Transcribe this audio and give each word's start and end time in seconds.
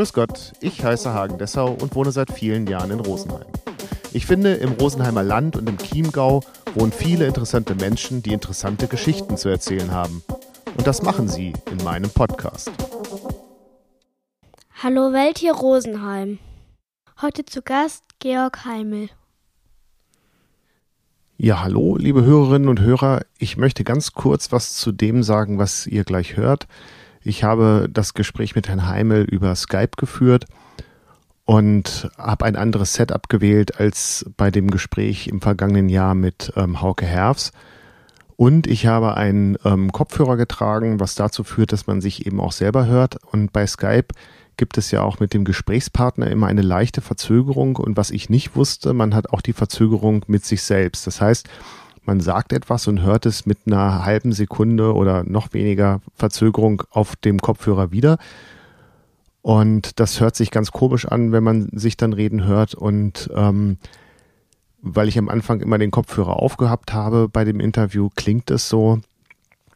Grüß 0.00 0.14
Gott, 0.14 0.54
ich 0.62 0.82
heiße 0.82 1.12
Hagen 1.12 1.36
Dessau 1.36 1.72
und 1.72 1.94
wohne 1.94 2.10
seit 2.10 2.32
vielen 2.32 2.66
Jahren 2.66 2.90
in 2.90 3.00
Rosenheim. 3.00 3.44
Ich 4.14 4.24
finde, 4.24 4.54
im 4.54 4.72
Rosenheimer 4.72 5.22
Land 5.22 5.56
und 5.56 5.68
im 5.68 5.76
Chiemgau 5.76 6.42
wohnen 6.74 6.90
viele 6.90 7.26
interessante 7.26 7.74
Menschen, 7.74 8.22
die 8.22 8.32
interessante 8.32 8.86
Geschichten 8.86 9.36
zu 9.36 9.50
erzählen 9.50 9.90
haben. 9.90 10.22
Und 10.74 10.86
das 10.86 11.02
machen 11.02 11.28
sie 11.28 11.52
in 11.70 11.84
meinem 11.84 12.08
Podcast. 12.08 12.70
Hallo 14.82 15.12
Welt 15.12 15.36
hier 15.36 15.52
Rosenheim. 15.52 16.38
Heute 17.20 17.44
zu 17.44 17.60
Gast 17.60 18.04
Georg 18.20 18.64
Heimel. 18.64 19.10
Ja, 21.36 21.60
hallo, 21.60 21.98
liebe 21.98 22.24
Hörerinnen 22.24 22.70
und 22.70 22.80
Hörer. 22.80 23.20
Ich 23.36 23.58
möchte 23.58 23.84
ganz 23.84 24.12
kurz 24.12 24.50
was 24.50 24.76
zu 24.76 24.92
dem 24.92 25.22
sagen, 25.22 25.58
was 25.58 25.86
ihr 25.86 26.04
gleich 26.04 26.38
hört. 26.38 26.68
Ich 27.22 27.44
habe 27.44 27.88
das 27.92 28.14
Gespräch 28.14 28.54
mit 28.54 28.68
Herrn 28.68 28.88
Heimel 28.88 29.24
über 29.24 29.54
Skype 29.54 29.92
geführt 29.96 30.46
und 31.44 32.10
habe 32.16 32.46
ein 32.46 32.56
anderes 32.56 32.94
Setup 32.94 33.28
gewählt 33.28 33.78
als 33.78 34.24
bei 34.36 34.50
dem 34.50 34.70
Gespräch 34.70 35.26
im 35.26 35.40
vergangenen 35.40 35.88
Jahr 35.88 36.14
mit 36.14 36.52
ähm, 36.56 36.80
Hauke 36.80 37.04
Herfs. 37.04 37.52
Und 38.36 38.66
ich 38.66 38.86
habe 38.86 39.18
einen 39.18 39.58
ähm, 39.66 39.92
Kopfhörer 39.92 40.38
getragen, 40.38 40.98
was 40.98 41.14
dazu 41.14 41.44
führt, 41.44 41.72
dass 41.72 41.86
man 41.86 42.00
sich 42.00 42.24
eben 42.24 42.40
auch 42.40 42.52
selber 42.52 42.86
hört. 42.86 43.18
Und 43.32 43.52
bei 43.52 43.66
Skype 43.66 44.14
gibt 44.56 44.78
es 44.78 44.90
ja 44.90 45.02
auch 45.02 45.20
mit 45.20 45.34
dem 45.34 45.44
Gesprächspartner 45.44 46.30
immer 46.30 46.46
eine 46.46 46.62
leichte 46.62 47.02
Verzögerung. 47.02 47.76
Und 47.76 47.98
was 47.98 48.10
ich 48.10 48.30
nicht 48.30 48.56
wusste, 48.56 48.94
man 48.94 49.14
hat 49.14 49.28
auch 49.28 49.42
die 49.42 49.52
Verzögerung 49.52 50.24
mit 50.26 50.46
sich 50.46 50.62
selbst. 50.62 51.06
Das 51.06 51.20
heißt, 51.20 51.50
man 52.04 52.20
sagt 52.20 52.52
etwas 52.52 52.86
und 52.86 53.02
hört 53.02 53.26
es 53.26 53.46
mit 53.46 53.58
einer 53.66 54.04
halben 54.04 54.32
Sekunde 54.32 54.94
oder 54.94 55.24
noch 55.24 55.52
weniger 55.52 56.00
Verzögerung 56.14 56.82
auf 56.90 57.16
dem 57.16 57.40
Kopfhörer 57.40 57.92
wieder. 57.92 58.18
Und 59.42 59.98
das 60.00 60.20
hört 60.20 60.36
sich 60.36 60.50
ganz 60.50 60.70
komisch 60.70 61.06
an, 61.06 61.32
wenn 61.32 61.42
man 61.42 61.68
sich 61.72 61.96
dann 61.96 62.12
reden 62.12 62.44
hört. 62.44 62.74
Und 62.74 63.30
ähm, 63.34 63.78
weil 64.82 65.08
ich 65.08 65.18
am 65.18 65.28
Anfang 65.28 65.60
immer 65.60 65.78
den 65.78 65.90
Kopfhörer 65.90 66.40
aufgehabt 66.40 66.92
habe 66.92 67.28
bei 67.28 67.44
dem 67.44 67.60
Interview, 67.60 68.08
klingt 68.14 68.50
es 68.50 68.68
so, 68.68 69.00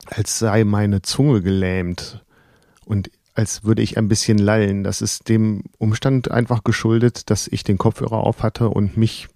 als 0.06 0.38
sei 0.38 0.64
meine 0.64 1.02
Zunge 1.02 1.42
gelähmt 1.42 2.24
und 2.84 3.10
als 3.34 3.64
würde 3.64 3.82
ich 3.82 3.98
ein 3.98 4.08
bisschen 4.08 4.38
lallen. 4.38 4.84
Das 4.84 5.02
ist 5.02 5.28
dem 5.28 5.64
Umstand 5.78 6.30
einfach 6.30 6.62
geschuldet, 6.62 7.30
dass 7.30 7.48
ich 7.48 7.64
den 7.64 7.78
Kopfhörer 7.78 8.18
auf 8.18 8.42
hatte 8.42 8.68
und 8.68 8.96
mich 8.96 9.28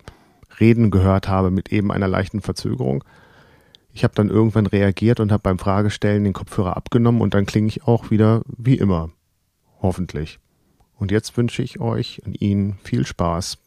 reden 0.61 0.91
gehört 0.91 1.29
habe 1.29 1.51
mit 1.51 1.73
eben 1.73 1.93
einer 1.93 2.09
leichten 2.09 2.41
Verzögerung. 2.41 3.05
Ich 3.93 4.05
habe 4.05 4.15
dann 4.15 4.31
irgendwann 4.31 4.67
reagiert 4.67 5.21
und 5.21 5.33
habe 5.33 5.43
beim 5.43 5.59
Fragestellen 5.59 6.25
den 6.25 6.33
Kopfhörer 6.33 6.77
abgenommen 6.77 7.21
und 7.21 7.35
dann 7.35 7.47
klinge 7.47 7.69
ich 7.69 7.85
auch 7.85 8.11
wieder 8.11 8.43
wie 8.47 8.77
immer. 8.77 9.11
Hoffentlich. 9.83 10.39
Und 10.99 11.11
jetzt 11.11 11.37
wünsche 11.37 11.63
ich 11.63 11.81
euch 11.81 12.21
und 12.25 12.41
Ihnen 12.41 12.79
viel 12.83 13.07
Spaß. 13.07 13.59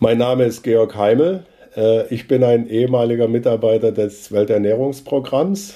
Mein 0.00 0.18
Name 0.18 0.44
ist 0.44 0.62
Georg 0.62 0.94
Heimel. 0.96 1.46
Äh, 1.74 2.06
ich 2.14 2.28
bin 2.28 2.44
ein 2.44 2.68
ehemaliger 2.68 3.28
Mitarbeiter 3.28 3.92
des 3.92 4.30
Welternährungsprogramms. 4.32 5.74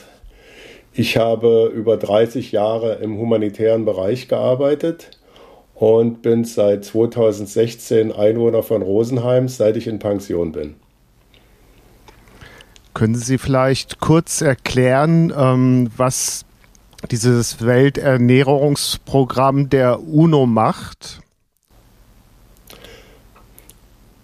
Ich 0.93 1.17
habe 1.17 1.73
über 1.75 1.97
30 1.97 2.53
Jahre 2.53 2.97
im 2.97 3.17
humanitären 3.17 3.85
Bereich 3.85 4.29
gearbeitet 4.29 5.22
und 5.83 6.23
bin 6.23 6.45
seit 6.45 6.85
2016 6.85 8.13
Einwohner 8.13 8.63
von 8.63 8.83
Rosenheim, 8.83 9.49
seit 9.49 9.77
ich 9.77 9.89
in 9.89 9.99
Pension 9.99 10.53
bin. 10.53 10.77
Können 12.95 13.17
Sie 13.17 13.37
vielleicht 13.37 13.99
kurz 13.99 14.43
erklären, 14.43 15.35
ähm, 15.37 15.91
was 15.97 16.45
dieses 17.11 17.67
Welternährungsprogramm 17.67 19.71
der 19.71 19.99
UNO 20.07 20.47
macht? 20.47 21.19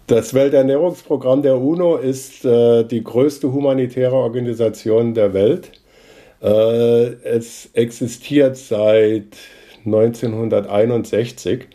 Das 0.07 0.35
Welternährungsprogramm 0.35 1.43
der 1.43 1.59
UNO 1.59 1.97
ist 1.97 2.45
äh, 2.45 2.85
die 2.85 3.03
größte 3.03 3.53
humanitäre 3.53 4.15
Organisation 4.15 5.13
der 5.13 5.35
Welt. 5.35 5.73
Äh, 6.41 7.15
es 7.25 7.69
existiert 7.73 8.57
seit 8.57 9.37
1961, 9.95 11.67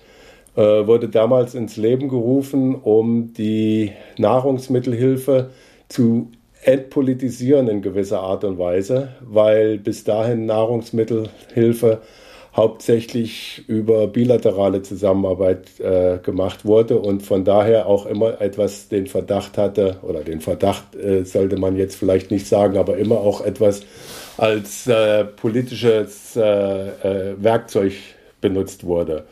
äh, 0.55 0.61
wurde 0.61 1.09
damals 1.09 1.55
ins 1.55 1.77
Leben 1.77 2.09
gerufen, 2.09 2.75
um 2.75 3.33
die 3.33 3.91
Nahrungsmittelhilfe 4.17 5.49
zu 5.89 6.31
entpolitisieren 6.63 7.67
in 7.67 7.81
gewisser 7.81 8.21
Art 8.21 8.43
und 8.43 8.57
Weise, 8.57 9.09
weil 9.21 9.77
bis 9.77 10.03
dahin 10.03 10.45
Nahrungsmittelhilfe 10.45 12.01
hauptsächlich 12.55 13.63
über 13.67 14.07
bilaterale 14.07 14.83
Zusammenarbeit 14.83 15.79
äh, 15.79 16.19
gemacht 16.19 16.65
wurde 16.65 16.99
und 16.99 17.23
von 17.23 17.43
daher 17.43 17.87
auch 17.87 18.05
immer 18.05 18.39
etwas 18.41 18.89
den 18.89 19.07
Verdacht 19.07 19.57
hatte, 19.57 19.97
oder 20.03 20.19
den 20.21 20.39
Verdacht 20.39 20.95
äh, 20.95 21.25
sollte 21.25 21.57
man 21.57 21.75
jetzt 21.75 21.95
vielleicht 21.95 22.29
nicht 22.29 22.47
sagen, 22.47 22.77
aber 22.77 22.97
immer 22.97 23.17
auch 23.17 23.43
etwas 23.43 23.83
als 24.37 24.87
äh, 24.87 25.25
politisches 25.25 26.35
äh, 26.35 26.41
äh, 26.41 27.35
Werkzeug 27.37 27.93
benutzt 28.41 28.83
wurde. 28.85 29.25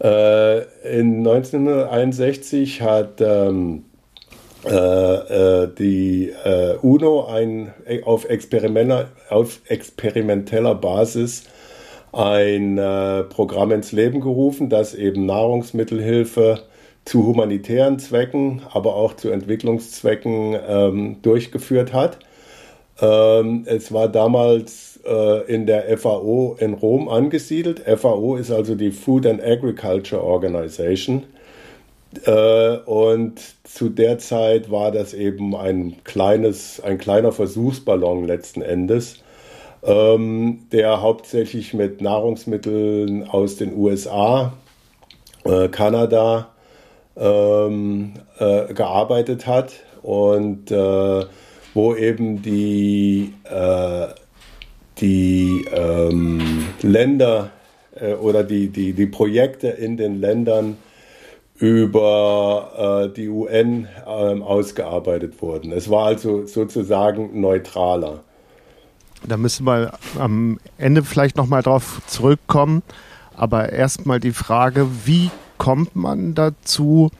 Äh, 0.00 0.60
in 0.98 1.18
1961 1.26 2.82
hat 2.82 3.20
ähm, 3.20 3.84
die 4.68 6.32
UNO 6.82 7.26
ein, 7.26 7.72
auf, 8.04 8.26
auf 9.28 9.60
experimenteller 9.68 10.74
Basis 10.74 11.44
ein 12.16 12.78
äh, 12.78 13.24
Programm 13.24 13.72
ins 13.72 13.92
Leben 13.92 14.20
gerufen, 14.20 14.70
das 14.70 14.94
eben 14.94 15.26
Nahrungsmittelhilfe 15.26 16.62
zu 17.04 17.26
humanitären 17.26 17.98
Zwecken, 17.98 18.62
aber 18.72 18.96
auch 18.96 19.14
zu 19.14 19.30
Entwicklungszwecken 19.30 20.56
ähm, 20.66 21.16
durchgeführt 21.22 21.92
hat. 21.92 22.18
Ähm, 23.00 23.64
es 23.66 23.92
war 23.92 24.08
damals 24.08 25.00
äh, 25.04 25.52
in 25.52 25.66
der 25.66 25.96
FAO 25.98 26.56
in 26.58 26.74
Rom 26.74 27.08
angesiedelt. 27.08 27.80
FAO 27.80 28.36
ist 28.36 28.50
also 28.50 28.74
die 28.74 28.90
Food 28.90 29.26
and 29.26 29.42
Agriculture 29.42 30.22
Organization. 30.22 31.24
Äh, 32.24 32.76
und 32.86 33.40
zu 33.64 33.88
der 33.90 34.18
Zeit 34.18 34.70
war 34.70 34.90
das 34.90 35.12
eben 35.12 35.54
ein 35.54 35.96
kleines, 36.04 36.80
ein 36.80 36.98
kleiner 36.98 37.32
Versuchsballon 37.32 38.24
letzten 38.24 38.62
Endes 38.62 39.22
ähm, 39.86 40.66
der 40.72 41.00
hauptsächlich 41.00 41.72
mit 41.72 42.00
Nahrungsmitteln 42.00 43.28
aus 43.28 43.56
den 43.56 43.76
USA, 43.76 44.52
äh, 45.44 45.68
Kanada 45.68 46.48
ähm, 47.16 48.14
äh, 48.38 48.74
gearbeitet 48.74 49.46
hat 49.46 49.72
und 50.02 50.70
äh, 50.70 51.24
wo 51.76 51.94
eben 51.94 52.40
die, 52.40 53.34
äh, 53.44 54.06
die 54.98 55.66
ähm, 55.70 56.68
Länder 56.80 57.50
äh, 57.94 58.14
oder 58.14 58.44
die, 58.44 58.68
die, 58.68 58.94
die 58.94 59.06
Projekte 59.06 59.68
in 59.68 59.98
den 59.98 60.18
Ländern 60.18 60.78
über 61.58 63.08
äh, 63.10 63.14
die 63.14 63.28
UN 63.28 63.88
ähm, 64.06 64.42
ausgearbeitet 64.42 65.40
wurden. 65.42 65.70
Es 65.72 65.90
war 65.90 66.06
also 66.06 66.46
sozusagen 66.46 67.40
neutraler. 67.40 68.20
Da 69.26 69.36
müssen 69.36 69.66
wir 69.66 69.92
am 70.18 70.58
Ende 70.78 71.02
vielleicht 71.02 71.36
nochmal 71.36 71.62
drauf 71.62 72.00
zurückkommen. 72.06 72.82
Aber 73.34 73.70
erstmal 73.70 74.18
die 74.18 74.32
Frage, 74.32 74.88
wie 75.04 75.30
kommt 75.58 75.94
man 75.94 76.34
dazu, 76.34 77.10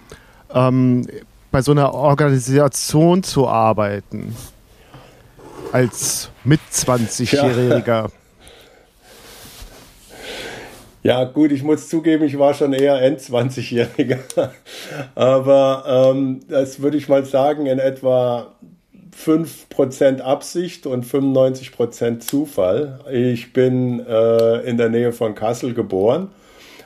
ähm, 0.55 1.07
bei 1.51 1.63
so 1.63 1.73
einer 1.73 1.95
Organisation 1.95 3.23
zu 3.23 3.49
arbeiten? 3.49 4.35
Als 5.73 6.31
mit 6.45 6.61
20-Jähriger. 6.73 7.87
Ja. 7.87 8.09
Ja, 11.07 11.23
gut, 11.23 11.53
ich 11.53 11.63
muss 11.63 11.89
zugeben, 11.89 12.25
ich 12.25 12.37
war 12.37 12.53
schon 12.53 12.73
eher 12.73 13.01
End-20-Jähriger. 13.01 14.19
Aber 15.15 15.85
ähm, 15.87 16.41
das 16.49 16.83
würde 16.83 16.97
ich 16.97 17.09
mal 17.09 17.25
sagen, 17.25 17.67
in 17.67 17.79
etwa 17.79 18.57
5% 19.17 20.21
Absicht 20.21 20.85
und 20.85 21.07
95% 21.07 22.19
Zufall. 22.19 22.99
Ich 23.13 23.53
bin 23.53 24.05
äh, 24.05 24.69
in 24.69 24.79
der 24.79 24.89
Nähe 24.89 25.13
von 25.13 25.37
Kassel 25.37 25.75
geboren 25.75 26.31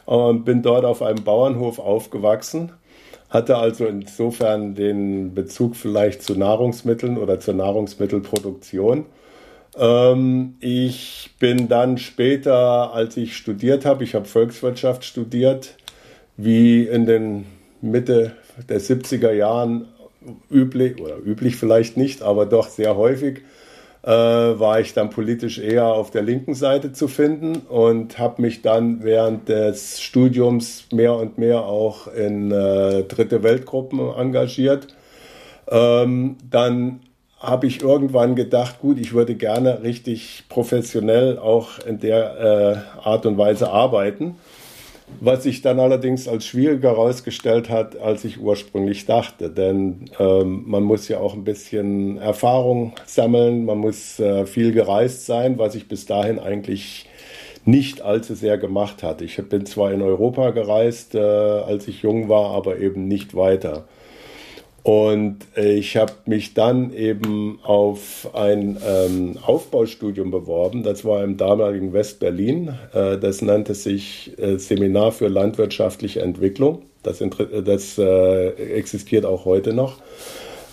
und 0.05 0.45
bin 0.45 0.61
dort 0.61 0.85
auf 0.85 1.01
einem 1.01 1.25
Bauernhof 1.25 1.79
aufgewachsen. 1.79 2.73
Hatte 3.31 3.57
also 3.57 3.87
insofern 3.87 4.75
den 4.75 5.35
Bezug 5.35 5.77
vielleicht 5.77 6.23
zu 6.23 6.35
Nahrungsmitteln 6.35 7.17
oder 7.17 7.41
zur 7.41 7.55
Nahrungsmittelproduktion. 7.55 9.07
Ähm, 9.79 10.57
ich 10.61 11.31
bin 11.39 11.69
dann 11.69 11.97
später, 11.97 12.93
als 12.93 13.17
ich 13.17 13.37
studiert 13.37 13.85
habe, 13.85 14.05
ich 14.05 14.15
habe 14.15 14.27
Volkswirtschaft 14.27 15.05
studiert, 15.05 15.77
wie 16.37 16.83
in 16.85 17.07
den 17.07 17.47
Mitte 17.81 18.33
der 18.69 18.81
70er 18.81 19.33
Jahren 19.33 19.87
üblich, 20.51 21.01
oder 21.01 21.19
üblich 21.25 21.57
vielleicht 21.57 21.97
nicht, 21.97 22.23
aber 22.23 22.47
doch 22.47 22.69
sehr 22.69 22.97
häufig, 22.97 23.43
äh, 24.03 24.11
war 24.11 24.81
ich 24.81 24.95
dann 24.95 25.11
politisch 25.11 25.59
eher 25.59 25.87
auf 25.87 26.11
der 26.11 26.23
linken 26.23 26.55
Seite 26.55 26.93
zu 26.93 27.09
finden 27.09 27.57
und 27.69 28.19
habe 28.19 28.43
mich 28.43 28.63
dann 28.63 29.03
während 29.03 29.49
des 29.49 30.01
Studiums 30.01 30.87
mehr 30.93 31.15
und 31.15 31.39
mehr 31.39 31.65
auch 31.65 32.07
in 32.07 32.51
äh, 32.51 33.03
dritte 33.05 33.43
Weltgruppen 33.43 34.01
engagiert. 34.01 34.89
Ähm, 35.71 36.37
dann 36.51 37.01
habe 37.39 37.67
ich 37.67 37.83
irgendwann 37.83 38.37
gedacht, 38.37 38.81
gut, 38.81 38.99
ich 38.99 39.15
würde 39.15 39.35
gerne 39.35 39.83
richtig 39.83 40.45
professionell 40.49 41.39
auch 41.39 41.79
in 41.87 41.99
der 41.99 42.85
äh, 43.03 43.07
Art 43.07 43.25
und 43.25 43.39
Weise 43.39 43.71
arbeiten 43.71 44.37
was 45.21 45.43
sich 45.43 45.63
dann 45.63 45.81
allerdings 45.81 46.29
als 46.29 46.47
schwieriger 46.47 46.91
herausgestellt 46.91 47.69
hat, 47.69 47.99
als 47.99 48.25
ich 48.25 48.41
ursprünglich 48.41 49.07
dachte. 49.07 49.51
Denn 49.51 50.11
ähm, 50.19 50.65
man 50.67 50.83
muss 50.83 51.09
ja 51.09 51.19
auch 51.19 51.35
ein 51.35 51.45
bisschen 51.45 52.19
Erfahrung 52.19 52.93
sammeln, 53.07 53.65
man 53.65 53.79
muss 53.79 54.19
äh, 54.21 54.47
viel 54.47 54.73
gereist 54.73 55.27
sein, 55.27 55.59
was 55.59 55.75
ich 55.75 55.89
bis 55.89 56.07
dahin 56.07 56.39
eigentlich 56.39 57.07
nicht 57.65 58.03
allzu 58.03 58.35
sehr 58.35 58.59
gemacht 58.59 59.03
hatte. 59.03 59.25
Ich 59.25 59.37
bin 59.37 59.67
zwar 59.67 59.93
in 59.93 60.03
Europa 60.03 60.51
gereist, 60.51 61.15
äh, 61.15 61.21
als 61.21 61.89
ich 61.89 62.03
jung 62.03 62.29
war, 62.29 62.51
aber 62.51 62.79
eben 62.79 63.07
nicht 63.07 63.35
weiter. 63.35 63.85
Und 64.83 65.39
ich 65.57 65.97
habe 65.99 66.13
mich 66.25 66.55
dann 66.55 66.93
eben 66.95 67.59
auf 67.63 68.31
ein 68.35 68.79
ähm, 68.87 69.39
Aufbaustudium 69.43 70.31
beworben. 70.31 70.83
Das 70.83 71.05
war 71.05 71.23
im 71.23 71.37
damaligen 71.37 71.93
West-Berlin. 71.93 72.79
Äh, 72.95 73.19
das 73.19 73.43
nannte 73.43 73.75
sich 73.75 74.33
äh, 74.39 74.57
Seminar 74.59 75.13
für 75.13 75.29
landwirtschaftliche 75.29 76.23
Entwicklung. 76.23 76.83
Das, 77.03 77.23
das 77.65 77.99
äh, 77.99 78.49
existiert 78.75 79.27
auch 79.27 79.45
heute 79.45 79.75
noch. 79.75 79.99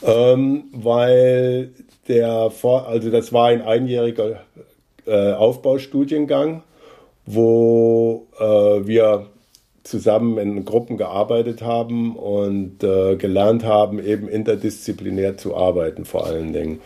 Ähm, 0.04 0.66
weil 0.72 1.72
der, 2.08 2.50
Vor 2.52 2.88
also 2.88 3.10
das 3.10 3.34
war 3.34 3.48
ein 3.48 3.62
einjähriger 3.62 4.42
äh, 5.06 5.34
Aufbaustudiengang, 5.34 6.64
wo 7.26 8.28
äh, 8.40 8.46
wir 8.88 9.28
zusammen 9.88 10.38
in 10.38 10.66
Gruppen 10.66 10.98
gearbeitet 10.98 11.62
haben 11.62 12.16
und 12.16 12.84
äh, 12.84 13.16
gelernt 13.16 13.64
haben, 13.64 14.04
eben 14.04 14.28
interdisziplinär 14.28 15.38
zu 15.38 15.56
arbeiten 15.56 16.06
vor 16.06 16.26
allen 16.26 16.54
Dingen. 16.54 16.82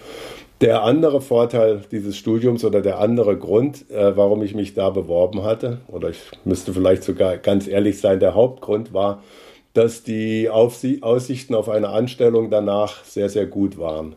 Der 0.62 0.84
andere 0.84 1.22
Vorteil 1.22 1.82
dieses 1.92 2.16
Studiums 2.18 2.64
oder 2.64 2.82
der 2.82 3.00
andere 3.00 3.36
Grund, 3.36 3.90
äh, 3.90 4.16
warum 4.16 4.44
ich 4.44 4.54
mich 4.54 4.76
da 4.76 4.92
beworben 4.92 5.44
hatte, 5.44 5.80
oder 5.88 6.10
ich 6.10 6.20
müsste 6.46 6.72
vielleicht 6.72 7.04
sogar 7.04 7.38
ganz 7.38 7.68
ehrlich 7.68 8.00
sein, 8.00 8.20
der 8.20 8.36
Hauptgrund 8.36 8.94
war, 8.94 9.24
dass 9.74 10.04
die 10.04 10.50
Aufsie 10.50 11.02
Aussichten 11.02 11.56
auf 11.56 11.68
eine 11.68 11.90
Anstellung 11.90 12.52
danach 12.52 13.04
sehr, 13.06 13.30
sehr 13.30 13.48
gut 13.48 13.80
waren. 13.80 14.16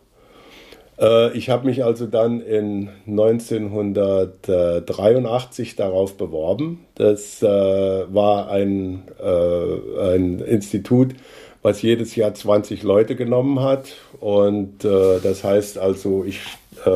Äh, 0.99 1.37
ich 1.37 1.51
habe 1.51 1.67
mich 1.67 1.85
also 1.85 2.07
dann 2.07 2.41
in 2.41 2.89
1983 3.07 5.77
darauf 5.77 6.17
beworben. 6.17 6.87
Das 6.95 7.43
äh, 7.43 7.47
war 7.47 8.51
ein, 8.51 9.03
äh, 9.23 10.15
ein 10.15 10.41
Institut, 10.41 11.15
was 11.63 11.83
jedes 11.83 12.17
Jahr 12.17 12.33
20 12.35 12.83
Leute 12.83 13.15
genommen 13.17 13.61
hat. 13.61 13.97
Und 14.21 14.85
das 14.85 15.45
heißt 15.45 15.79
also, 15.79 16.25
ich 16.25 16.41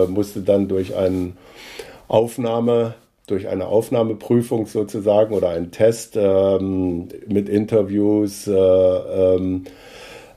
musste 0.09 0.41
dann 0.41 0.69
durch 0.69 0.95
einen 0.95 1.37
Aufnahme 2.07 2.95
durch 3.29 3.49
eine 3.49 3.67
Aufnahmeprüfung 3.67 4.67
sozusagen 4.67 5.35
oder 5.35 5.51
einen 5.51 5.71
Test 5.71 6.17
ähm, 6.17 7.09
mit 7.27 7.49
Interviews 7.49 8.47
äh, 8.47 8.53
ähm, 8.53 9.65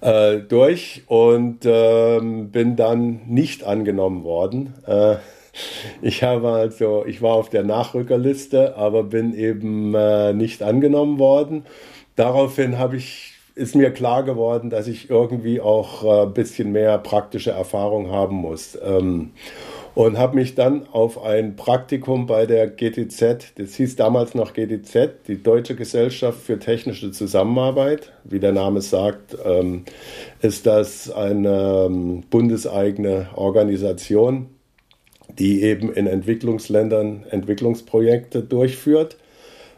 äh, 0.01 0.39
durch 0.39 1.03
und 1.07 1.59
ähm, 1.63 2.49
bin 2.51 2.75
dann 2.75 3.21
nicht 3.27 3.63
angenommen 3.63 4.23
worden. 4.23 4.73
Äh, 4.85 5.15
ich 6.01 6.23
habe 6.23 6.49
also, 6.49 7.05
ich 7.05 7.21
war 7.21 7.33
auf 7.35 7.49
der 7.49 7.63
Nachrückerliste, 7.63 8.75
aber 8.75 9.03
bin 9.03 9.33
eben 9.33 9.93
äh, 9.95 10.33
nicht 10.33 10.63
angenommen 10.63 11.19
worden. 11.19 11.65
Daraufhin 12.15 12.77
habe 12.77 12.97
ich, 12.97 13.33
ist 13.55 13.75
mir 13.75 13.91
klar 13.91 14.23
geworden, 14.23 14.69
dass 14.69 14.87
ich 14.87 15.09
irgendwie 15.09 15.61
auch 15.61 16.03
ein 16.03 16.29
äh, 16.29 16.31
bisschen 16.31 16.71
mehr 16.71 16.97
praktische 16.97 17.51
Erfahrung 17.51 18.11
haben 18.11 18.35
muss. 18.35 18.77
Ähm, 18.83 19.31
und 19.93 20.17
habe 20.17 20.35
mich 20.35 20.55
dann 20.55 20.87
auf 20.87 21.21
ein 21.23 21.55
Praktikum 21.55 22.25
bei 22.25 22.45
der 22.45 22.67
GTZ, 22.67 23.53
das 23.55 23.75
hieß 23.75 23.95
damals 23.97 24.35
noch 24.35 24.53
GTZ, 24.53 25.27
die 25.27 25.43
Deutsche 25.43 25.75
Gesellschaft 25.75 26.39
für 26.41 26.59
technische 26.59 27.11
Zusammenarbeit, 27.11 28.13
wie 28.23 28.39
der 28.39 28.53
Name 28.53 28.81
sagt, 28.81 29.37
ähm, 29.43 29.83
ist 30.41 30.65
das 30.65 31.11
eine 31.11 31.87
ähm, 31.87 32.23
bundeseigene 32.29 33.29
Organisation, 33.35 34.47
die 35.37 35.63
eben 35.63 35.91
in 35.93 36.07
Entwicklungsländern 36.07 37.25
Entwicklungsprojekte 37.29 38.43
durchführt, 38.43 39.17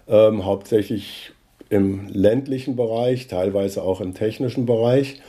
ähm, 0.08 0.46
hauptsächlich 0.46 1.32
im 1.70 2.08
ländlichen 2.08 2.76
Bereich, 2.76 3.28
teilweise 3.28 3.82
auch 3.82 4.00
im 4.00 4.14
technischen 4.14 4.66
Bereich. 4.66 5.22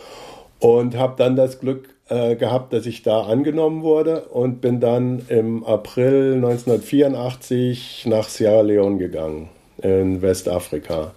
Und 0.59 0.97
habe 0.97 1.15
dann 1.17 1.37
das 1.37 1.59
Glück 1.59 1.94
äh, 2.09 2.37
gehabt, 2.37 2.73
dass 2.73 2.87
ich 2.87 3.03
da 3.03 3.23
angenommen 3.23 3.83
wurde 3.83 4.23
und 4.27 4.61
bin 4.61 4.81
dann 4.81 5.23
im 5.29 5.65
April 5.65 6.35
1984 6.35 8.05
nach 8.07 8.29
Sierra 8.29 8.61
Leone 8.61 8.99
gegangen, 8.99 9.49
in 9.83 10.21
Westafrika. 10.21 11.13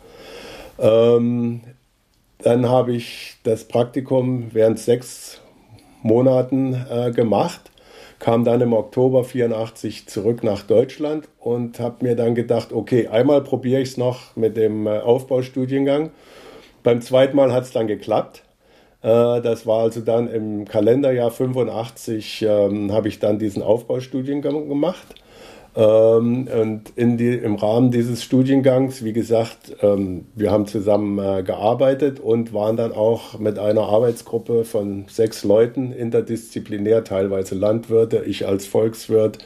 Ähm, 0.80 1.62
dann 2.39 2.69
habe 2.69 2.94
ich 2.94 3.38
das 3.44 3.66
Praktikum 3.66 4.54
während 4.54 4.80
sechs 4.80 5.42
Monaten 6.04 6.74
äh, 6.90 7.12
gemacht, 7.12 7.72
kam 8.19 8.45
dann 8.45 8.62
im 8.62 8.74
Oktober 8.74 9.24
84 9.24 10.07
zurück 10.07 10.44
nach 10.44 10.63
Deutschland 10.63 11.28
und 11.40 11.80
habe 11.80 12.06
mir 12.06 12.16
dann 12.16 12.36
gedacht, 12.36 12.72
okay, 12.72 13.07
einmal 13.07 13.42
probiere 13.44 13.81
ich 13.81 13.90
es 13.90 13.98
noch 13.98 14.36
mit 14.36 14.57
dem 14.57 14.88
äh, 14.88 15.00
Aufbaustudiengang. 15.00 16.12
Beim 16.83 17.01
zweiten 17.01 17.36
Mal 17.36 17.51
hat 17.51 17.63
es 17.63 17.72
dann 17.72 17.88
geklappt. 17.88 18.44
Äh, 19.07 19.42
das 19.42 19.65
war 19.65 19.83
also 19.83 20.01
dann 20.01 20.27
im 20.27 20.65
Kalenderjahr 20.65 21.31
85, 21.31 22.45
ähm, 22.48 22.92
habe 22.92 23.07
ich 23.07 23.19
dann 23.19 23.39
diesen 23.39 23.63
Aufbaustudiengang 23.63 24.68
gemacht. 24.68 25.15
Ähm, 25.75 26.48
und 26.48 26.92
die, 26.98 27.36
im 27.36 27.56
Rahmen 27.56 27.92
dieses 27.92 28.24
Studiengangs, 28.24 29.06
wie 29.06 29.13
gesagt, 29.13 29.77
ähm, 29.81 30.25
wir 30.36 30.51
haben 30.51 30.65
zusammen 30.65 31.19
äh, 31.19 31.44
gearbeitet 31.44 32.19
und 32.19 32.54
waren 32.54 32.75
dann 32.75 32.92
auch 32.92 33.39
mit 33.39 33.59
einer 33.59 33.83
Arbeitsgruppe 33.83 34.65
von 34.65 35.06
sechs 35.07 35.44
Leuten 35.45 35.94
interdisziplinär, 35.94 37.04
teilweise 37.06 37.56
Landwirte, 37.56 38.24
ich 38.25 38.45
als 38.45 38.65
Volkswirt, 38.68 39.38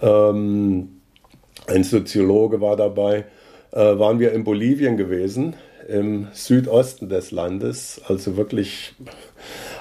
ähm, 0.00 1.00
ein 1.68 1.84
Soziologe 1.84 2.60
war 2.60 2.76
dabei, 2.76 3.24
äh, 3.72 3.98
waren 3.98 4.18
wir 4.18 4.32
in 4.32 4.42
Bolivien 4.42 4.96
gewesen 4.96 5.54
im 5.88 6.28
Südosten 6.32 7.08
des 7.08 7.30
Landes, 7.30 8.00
also 8.06 8.36
wirklich 8.36 8.94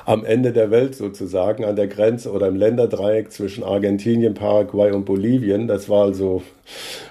am 0.05 0.23
Ende 0.23 0.53
der 0.53 0.69
Welt 0.69 0.95
sozusagen, 0.95 1.65
an 1.65 1.75
der 1.75 1.87
Grenze 1.87 2.31
oder 2.31 2.47
im 2.47 2.55
Länderdreieck 2.55 3.31
zwischen 3.31 3.63
Argentinien, 3.63 4.33
Paraguay 4.33 4.91
und 4.91 5.05
Bolivien. 5.05 5.67
Das 5.67 5.89
war 5.89 6.03
also 6.03 6.43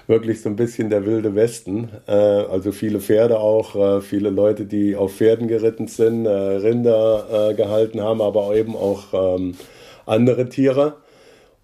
wirklich 0.07 0.41
so 0.41 0.49
ein 0.49 0.55
bisschen 0.55 0.89
der 0.89 1.05
wilde 1.05 1.35
Westen. 1.35 1.89
Äh, 2.07 2.11
also 2.13 2.71
viele 2.71 3.01
Pferde 3.01 3.39
auch, 3.39 3.75
äh, 3.75 4.01
viele 4.01 4.29
Leute, 4.29 4.65
die 4.65 4.95
auf 4.95 5.15
Pferden 5.15 5.47
geritten 5.47 5.87
sind, 5.87 6.25
äh, 6.25 6.29
Rinder 6.29 7.53
gehalten 7.55 8.01
haben, 8.01 8.21
aber 8.21 8.55
eben 8.55 8.75
auch 8.75 9.37
ähm, 9.37 9.55
andere 10.05 10.47
Tiere. 10.47 10.95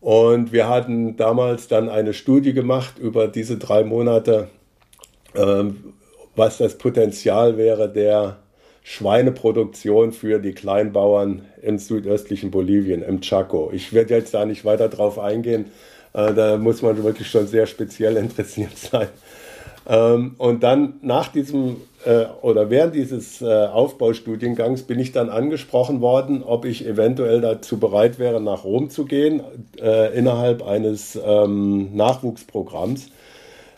Und 0.02 0.52
wir 0.52 0.68
hatten 0.68 1.16
damals 1.16 1.68
dann 1.68 1.88
eine 1.88 2.14
Studie 2.14 2.54
gemacht 2.54 2.98
über 2.98 3.28
diese 3.28 3.58
drei 3.58 3.84
Monate, 3.84 4.48
ähm, 5.36 5.94
was 6.36 6.58
das 6.58 6.78
Potenzial 6.78 7.58
wäre 7.58 7.92
der 7.92 8.38
Schweineproduktion 8.84 10.12
für 10.12 10.40
die 10.40 10.54
Kleinbauern 10.54 11.44
im 11.62 11.78
südöstlichen 11.78 12.52
Bolivien, 12.52 13.04
im 13.04 13.22
Chaco. 13.22 13.70
Ich 13.74 13.94
werde 13.94 14.16
jetzt 14.16 14.34
da 14.34 14.46
nicht 14.46 14.66
weiter 14.66 14.90
drauf 14.90 15.20
eingehen. 15.20 15.66
Äh, 16.14 16.34
da 16.34 16.58
muss 16.58 16.82
man 16.82 17.04
wirklich 17.04 17.30
schon 17.30 17.48
sehr 17.48 17.68
speziell 17.68 18.18
interessiert 18.18 18.78
sein. 18.78 19.08
Ähm, 19.88 20.36
und 20.38 20.64
dann 20.64 20.96
nach 21.02 21.28
diesem 21.28 21.78
äh, 22.06 22.26
oder 22.42 22.70
während 22.70 22.96
dieses 22.96 23.42
äh, 23.42 23.46
Aufbaustudiengangs 23.46 24.84
bin 24.84 25.00
ich 25.00 25.12
dann 25.12 25.30
angesprochen 25.30 26.02
worden, 26.02 26.44
ob 26.44 26.66
ich 26.66 26.86
eventuell 26.86 27.42
dazu 27.42 27.80
bereit 27.80 28.18
wäre, 28.18 28.42
nach 28.42 28.64
Rom 28.64 28.90
zu 28.90 29.06
gehen, 29.06 29.42
innerhalb 30.16 30.64
eines 30.64 31.20
ähm, 31.24 31.96
Nachwuchsprogramms. 31.96 33.10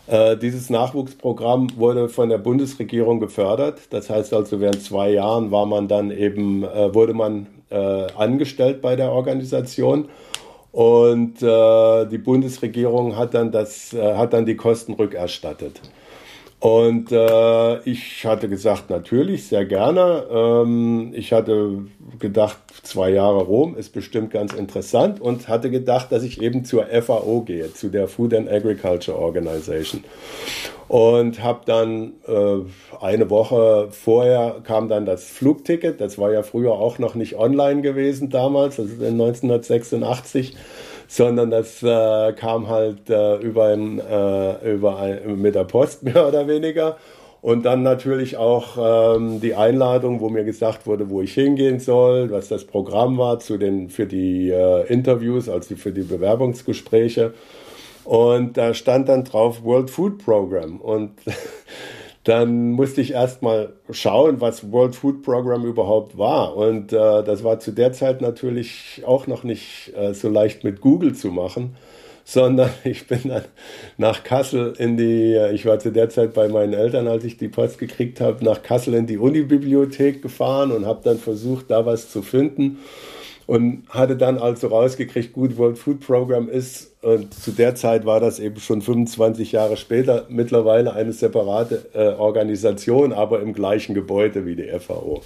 Äh, 0.08 0.36
dieses 0.38 0.70
Nachwuchsprogramm 0.70 1.78
wurde 1.78 2.10
von 2.10 2.30
der 2.30 2.38
Bundesregierung 2.38 3.20
gefördert. 3.20 3.82
Das 3.92 4.10
heißt 4.10 4.34
also, 4.34 4.60
während 4.60 4.84
zwei 4.84 5.12
Jahren 5.12 5.52
war 5.52 5.66
man 5.66 5.88
dann 5.88 6.12
eben, 6.12 6.64
äh, 6.64 6.94
wurde 6.94 7.14
man 7.14 7.48
äh, 7.70 8.08
angestellt 8.16 8.82
bei 8.82 8.96
der 8.96 9.12
Organisation. 9.12 10.10
Und 10.74 11.42
äh, 11.42 12.06
die 12.08 12.18
Bundesregierung 12.18 13.16
hat 13.16 13.34
dann, 13.34 13.52
das, 13.52 13.94
äh, 13.94 14.16
hat 14.16 14.34
dann 14.34 14.46
die 14.46 14.56
Kosten 14.56 14.94
rückerstattet. 14.94 15.80
Und 16.64 17.12
äh, 17.12 17.80
ich 17.82 18.26
hatte 18.26 18.48
gesagt, 18.48 18.90
natürlich, 18.90 19.48
sehr 19.48 19.66
gerne. 19.66 20.24
Ähm, 20.32 21.12
ich 21.14 21.34
hatte 21.34 21.80
gedacht, 22.20 22.58
zwei 22.84 23.10
Jahre 23.10 23.44
Rom 23.44 23.76
ist 23.76 23.90
bestimmt 23.90 24.32
ganz 24.32 24.54
interessant 24.54 25.20
und 25.20 25.50
hatte 25.50 25.70
gedacht, 25.70 26.14
dass 26.14 26.24
ich 26.24 26.42
eben 26.42 26.64
zur 26.64 26.86
FAO 26.86 27.42
gehe, 27.42 27.74
zu 27.74 27.90
der 27.90 28.08
Food 28.08 28.34
and 28.34 28.50
Agriculture 28.50 29.18
Organization. 29.18 30.06
Und 30.88 31.44
habe 31.44 31.64
dann 31.66 32.14
äh, 32.28 32.60
eine 33.02 33.30
Woche 33.30 33.90
vorher 33.92 34.62
kam 34.64 34.88
dann 34.88 35.06
das 35.06 35.26
Flugticket. 35.26 36.00
Das 36.00 36.18
war 36.18 36.32
ja 36.32 36.44
früher 36.44 36.72
auch 36.72 36.98
noch 36.98 37.16
nicht 37.16 37.36
online 37.36 37.82
gewesen 37.82 38.30
damals, 38.30 38.78
das 38.78 38.86
ist 38.86 39.04
1986 39.04 40.56
sondern 41.08 41.52
das 41.52 41.84
äh, 41.84 42.34
kam 42.34 42.68
halt 42.68 43.10
äh, 43.10 43.38
über, 43.38 43.66
ein, 43.68 44.00
äh, 44.00 44.74
über 44.74 45.00
ein, 45.00 45.42
mit 45.42 45.56
der 45.56 45.66
Post 45.66 46.04
mehr 46.04 46.28
oder 46.28 46.48
weniger. 46.48 46.98
Und 47.42 47.66
dann 47.66 47.84
natürlich 47.84 48.38
auch 48.38 49.18
ähm, 49.18 49.42
die 49.42 49.54
Einladung, 49.54 50.22
wo 50.22 50.30
mir 50.30 50.46
gesagt 50.46 50.88
wurde, 50.88 51.10
wo 51.10 51.22
ich 51.22 51.34
hingehen 51.34 51.82
soll, 51.82 52.32
was 52.32 52.48
das 52.48 52.64
Programm 52.64 53.18
war 53.18 53.40
zu 53.40 53.58
den, 53.58 53.90
für 53.90 54.06
die 54.06 54.50
äh, 54.50 54.88
Interviews, 54.88 55.50
also 55.50 55.76
für 55.76 55.92
die 55.92 56.04
Bewerbungsgespräche. 56.04 57.34
Und 58.06 58.56
da 58.56 58.74
stand 58.74 59.10
dann 59.10 59.26
drauf 59.26 59.62
World 59.64 59.90
Food 59.90 60.24
Program. 60.24 60.80
Und 60.80 61.12
dann 62.24 62.72
musste 62.72 63.02
ich 63.02 63.12
erstmal 63.12 63.74
schauen, 63.90 64.40
was 64.40 64.72
World 64.72 64.96
Food 64.96 65.24
Program 65.24 65.66
überhaupt 65.66 66.18
war. 66.18 66.56
Und 66.56 66.94
äh, 66.94 67.24
das 67.24 67.44
war 67.44 67.60
zu 67.60 67.72
der 67.72 67.92
Zeit 67.92 68.22
natürlich 68.22 69.04
auch 69.06 69.28
noch 69.28 69.44
nicht 69.44 69.92
äh, 69.96 70.14
so 70.14 70.30
leicht 70.30 70.64
mit 70.64 70.80
Google 70.80 71.14
zu 71.16 71.30
machen, 71.30 71.76
sondern 72.24 72.70
ich 72.86 73.08
bin 73.08 73.20
dann 73.26 73.44
nach 73.98 74.24
Kassel 74.24 74.74
in 74.78 74.96
die, 74.96 75.34
äh, 75.34 75.54
ich 75.54 75.66
war 75.66 75.80
zu 75.80 75.92
der 75.92 76.10
Zeit 76.10 76.34
bei 76.34 76.48
meinen 76.48 76.74
Eltern, 76.74 77.10
als 77.10 77.26
ich 77.26 77.38
die 77.38 77.50
Post 77.50 77.78
gekriegt 77.78 78.22
habe, 78.22 78.44
nach 78.46 78.64
Kassel 78.64 78.94
in 78.94 79.06
die 79.06 79.18
Unibibliothek 79.18 80.22
gefahren 80.22 80.72
und 80.72 80.86
habe 80.86 81.02
dann 81.04 81.18
versucht, 81.18 81.70
da 81.72 81.86
was 81.86 82.10
zu 82.10 82.22
finden 82.22 82.80
und 83.48 83.84
hatte 83.90 84.16
dann 84.16 84.38
also 84.38 84.68
rausgekriegt, 84.68 85.34
gut, 85.34 85.58
World 85.58 85.78
Food 85.78 86.00
Program 86.00 86.48
ist, 86.48 86.93
und 87.04 87.34
zu 87.34 87.52
der 87.52 87.76
Zeit 87.76 88.06
war 88.06 88.20
das 88.20 88.40
eben 88.40 88.60
schon 88.60 88.82
25 88.82 89.52
Jahre 89.52 89.78
später, 89.78 90.26
mittlerweile 90.30 90.94
eine 90.94 91.12
separate 91.12 91.86
äh, 91.94 92.14
Organisation, 92.14 93.14
aber 93.14 93.42
im 93.42 93.54
gleichen 93.54 93.94
Gebäude 93.94 94.46
wie 94.46 94.56
die 94.56 94.70
FAO. 94.80 95.22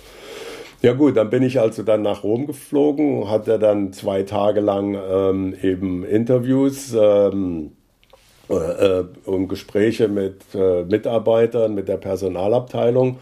Ja 0.81 0.93
gut, 0.93 1.17
dann 1.17 1.29
bin 1.29 1.43
ich 1.43 1.59
also 1.59 1.83
dann 1.83 2.01
nach 2.01 2.23
Rom 2.23 2.47
geflogen, 2.47 3.29
hatte 3.29 3.57
dann 3.59 3.93
zwei 3.93 4.23
Tage 4.23 4.59
lang 4.59 4.95
ähm, 4.95 5.55
eben 5.61 6.03
Interviews 6.03 6.95
ähm, 6.99 7.71
äh, 8.49 9.03
und 9.25 9.47
Gespräche 9.47 10.07
mit 10.07 10.41
äh, 10.53 10.83
Mitarbeitern, 10.83 11.73
mit 11.73 11.87
der 11.87 11.97
Personalabteilung 11.97 13.19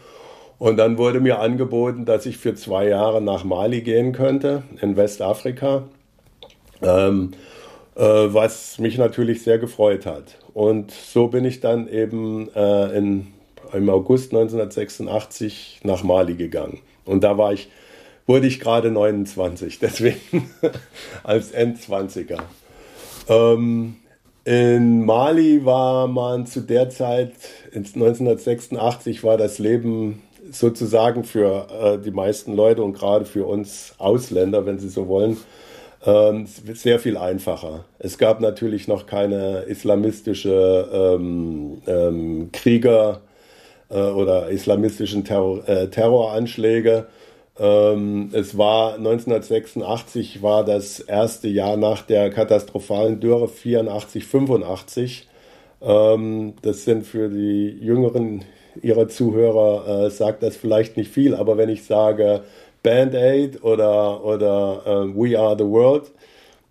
und 0.58 0.78
dann 0.78 0.96
wurde 0.96 1.20
mir 1.20 1.40
angeboten, 1.40 2.06
dass 2.06 2.24
ich 2.24 2.38
für 2.38 2.54
zwei 2.54 2.88
Jahre 2.88 3.20
nach 3.20 3.44
Mali 3.44 3.82
gehen 3.82 4.12
könnte, 4.12 4.62
in 4.80 4.96
Westafrika, 4.96 5.82
ähm, 6.82 7.32
äh, 7.32 7.36
was 8.02 8.78
mich 8.78 8.98
natürlich 8.98 9.42
sehr 9.42 9.58
gefreut 9.58 10.06
hat. 10.06 10.38
Und 10.52 10.90
so 10.90 11.28
bin 11.28 11.44
ich 11.44 11.60
dann 11.60 11.88
eben 11.88 12.48
äh, 12.54 12.96
in, 12.96 13.28
im 13.72 13.88
August 13.88 14.32
1986 14.32 15.80
nach 15.82 16.02
Mali 16.02 16.34
gegangen. 16.34 16.80
Und 17.04 17.24
da 17.24 17.38
war 17.38 17.52
ich, 17.52 17.70
wurde 18.26 18.46
ich 18.46 18.60
gerade 18.60 18.90
29, 18.90 19.78
deswegen 19.80 20.50
als 21.22 21.52
Endzwanziger. 21.52 22.42
Ähm, 23.28 23.96
in 24.44 25.04
Mali 25.04 25.64
war 25.64 26.06
man 26.06 26.46
zu 26.46 26.60
der 26.60 26.90
Zeit, 26.90 27.32
1986 27.74 29.24
war 29.24 29.36
das 29.36 29.58
Leben 29.58 30.22
sozusagen 30.52 31.24
für 31.24 31.66
äh, 31.70 31.98
die 31.98 32.12
meisten 32.12 32.54
Leute 32.54 32.82
und 32.82 32.92
gerade 32.92 33.24
für 33.24 33.46
uns 33.46 33.94
Ausländer, 33.98 34.64
wenn 34.64 34.78
sie 34.78 34.88
so 34.88 35.08
wollen, 35.08 35.36
ähm, 36.06 36.46
sehr 36.46 37.00
viel 37.00 37.16
einfacher. 37.16 37.84
Es 37.98 38.16
gab 38.16 38.40
natürlich 38.40 38.86
noch 38.86 39.06
keine 39.06 39.62
islamistische 39.62 40.88
ähm, 40.92 41.82
ähm, 41.86 42.50
Krieger 42.52 43.22
äh, 43.90 43.98
oder 43.98 44.48
islamistischen 44.48 45.24
Terror, 45.24 45.68
äh, 45.68 45.88
Terroranschläge. 45.88 47.06
Ähm, 47.58 48.30
es 48.32 48.56
war 48.56 48.94
1986 48.94 50.42
war 50.42 50.64
das 50.64 51.00
erste 51.00 51.48
Jahr 51.48 51.76
nach 51.76 52.02
der 52.02 52.30
katastrophalen 52.30 53.18
Dürre 53.18 53.48
84 53.48 54.24
85. 54.24 55.26
Ähm, 55.82 56.54
das 56.62 56.84
sind 56.84 57.04
für 57.06 57.28
die 57.28 57.78
jüngeren 57.80 58.44
Ihrer 58.82 59.08
Zuhörer 59.08 60.06
äh, 60.06 60.10
sagt 60.10 60.42
das 60.42 60.56
vielleicht 60.56 60.96
nicht 60.96 61.10
viel, 61.10 61.34
aber 61.34 61.56
wenn 61.56 61.68
ich 61.68 61.84
sage 61.84 62.42
Band-Aid 62.82 63.62
oder, 63.62 64.24
oder 64.24 64.82
äh, 64.86 65.16
We 65.16 65.38
Are 65.38 65.56
the 65.58 65.64
World, 65.64 66.10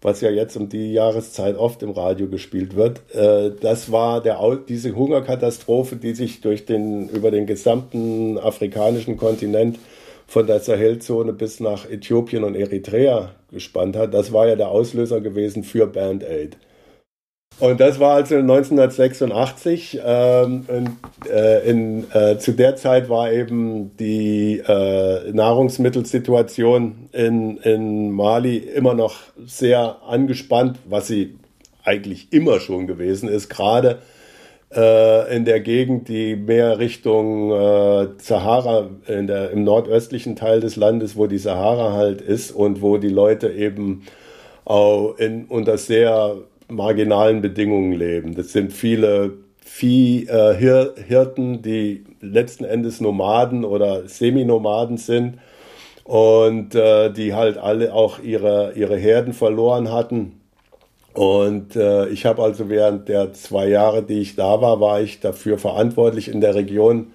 was 0.02 0.22
ja 0.22 0.30
jetzt 0.30 0.56
um 0.56 0.70
die 0.70 0.94
Jahreszeit 0.94 1.58
oft 1.58 1.82
im 1.84 1.92
Radio 1.92 2.28
gespielt 2.28 2.76
wird, 2.76 3.02
äh, 3.14 3.52
das 3.60 3.92
war 3.92 4.22
der, 4.22 4.40
diese 4.68 4.96
Hungerkatastrophe, 4.96 5.96
die 5.96 6.14
sich 6.14 6.42
durch 6.42 6.66
den, 6.66 7.10
über 7.10 7.32
den 7.32 7.46
gesamten 7.46 8.38
afrikanischen 8.38 9.18
Kontinent 9.18 9.80
von 10.28 10.48
der 10.48 10.60
Sahelzone 10.60 11.34
bis 11.34 11.60
nach 11.60 11.90
Äthiopien 11.90 12.44
und 12.44 12.56
Eritrea 12.56 13.32
gespannt 13.52 13.96
hat. 13.96 14.14
Das 14.14 14.34
war 14.34 14.48
ja 14.48 14.56
der 14.56 14.70
Auslöser 14.70 15.22
gewesen 15.22 15.64
für 15.64 15.88
Band-Aid. 15.88 16.58
Und 17.60 17.80
das 17.80 18.00
war 18.00 18.16
also 18.16 18.36
1986. 18.36 20.02
Ähm, 20.04 20.66
in, 20.68 20.98
äh, 21.32 21.70
in, 21.70 22.12
äh, 22.12 22.38
zu 22.38 22.52
der 22.52 22.76
Zeit 22.76 23.08
war 23.08 23.32
eben 23.32 23.96
die 23.98 24.62
äh, 24.66 25.32
Nahrungsmittelsituation 25.32 27.10
in, 27.14 27.58
in 27.58 28.12
Mali 28.12 28.58
immer 28.58 28.94
noch 28.94 29.16
sehr 29.46 29.98
angespannt, 30.06 30.80
was 30.86 31.08
sie 31.08 31.38
eigentlich 31.86 32.34
immer 32.34 32.60
schon 32.60 32.88
gewesen 32.88 33.30
ist, 33.30 33.48
gerade 33.48 34.00
äh, 34.76 35.36
in 35.36 35.46
der 35.46 35.62
Gegend, 35.62 36.10
die 36.10 36.36
mehr 36.36 36.80
Richtung 36.80 37.52
äh, 37.52 38.08
Sahara, 38.18 38.90
in 39.08 39.28
der, 39.28 39.52
im 39.52 39.64
nordöstlichen 39.64 40.36
Teil 40.36 40.60
des 40.60 40.76
Landes, 40.76 41.16
wo 41.16 41.28
die 41.28 41.38
Sahara 41.38 41.94
halt 41.94 42.22
ist 42.22 42.52
und 42.52 42.82
wo 42.82 42.98
die 42.98 43.10
Leute 43.10 43.50
eben 43.50 44.04
auch 44.66 45.16
in, 45.20 45.46
unter 45.46 45.78
sehr 45.78 46.38
marginalen 46.68 47.42
Bedingungen 47.42 47.94
leben. 47.94 48.36
Das 48.36 48.52
sind 48.52 48.74
viele 48.74 49.34
Viehhirten, 49.64 51.56
äh, 51.56 51.62
die 51.62 52.04
letzten 52.22 52.66
Endes 52.66 53.02
Nomaden 53.02 53.66
oder 53.66 54.08
Seminomaden 54.08 54.98
sind 54.98 55.40
und 56.04 56.76
äh, 56.76 57.12
die 57.12 57.34
halt 57.34 57.58
alle 57.58 57.94
auch 57.94 58.20
ihre, 58.20 58.74
ihre 58.76 58.98
Herden 58.98 59.34
verloren 59.34 59.92
hatten. 59.92 60.40
Und 61.14 61.76
äh, 61.76 62.10
ich 62.10 62.26
habe 62.26 62.44
also 62.44 62.70
während 62.70 63.08
der 63.08 63.34
zwei 63.34 63.70
Jahre, 63.70 64.04
die 64.04 64.20
ich 64.20 64.36
da 64.36 64.62
war, 64.62 64.82
war 64.82 65.02
ich 65.02 65.20
dafür 65.22 65.58
verantwortlich 65.58 66.28
in 66.28 66.42
der 66.42 66.56
Region 66.56 67.08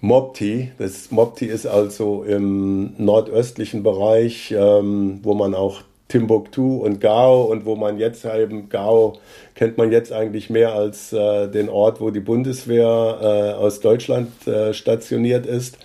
Mopti. 0.00 0.72
Das 0.78 1.10
Mopti 1.10 1.46
ist 1.46 1.66
also 1.66 2.24
im 2.24 2.94
nordöstlichen 2.96 3.82
Bereich, 3.82 4.52
ähm, 4.52 5.20
wo 5.22 5.34
man 5.34 5.54
auch 5.54 5.82
Timbuktu 6.08 6.76
und 6.84 7.00
Gao 7.00 7.44
und 7.44 7.64
wo 7.64 7.74
man 7.74 7.98
jetzt 7.98 8.24
eben 8.24 8.68
Gao 8.68 9.18
kennt 9.54 9.76
man 9.76 9.90
jetzt 9.90 10.12
eigentlich 10.12 10.50
mehr 10.50 10.72
als 10.74 11.12
äh, 11.12 11.48
den 11.48 11.68
Ort, 11.68 12.00
wo 12.00 12.10
die 12.10 12.20
Bundeswehr 12.20 13.18
äh, 13.20 13.52
aus 13.54 13.80
Deutschland 13.80 14.46
äh, 14.46 14.72
stationiert 14.72 15.46
ist. 15.46 15.78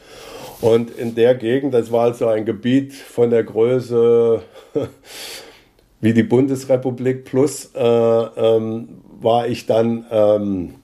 Und 0.61 0.91
in 0.91 1.15
der 1.15 1.33
Gegend, 1.33 1.73
das 1.73 1.91
war 1.91 2.03
also 2.03 2.27
ein 2.27 2.45
Gebiet 2.45 2.93
von 2.93 3.31
der 3.31 3.43
Größe 3.43 4.43
wie 6.01 6.13
die 6.13 6.23
Bundesrepublik 6.23 7.25
plus, 7.25 7.71
äh, 7.73 7.81
ähm, 7.83 8.89
war 9.19 9.47
ich 9.47 9.65
dann 9.65 10.05
ähm, 10.11 10.75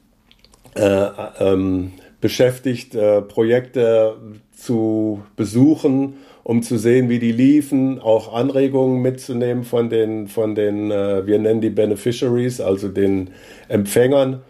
äh, 0.76 1.08
ähm, 1.40 1.94
beschäftigt, 2.22 2.96
äh, 2.96 3.22
Projekte 3.22 4.16
zu 4.56 5.24
besuchen 5.36 6.18
um 6.48 6.64
zu 6.64 6.78
sehen, 6.78 7.10
wie 7.10 7.20
die 7.20 7.34
liefen, 7.34 8.00
auch 8.00 8.34
Anregungen 8.34 9.02
mitzunehmen 9.02 9.66
von 9.66 9.90
den, 9.90 10.30
von 10.30 10.56
den 10.56 10.92
äh, 10.92 11.28
wir 11.28 11.40
nennen 11.40 11.60
die 11.60 11.70
Beneficiaries, 11.70 12.62
also 12.62 12.88
den 12.88 13.32
Empfängern, 13.68 14.44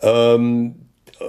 ähm, 0.00 0.76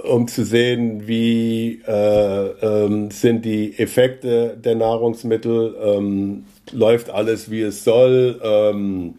um 0.08 0.28
zu 0.28 0.44
sehen, 0.44 1.08
wie 1.08 1.82
äh, 1.88 1.90
ähm, 1.90 3.10
sind 3.10 3.44
die 3.44 3.76
Effekte 3.76 4.56
der 4.56 4.76
Nahrungsmittel, 4.76 5.74
ähm, 5.82 6.44
läuft 6.70 7.10
alles, 7.10 7.50
wie 7.50 7.62
es 7.62 7.82
soll. 7.82 8.40
Ähm, 8.44 9.14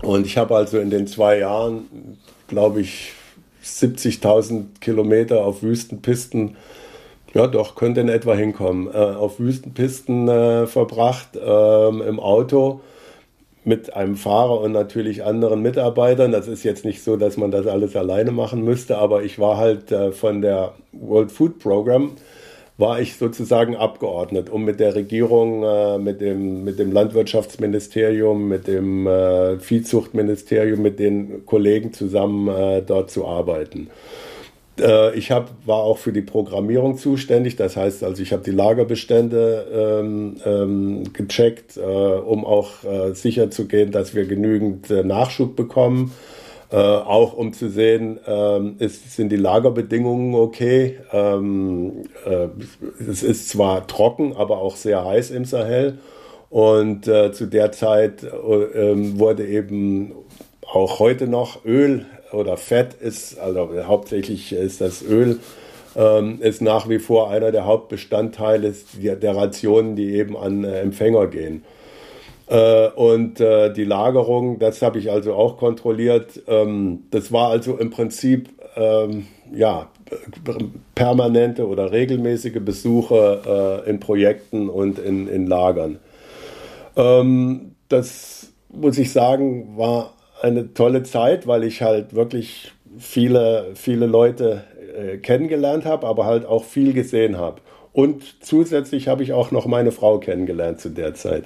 und 0.00 0.26
ich 0.26 0.38
habe 0.38 0.56
also 0.56 0.78
in 0.78 0.88
den 0.88 1.06
zwei 1.06 1.40
Jahren, 1.40 2.16
glaube 2.48 2.80
ich, 2.80 3.12
70.000 3.62 4.80
Kilometer 4.80 5.44
auf 5.44 5.62
Wüstenpisten 5.62 6.56
ja, 7.34 7.46
doch, 7.46 7.74
könnte 7.74 8.00
in 8.00 8.08
etwa 8.08 8.34
hinkommen. 8.34 8.88
Äh, 8.92 8.96
auf 8.96 9.38
Wüstenpisten 9.40 10.28
äh, 10.28 10.66
verbracht, 10.66 11.30
ähm, 11.34 12.02
im 12.02 12.20
Auto 12.20 12.80
mit 13.64 13.94
einem 13.94 14.16
Fahrer 14.16 14.60
und 14.60 14.72
natürlich 14.72 15.24
anderen 15.24 15.62
Mitarbeitern. 15.62 16.32
Das 16.32 16.48
ist 16.48 16.64
jetzt 16.64 16.84
nicht 16.84 17.02
so, 17.02 17.16
dass 17.16 17.36
man 17.36 17.50
das 17.50 17.66
alles 17.66 17.94
alleine 17.96 18.32
machen 18.32 18.64
müsste, 18.64 18.98
aber 18.98 19.22
ich 19.22 19.38
war 19.38 19.56
halt 19.56 19.92
äh, 19.92 20.12
von 20.12 20.42
der 20.42 20.74
World 20.92 21.32
Food 21.32 21.58
Program 21.58 22.12
war 22.78 23.00
ich 23.00 23.16
sozusagen 23.16 23.76
abgeordnet, 23.76 24.50
um 24.50 24.64
mit 24.64 24.80
der 24.80 24.94
Regierung, 24.94 25.62
äh, 25.62 25.98
mit, 25.98 26.20
dem, 26.20 26.64
mit 26.64 26.78
dem 26.78 26.90
Landwirtschaftsministerium, 26.90 28.48
mit 28.48 28.66
dem 28.66 29.06
äh, 29.06 29.58
Viehzuchtministerium, 29.60 30.82
mit 30.82 30.98
den 30.98 31.46
Kollegen 31.46 31.92
zusammen 31.92 32.82
dort 32.86 33.10
zu 33.10 33.26
arbeiten. 33.26 33.88
Äh, 34.80 35.16
ich 35.16 35.30
hab, 35.30 35.50
war 35.66 35.78
auch 35.78 35.98
für 35.98 36.12
die 36.12 36.22
Programmierung 36.22 36.96
zuständig, 36.96 37.56
das 37.56 37.76
heißt 37.76 38.04
also, 38.04 38.22
ich 38.22 38.32
habe 38.32 38.42
die 38.42 38.50
Lagerbestände 38.50 40.00
ähm, 40.02 40.36
ähm, 40.44 41.12
gecheckt, 41.12 41.76
äh, 41.76 41.80
um 41.80 42.44
auch 42.44 42.84
äh, 42.84 43.14
sicherzugehen, 43.14 43.90
dass 43.92 44.14
wir 44.14 44.26
genügend 44.26 44.90
Nachschub 44.90 45.56
bekommen 45.56 46.12
äh, 46.72 46.76
auch 46.76 47.34
um 47.34 47.52
zu 47.52 47.68
sehen, 47.68 48.18
ähm, 48.26 48.76
ist, 48.78 49.14
sind 49.14 49.30
die 49.30 49.36
Lagerbedingungen 49.36 50.34
okay. 50.34 50.98
Ähm, 51.12 52.04
äh, 52.24 52.48
es 52.98 53.22
ist 53.22 53.50
zwar 53.50 53.86
trocken, 53.86 54.34
aber 54.34 54.58
auch 54.58 54.76
sehr 54.76 55.04
heiß 55.04 55.32
im 55.32 55.44
Sahel. 55.44 55.98
Und 56.48 57.06
äh, 57.08 57.30
zu 57.32 57.46
der 57.46 57.72
Zeit 57.72 58.22
äh, 58.24 58.28
wurde 59.18 59.46
eben 59.46 60.12
auch 60.66 60.98
heute 60.98 61.26
noch 61.26 61.64
Öl 61.66 62.06
oder 62.34 62.56
Fett 62.56 62.94
ist, 62.94 63.38
also 63.38 63.68
hauptsächlich 63.84 64.52
ist 64.52 64.80
das 64.80 65.02
Öl, 65.02 65.38
ähm, 65.96 66.40
ist 66.40 66.62
nach 66.62 66.88
wie 66.88 66.98
vor 66.98 67.30
einer 67.30 67.52
der 67.52 67.66
Hauptbestandteile 67.66 68.74
der 69.00 69.36
Rationen, 69.36 69.96
die 69.96 70.14
eben 70.14 70.36
an 70.36 70.64
äh, 70.64 70.80
Empfänger 70.80 71.26
gehen. 71.26 71.64
Äh, 72.46 72.88
und 72.88 73.40
äh, 73.40 73.72
die 73.72 73.84
Lagerung, 73.84 74.58
das 74.58 74.82
habe 74.82 74.98
ich 74.98 75.10
also 75.10 75.34
auch 75.34 75.56
kontrolliert. 75.56 76.42
Ähm, 76.46 77.04
das 77.10 77.32
war 77.32 77.50
also 77.50 77.76
im 77.76 77.90
Prinzip 77.90 78.48
ähm, 78.76 79.26
ja, 79.54 79.90
permanente 80.94 81.66
oder 81.66 81.92
regelmäßige 81.92 82.60
Besuche 82.60 83.82
äh, 83.86 83.90
in 83.90 84.00
Projekten 84.00 84.68
und 84.68 84.98
in, 84.98 85.28
in 85.28 85.46
Lagern. 85.46 85.98
Ähm, 86.96 87.74
das 87.88 88.52
muss 88.70 88.98
ich 88.98 89.12
sagen, 89.12 89.76
war 89.76 90.14
eine 90.42 90.74
tolle 90.74 91.02
Zeit, 91.04 91.46
weil 91.46 91.64
ich 91.64 91.82
halt 91.82 92.14
wirklich 92.14 92.72
viele, 92.98 93.70
viele 93.74 94.06
Leute 94.06 94.64
äh, 94.96 95.16
kennengelernt 95.18 95.84
habe, 95.84 96.06
aber 96.06 96.26
halt 96.26 96.44
auch 96.44 96.64
viel 96.64 96.92
gesehen 96.92 97.38
habe. 97.38 97.60
Und 97.92 98.44
zusätzlich 98.44 99.08
habe 99.08 99.22
ich 99.22 99.32
auch 99.32 99.50
noch 99.50 99.66
meine 99.66 99.92
Frau 99.92 100.18
kennengelernt 100.18 100.80
zu 100.80 100.88
der 100.88 101.14
Zeit. 101.14 101.44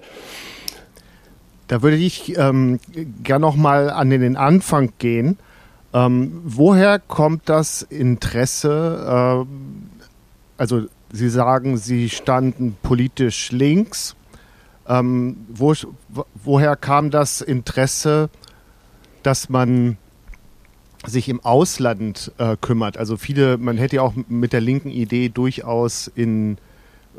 Da 1.68 1.82
würde 1.82 1.96
ich 1.96 2.38
ähm, 2.38 2.78
gerne 3.22 3.42
noch 3.42 3.56
mal 3.56 3.90
an 3.90 4.10
den 4.10 4.36
Anfang 4.36 4.92
gehen. 4.98 5.38
Ähm, 5.92 6.40
woher 6.44 6.98
kommt 6.98 7.48
das 7.48 7.82
Interesse? 7.82 9.44
Äh, 9.46 9.46
also 10.56 10.82
Sie 11.12 11.28
sagen, 11.28 11.76
Sie 11.76 12.08
standen 12.08 12.76
politisch 12.82 13.50
links. 13.52 14.14
Ähm, 14.88 15.46
wo, 15.48 15.74
woher 16.34 16.76
kam 16.76 17.10
das 17.10 17.40
Interesse, 17.40 18.30
dass 19.26 19.48
man 19.48 19.96
sich 21.04 21.28
im 21.28 21.44
Ausland 21.44 22.32
äh, 22.38 22.56
kümmert? 22.60 22.96
Also 22.96 23.16
viele, 23.16 23.58
man 23.58 23.76
hätte 23.76 23.96
ja 23.96 24.02
auch 24.02 24.14
mit 24.28 24.52
der 24.52 24.60
linken 24.60 24.90
Idee 24.90 25.28
durchaus 25.28 26.08
in 26.14 26.58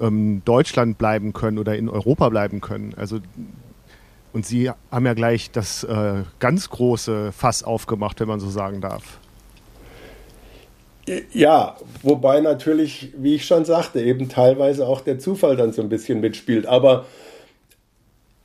ähm, 0.02 0.42
Deutschland 0.46 0.98
bleiben 0.98 1.34
können 1.34 1.58
oder 1.58 1.76
in 1.76 1.90
Europa 1.90 2.30
bleiben 2.30 2.62
können. 2.62 2.94
Also 2.96 3.20
und 4.34 4.46
Sie 4.46 4.70
haben 4.92 5.06
ja 5.06 5.14
gleich 5.16 5.52
das 5.52 5.84
äh, 5.84 6.24
ganz 6.40 6.70
große 6.70 7.32
Fass 7.32 7.64
aufgemacht, 7.64 8.20
wenn 8.20 8.28
man 8.28 8.40
so 8.40 8.50
sagen 8.50 8.82
darf. 8.82 9.20
Ja, 11.32 11.78
wobei 12.04 12.42
natürlich, 12.42 13.14
wie 13.18 13.36
ich 13.36 13.46
schon 13.46 13.66
sagte, 13.66 14.02
eben 14.02 14.30
teilweise 14.30 14.86
auch 14.86 15.02
der 15.02 15.20
Zufall 15.20 15.56
dann 15.56 15.72
so 15.72 15.82
ein 15.82 15.90
bisschen 15.90 16.20
mitspielt. 16.20 16.66
Aber 16.68 17.06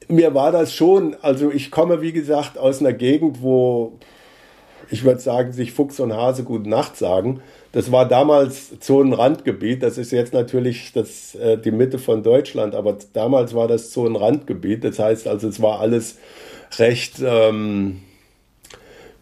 mir 0.09 0.35
war 0.35 0.52
das 0.52 0.75
schon, 0.75 1.16
also 1.23 1.50
ich 1.50 1.71
komme, 1.71 2.00
wie 2.02 2.12
gesagt, 2.12 2.59
aus 2.59 2.80
einer 2.80 2.92
Gegend, 2.92 3.42
wo 3.42 3.99
ich 4.90 5.04
würde 5.04 5.21
sagen, 5.21 5.52
sich 5.52 5.73
Fuchs 5.73 6.00
und 6.00 6.12
Hase 6.12 6.44
gute 6.44 6.68
Nacht 6.68 6.96
sagen. 6.96 7.40
Das 7.72 7.90
war 7.90 8.07
damals 8.07 8.79
Zonenrandgebiet. 8.81 9.83
Das 9.83 9.96
ist 9.96 10.12
jetzt 10.12 10.35
natürlich 10.35 10.92
das, 10.92 11.35
äh, 11.35 11.57
die 11.57 11.70
Mitte 11.70 11.98
von 11.98 12.22
Deutschland, 12.22 12.74
aber 12.74 12.98
damals 13.14 13.55
war 13.55 13.68
das 13.68 13.90
Zonenrandgebiet. 13.90 14.85
Das 14.85 14.98
heißt 14.98 15.26
also, 15.26 15.48
es 15.48 15.62
war 15.62 15.81
alles 15.81 16.18
recht, 16.79 17.14
ähm, 17.24 18.03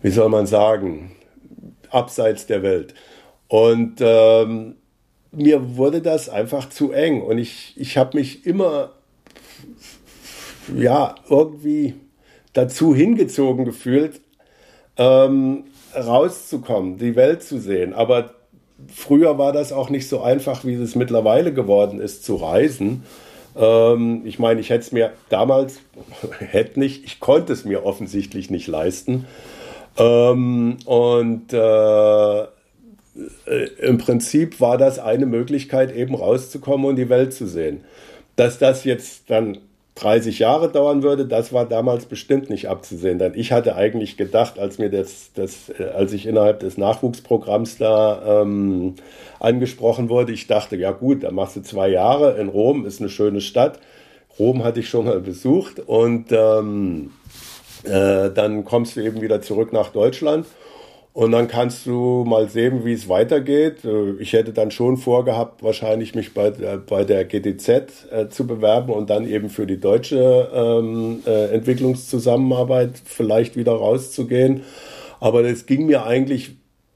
wie 0.03 0.11
soll 0.11 0.29
man 0.29 0.47
sagen, 0.47 1.13
abseits 1.91 2.47
der 2.47 2.63
Welt. 2.63 2.95
Und 3.47 3.97
ähm, 4.01 4.77
mir 5.33 5.77
wurde 5.77 6.03
das 6.03 6.29
einfach 6.29 6.69
zu 6.69 6.93
eng 6.93 7.23
und 7.23 7.39
ich, 7.39 7.75
ich 7.77 7.97
habe 7.97 8.19
mich 8.19 8.47
immer, 8.47 8.93
ja, 10.77 11.15
irgendwie 11.29 11.95
dazu 12.53 12.95
hingezogen 12.95 13.65
gefühlt, 13.65 14.21
ähm, 14.97 15.65
rauszukommen, 15.95 16.99
die 16.99 17.17
Welt 17.17 17.43
zu 17.43 17.59
sehen. 17.59 17.95
Aber 17.95 18.35
früher 18.93 19.39
war 19.39 19.53
das 19.53 19.73
auch 19.73 19.91
nicht 19.91 20.09
so 20.09 20.21
einfach, 20.21 20.65
wie 20.65 20.75
es 20.75 20.95
mittlerweile 20.95 21.53
geworden 21.53 22.01
ist, 22.01 22.25
zu 22.25 22.37
reisen. 22.37 23.05
Ähm, 23.57 24.23
ich 24.25 24.39
meine, 24.39 24.61
ich 24.61 24.71
hätte 24.71 24.81
es 24.81 24.93
mir 24.93 25.13
damals, 25.29 25.81
hätte 26.39 26.79
nicht, 26.79 27.05
ich 27.05 27.21
konnte 27.21 27.53
es 27.53 27.65
mir 27.65 27.85
offensichtlich 27.85 28.51
nicht 28.51 28.67
leisten. 28.67 29.27
Ähm, 29.97 30.77
und 30.85 31.53
äh, 31.53 32.45
im 33.81 33.99
Prinzip 33.99 34.61
war 34.61 34.79
das 34.79 34.99
eine 34.99 35.27
Möglichkeit, 35.27 35.95
eben 35.95 36.15
rauszukommen 36.15 36.87
und 36.87 36.97
die 36.97 37.09
Welt 37.09 37.35
zu 37.35 37.47
sehen. 37.47 37.85
Dass 38.37 38.59
das 38.59 38.85
jetzt 38.85 39.29
dann 39.31 39.59
30 39.97 40.39
Jahre 40.39 40.71
dauern 40.71 41.03
würde, 41.03 41.27
das 41.27 41.53
war 41.53 41.67
damals 41.67 42.07
bestimmt 42.07 42.49
nicht 42.49 42.69
abzusehen. 42.69 43.19
Denn 43.19 43.35
ich 43.35 43.53
hatte 43.53 43.77
eigentlich 43.77 44.17
gedacht, 44.17 44.59
als 44.59 44.79
mir 44.79 44.91
das, 44.91 45.33
das 45.35 45.69
äh, 45.79 45.85
als 45.85 46.13
ich 46.13 46.27
innerhalb 46.27 46.61
des 46.61 46.79
Nachwuchsprogramms 46.79 47.79
da 47.79 48.43
ähm, 48.43 48.95
angesprochen 49.41 50.09
wurde, 50.09 50.33
ich 50.33 50.47
dachte, 50.47 50.77
ja 50.77 50.93
gut, 50.93 51.25
da 51.25 51.31
machst 51.31 51.57
du 51.57 51.63
zwei 51.63 51.89
Jahre 51.89 52.39
in 52.39 52.49
Rom, 52.49 52.87
ist 52.87 53.01
eine 53.01 53.11
schöne 53.11 53.41
Stadt. 53.41 53.79
Rom 54.39 54.65
hatte 54.65 54.81
ich 54.81 54.89
schon 54.89 55.07
mal 55.07 55.21
besucht 55.21 55.81
und 55.81 56.27
ähm, 56.31 57.11
äh, 57.85 58.31
dann 58.31 58.65
kommst 58.65 58.97
du 58.97 59.01
eben 59.01 59.21
wieder 59.21 59.43
zurück 59.43 59.73
nach 59.73 59.91
Deutschland 59.91 60.47
und 61.13 61.33
dann 61.33 61.49
kannst 61.49 61.87
du 61.87 62.25
mal 62.25 62.49
sehen, 62.49 62.85
wie 62.85 62.93
es 62.93 63.09
weitergeht. 63.09 63.85
Äh, 63.85 64.13
ich 64.21 64.33
hätte 64.33 64.53
dann 64.53 64.71
schon 64.71 64.97
vorgehabt, 64.97 65.63
wahrscheinlich 65.63 66.15
mich 66.15 66.35
bei, 66.35 66.51
bei 66.51 67.05
der 67.05 67.25
GTZ 67.25 67.69
äh, 68.11 68.29
zu 68.29 68.47
bewerben 68.47 68.93
und 68.93 69.11
dann 69.11 69.27
eben 69.27 69.51
für 69.51 69.67
die 69.67 69.81
deutsche 69.81 70.49
ähm, 70.55 71.23
äh, 71.27 71.47
Entwicklungszusammenarbeit 71.53 72.93
vielleicht 73.05 73.57
wieder 73.57 73.73
rauszugehen. 73.73 74.63
Aber 75.19 75.45
es 75.45 75.67
ging 75.67 75.87
mir 75.87 76.05
eigentlich 76.07 76.53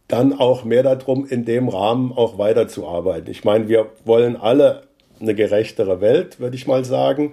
dann 0.06 0.32
auch 0.32 0.64
mehr 0.64 0.82
darum, 0.82 1.26
in 1.26 1.44
dem 1.44 1.68
Rahmen 1.68 2.12
auch 2.12 2.38
weiterzuarbeiten. 2.38 3.30
Ich 3.30 3.44
meine, 3.44 3.68
wir 3.68 3.86
wollen 4.04 4.36
alle 4.36 4.82
eine 5.20 5.34
gerechtere 5.34 6.00
Welt, 6.00 6.38
würde 6.38 6.56
ich 6.56 6.66
mal 6.66 6.84
sagen 6.84 7.32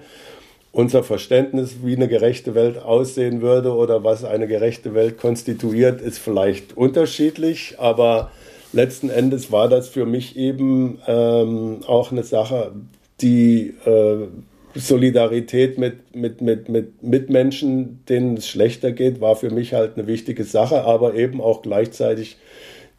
unser 0.71 1.03
Verständnis, 1.03 1.77
wie 1.83 1.95
eine 1.95 2.07
gerechte 2.07 2.55
Welt 2.55 2.81
aussehen 2.81 3.41
würde 3.41 3.73
oder 3.73 4.03
was 4.03 4.23
eine 4.23 4.47
gerechte 4.47 4.93
Welt 4.93 5.17
konstituiert, 5.17 6.01
ist 6.01 6.17
vielleicht 6.17 6.77
unterschiedlich, 6.77 7.75
aber 7.77 8.31
letzten 8.71 9.09
Endes 9.09 9.51
war 9.51 9.67
das 9.67 9.89
für 9.89 10.05
mich 10.05 10.37
eben 10.37 10.99
ähm, 11.07 11.79
auch 11.87 12.11
eine 12.11 12.23
Sache, 12.23 12.71
die 13.19 13.73
äh, 13.85 14.27
Solidarität 14.73 15.77
mit, 15.77 16.15
mit, 16.15 16.39
mit, 16.39 16.69
mit 16.69 17.03
Mitmenschen, 17.03 18.05
denen 18.07 18.37
es 18.37 18.47
schlechter 18.47 18.93
geht, 18.93 19.19
war 19.19 19.35
für 19.35 19.49
mich 19.49 19.73
halt 19.73 19.97
eine 19.97 20.07
wichtige 20.07 20.45
Sache, 20.45 20.85
aber 20.85 21.15
eben 21.15 21.41
auch 21.41 21.61
gleichzeitig 21.61 22.37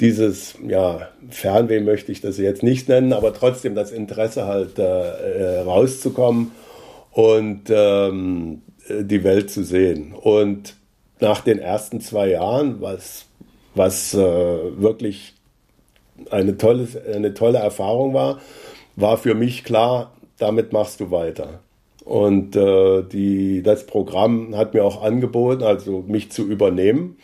dieses, 0.00 0.56
ja, 0.66 1.08
Fernweh 1.30 1.80
möchte 1.80 2.12
ich 2.12 2.20
das 2.20 2.37
jetzt 2.37 2.62
nicht 2.62 2.88
nennen, 2.88 3.14
aber 3.14 3.32
trotzdem 3.32 3.74
das 3.74 3.92
Interesse 3.92 4.46
halt 4.46 4.78
äh, 4.78 4.82
äh 4.82 5.61
rauszukommen 5.61 6.50
und 7.12 7.64
ähm, 7.68 8.62
die 8.88 9.22
Welt 9.25 9.51
zu 9.51 9.62
sehen. 9.64 10.12
Und 10.12 10.77
nach 11.20 11.40
den 11.40 11.59
ersten 11.59 12.01
zwei 12.01 12.31
Jahren, 12.31 12.81
was, 12.81 13.27
was 13.75 14.14
äh, 14.14 14.18
wirklich 14.18 15.35
eine 16.31 16.57
tolle, 16.59 16.88
eine 17.12 17.35
tolle 17.35 17.59
Erfahrung 17.59 18.14
war, 18.14 18.40
war 18.96 19.16
für 19.16 19.35
mich 19.35 19.64
klar, 19.64 20.12
damit 20.38 20.72
machst 20.72 21.01
du 21.01 21.11
weiter. 21.11 21.61
Und 22.05 22.57
äh, 22.57 23.03
die, 23.05 23.62
das 23.62 23.87
Programm 23.87 24.57
hat 24.57 24.75
mir 24.75 24.85
auch 24.85 25.03
angeboten, 25.03 25.62
also 25.62 26.05
mich 26.07 26.33
zu 26.33 26.42
übernehmen. 26.42 27.16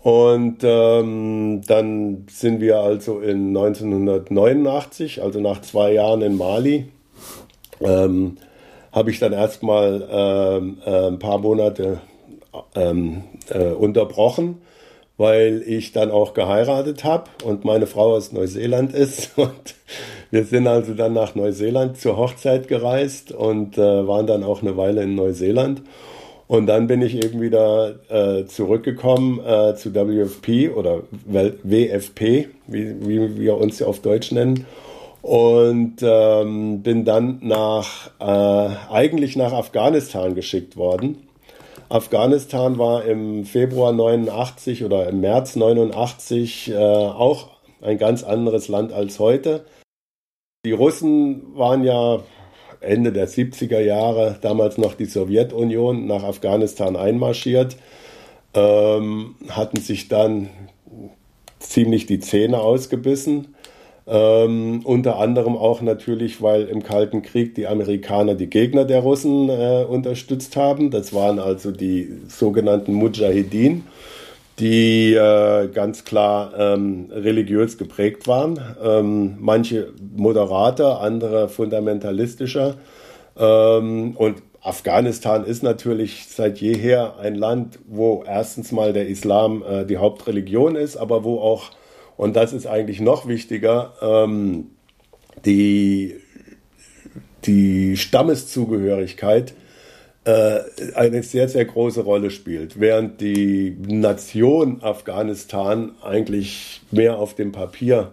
Und 0.00 0.58
ähm, 0.62 1.60
dann 1.64 2.26
sind 2.28 2.60
wir 2.60 2.80
also 2.80 3.20
in 3.20 3.56
1989, 3.56 5.22
also 5.22 5.40
nach 5.40 5.60
zwei 5.60 5.92
Jahren 5.92 6.22
in 6.22 6.36
Mali, 6.36 6.88
ähm, 7.80 8.36
habe 8.92 9.10
ich 9.10 9.18
dann 9.18 9.32
erstmal 9.32 10.06
ähm, 10.10 10.78
äh, 10.84 11.08
ein 11.08 11.18
paar 11.18 11.38
Monate 11.38 12.00
ähm, 12.74 13.24
äh, 13.48 13.70
unterbrochen, 13.70 14.60
weil 15.16 15.62
ich 15.66 15.92
dann 15.92 16.10
auch 16.10 16.34
geheiratet 16.34 17.04
habe 17.04 17.30
und 17.44 17.64
meine 17.64 17.86
Frau 17.86 18.12
aus 18.12 18.32
Neuseeland 18.32 18.92
ist. 18.94 19.36
Und 19.36 19.74
wir 20.30 20.44
sind 20.44 20.66
also 20.66 20.94
dann 20.94 21.14
nach 21.14 21.34
Neuseeland 21.34 21.98
zur 21.98 22.16
Hochzeit 22.16 22.68
gereist 22.68 23.32
und 23.32 23.78
äh, 23.78 24.06
waren 24.06 24.26
dann 24.26 24.44
auch 24.44 24.62
eine 24.62 24.76
Weile 24.76 25.02
in 25.02 25.14
Neuseeland. 25.14 25.82
Und 26.48 26.66
dann 26.66 26.86
bin 26.86 27.00
ich 27.00 27.14
eben 27.14 27.40
wieder 27.40 27.94
äh, 28.10 28.44
zurückgekommen 28.44 29.40
äh, 29.40 29.74
zu 29.74 29.94
WFP 29.94 30.68
oder 30.68 31.02
WFP, 31.24 32.48
wie, 32.66 33.06
wie 33.06 33.38
wir 33.38 33.56
uns 33.56 33.78
ja 33.78 33.86
auf 33.86 34.00
Deutsch 34.00 34.32
nennen. 34.32 34.66
Und 35.22 35.96
ähm, 36.02 36.82
bin 36.82 37.04
dann 37.04 37.38
nach, 37.42 38.10
äh, 38.18 38.92
eigentlich 38.92 39.36
nach 39.36 39.52
Afghanistan 39.52 40.34
geschickt 40.34 40.76
worden. 40.76 41.28
Afghanistan 41.88 42.78
war 42.78 43.04
im 43.04 43.44
Februar 43.44 43.92
89 43.92 44.84
oder 44.84 45.08
im 45.08 45.20
März 45.20 45.56
89 45.56 46.70
äh, 46.70 46.76
auch 46.76 47.50
ein 47.82 47.98
ganz 47.98 48.24
anderes 48.24 48.68
Land 48.68 48.92
als 48.92 49.18
heute. 49.18 49.64
Die 50.64 50.72
Russen 50.72 51.56
waren 51.56 51.84
ja 51.84 52.20
Ende 52.80 53.12
der 53.12 53.28
70er 53.28 53.80
Jahre, 53.80 54.38
damals 54.40 54.78
noch 54.78 54.94
die 54.94 55.04
Sowjetunion, 55.04 56.06
nach 56.06 56.24
Afghanistan 56.24 56.96
einmarschiert, 56.96 57.76
ähm, 58.54 59.36
hatten 59.48 59.80
sich 59.80 60.08
dann 60.08 60.50
ziemlich 61.58 62.06
die 62.06 62.20
Zähne 62.20 62.60
ausgebissen. 62.60 63.54
Ähm, 64.06 64.80
unter 64.84 65.18
anderem 65.18 65.56
auch 65.56 65.80
natürlich, 65.80 66.42
weil 66.42 66.64
im 66.64 66.82
Kalten 66.82 67.22
Krieg 67.22 67.54
die 67.54 67.66
Amerikaner 67.66 68.34
die 68.34 68.50
Gegner 68.50 68.84
der 68.84 69.00
Russen 69.00 69.48
äh, 69.48 69.84
unterstützt 69.88 70.56
haben. 70.56 70.90
Das 70.90 71.12
waren 71.12 71.38
also 71.38 71.70
die 71.70 72.08
sogenannten 72.28 72.94
Mujahideen 72.94 73.84
die 74.58 75.14
äh, 75.14 75.68
ganz 75.68 76.04
klar 76.04 76.52
ähm, 76.56 77.08
religiös 77.10 77.78
geprägt 77.78 78.28
waren. 78.28 78.60
Ähm, 78.82 79.36
manche 79.40 79.92
moderater, 80.14 81.00
andere 81.00 81.48
fundamentalistischer. 81.48 82.76
Ähm, 83.36 84.14
und 84.16 84.42
Afghanistan 84.60 85.44
ist 85.44 85.62
natürlich 85.62 86.26
seit 86.28 86.58
jeher 86.58 87.18
ein 87.18 87.34
Land, 87.34 87.78
wo 87.88 88.22
erstens 88.26 88.70
mal 88.70 88.92
der 88.92 89.08
Islam 89.08 89.64
äh, 89.68 89.84
die 89.84 89.96
Hauptreligion 89.96 90.76
ist, 90.76 90.96
aber 90.96 91.24
wo 91.24 91.40
auch, 91.40 91.70
und 92.16 92.36
das 92.36 92.52
ist 92.52 92.66
eigentlich 92.66 93.00
noch 93.00 93.26
wichtiger, 93.26 93.94
ähm, 94.00 94.70
die, 95.44 96.16
die 97.44 97.96
Stammeszugehörigkeit 97.96 99.54
äh, 100.24 100.60
eine 100.94 101.22
sehr, 101.22 101.48
sehr 101.48 101.64
große 101.64 102.02
Rolle 102.02 102.30
spielt, 102.30 102.78
während 102.78 103.20
die 103.20 103.76
Nation 103.86 104.82
Afghanistan 104.82 105.92
eigentlich 106.02 106.80
mehr 106.90 107.18
auf 107.18 107.34
dem 107.34 107.50
Papier 107.50 108.12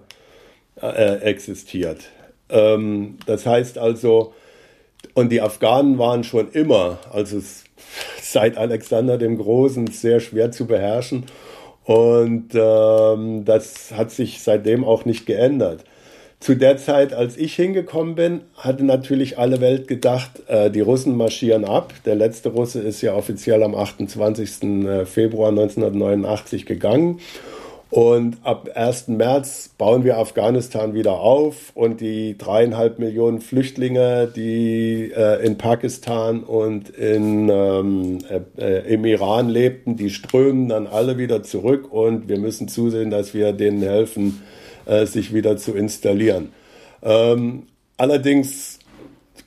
äh, 0.82 1.20
existiert. 1.22 2.10
Ähm, 2.50 3.18
das 3.26 3.46
heißt 3.46 3.78
also, 3.78 4.34
und 5.14 5.32
die 5.32 5.42
Afghanen 5.42 5.98
waren 5.98 6.24
schon 6.24 6.52
immer, 6.52 6.98
also 7.12 7.42
seit 8.22 8.58
Alexander 8.58 9.18
dem 9.18 9.38
Großen, 9.38 9.88
sehr 9.88 10.20
schwer 10.20 10.52
zu 10.52 10.66
beherrschen. 10.66 11.26
Und 11.90 12.50
ähm, 12.54 13.46
das 13.46 13.92
hat 13.94 14.12
sich 14.12 14.44
seitdem 14.44 14.84
auch 14.84 15.06
nicht 15.06 15.26
geändert. 15.26 15.86
Zu 16.40 16.56
der 16.56 16.78
Zeit, 16.78 17.14
als 17.16 17.36
ich 17.36 17.56
hingekommen 17.56 18.14
bin, 18.14 18.42
hatte 18.56 18.86
natürlich 18.86 19.40
alle 19.40 19.60
Welt 19.60 19.88
gedacht, 19.88 20.44
äh, 20.50 20.70
die 20.70 20.82
Russen 20.82 21.18
marschieren 21.18 21.66
ab. 21.66 21.92
Der 22.06 22.14
letzte 22.14 22.50
Russe 22.50 22.80
ist 22.80 23.02
ja 23.02 23.16
offiziell 23.16 23.64
am 23.64 23.74
28. 23.74 24.62
Äh, 24.86 25.06
Februar 25.08 25.50
1989 25.50 26.68
gegangen. 26.68 27.22
Und 27.92 28.38
ab 28.44 28.70
1. 28.76 29.08
März 29.08 29.72
bauen 29.76 30.04
wir 30.04 30.20
Afghanistan 30.20 30.94
wieder 30.94 31.14
auf 31.14 31.72
und 31.74 32.02
die 32.02 32.38
dreieinhalb 32.38 33.00
Millionen 33.00 33.42
Flüchtlinge, 33.42 34.32
die 34.36 35.12
äh, 35.12 35.44
in 35.44 35.58
Pakistan 35.58 36.44
und 36.44 36.90
in, 36.90 37.50
ähm, 37.50 38.20
äh, 38.58 38.94
im 38.94 39.06
Iran 39.06 39.50
lebten, 39.50 39.98
die 39.98 40.12
strömen 40.12 40.70
dann 40.70 40.86
alle 40.86 41.18
wieder 41.18 41.42
zurück 41.42 41.92
und 41.92 42.30
wir 42.30 42.38
müssen 42.38 42.68
zusehen, 42.68 43.10
dass 43.10 43.34
wir 43.34 43.54
denen 43.54 43.82
helfen, 43.82 44.44
äh, 44.86 45.08
sich 45.08 45.34
wieder 45.34 45.58
zu 45.58 45.74
installieren. 45.74 46.50
Ähm, 47.02 47.64
allerdings 47.98 48.79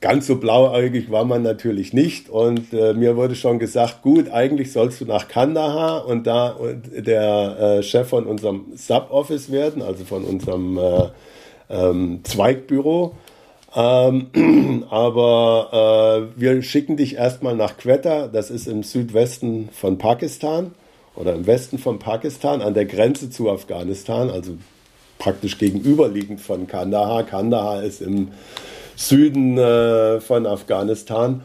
ganz 0.03 0.27
so 0.27 0.35
blauäugig 0.35 1.11
war 1.11 1.23
man 1.23 1.43
natürlich 1.43 1.93
nicht 1.93 2.29
und 2.29 2.73
äh, 2.73 2.93
mir 2.93 3.15
wurde 3.15 3.35
schon 3.35 3.57
gesagt, 3.57 4.01
gut, 4.01 4.29
eigentlich 4.29 4.73
sollst 4.73 4.99
du 4.99 5.05
nach 5.05 5.29
Kandahar 5.29 6.05
und 6.05 6.27
da 6.27 6.57
der 6.93 7.77
äh, 7.79 7.83
Chef 7.83 8.09
von 8.09 8.25
unserem 8.25 8.65
Sub-Office 8.75 9.49
werden, 9.49 9.81
also 9.81 10.03
von 10.03 10.25
unserem 10.25 10.77
äh, 10.77 11.03
ähm, 11.69 12.19
Zweigbüro. 12.23 13.15
Ähm, 13.73 14.83
aber 14.89 16.27
äh, 16.35 16.39
wir 16.39 16.61
schicken 16.63 16.97
dich 16.97 17.15
erstmal 17.15 17.55
nach 17.55 17.77
Quetta, 17.77 18.27
das 18.27 18.51
ist 18.51 18.67
im 18.67 18.83
Südwesten 18.83 19.69
von 19.71 19.99
Pakistan 19.99 20.71
oder 21.15 21.33
im 21.33 21.47
Westen 21.47 21.77
von 21.77 21.99
Pakistan 21.99 22.61
an 22.61 22.73
der 22.73 22.85
Grenze 22.85 23.29
zu 23.29 23.49
Afghanistan, 23.49 24.29
also 24.29 24.57
praktisch 25.17 25.57
gegenüberliegend 25.57 26.41
von 26.41 26.67
Kandahar. 26.67 27.23
Kandahar 27.23 27.83
ist 27.83 28.01
im 28.01 28.31
Süden 28.95 29.57
äh, 29.57 30.19
von 30.19 30.45
Afghanistan. 30.45 31.41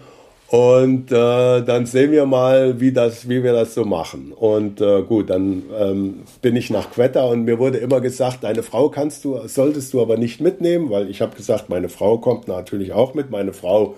Und 0.49 1.13
äh, 1.13 1.61
dann 1.63 1.85
sehen 1.85 2.11
wir 2.11 2.25
mal, 2.25 2.81
wie, 2.81 2.91
das, 2.91 3.29
wie 3.29 3.43
wir 3.43 3.53
das 3.53 3.75
so 3.75 3.85
machen. 3.85 4.33
Und 4.33 4.81
äh, 4.81 5.03
gut, 5.03 5.29
dann 5.29 5.65
ähm, 5.79 6.23
bin 6.41 6.57
ich 6.57 6.71
nach 6.71 6.91
Quetta 6.91 7.25
und 7.25 7.45
mir 7.45 7.59
wurde 7.59 7.77
immer 7.77 8.01
gesagt, 8.01 8.45
deine 8.45 8.63
Frau 8.63 8.89
kannst 8.89 9.27
du, 9.27 9.47
solltest 9.47 9.93
du 9.93 10.01
aber 10.01 10.17
nicht 10.17 10.41
mitnehmen, 10.41 10.89
weil 10.89 11.11
ich 11.11 11.21
habe 11.21 11.37
gesagt, 11.37 11.69
meine 11.69 11.91
Frau 11.91 12.17
kommt 12.17 12.49
natürlich 12.49 12.95
auch 12.95 13.13
mit. 13.13 13.31
Meine 13.31 13.53
Frau 13.53 13.95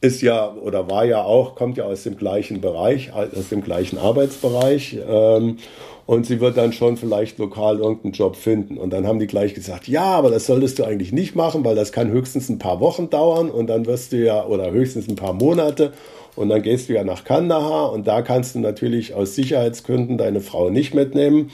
ist 0.00 0.22
ja 0.22 0.52
oder 0.52 0.90
war 0.90 1.04
ja 1.04 1.22
auch, 1.22 1.54
kommt 1.54 1.76
ja 1.76 1.84
aus 1.84 2.04
dem 2.04 2.16
gleichen 2.16 2.60
Bereich, 2.60 3.12
aus 3.12 3.48
dem 3.50 3.62
gleichen 3.62 3.98
Arbeitsbereich. 3.98 4.98
Ähm, 5.06 5.58
und 6.06 6.26
sie 6.26 6.40
wird 6.40 6.56
dann 6.56 6.72
schon 6.72 6.96
vielleicht 6.96 7.38
lokal 7.38 7.78
irgendeinen 7.78 8.14
Job 8.14 8.34
finden. 8.34 8.78
Und 8.78 8.90
dann 8.90 9.06
haben 9.06 9.20
die 9.20 9.28
gleich 9.28 9.54
gesagt, 9.54 9.86
ja, 9.86 10.02
aber 10.02 10.30
das 10.30 10.46
solltest 10.46 10.78
du 10.78 10.84
eigentlich 10.84 11.12
nicht 11.12 11.36
machen, 11.36 11.64
weil 11.64 11.76
das 11.76 11.92
kann 11.92 12.10
höchstens 12.10 12.48
ein 12.48 12.58
paar 12.58 12.80
Wochen 12.80 13.10
dauern 13.10 13.48
und 13.50 13.68
dann 13.68 13.86
wirst 13.86 14.12
du 14.12 14.16
ja, 14.16 14.44
oder 14.44 14.72
höchstens 14.72 15.08
ein 15.08 15.14
paar 15.14 15.34
Monate 15.34 15.92
und 16.34 16.48
dann 16.48 16.62
gehst 16.62 16.88
du 16.88 16.94
ja 16.94 17.04
nach 17.04 17.22
Kandahar 17.22 17.92
und 17.92 18.08
da 18.08 18.22
kannst 18.22 18.54
du 18.54 18.58
natürlich 18.58 19.14
aus 19.14 19.34
Sicherheitsgründen 19.34 20.18
deine 20.18 20.40
Frau 20.40 20.70
nicht 20.70 20.94
mitnehmen. 20.94 21.50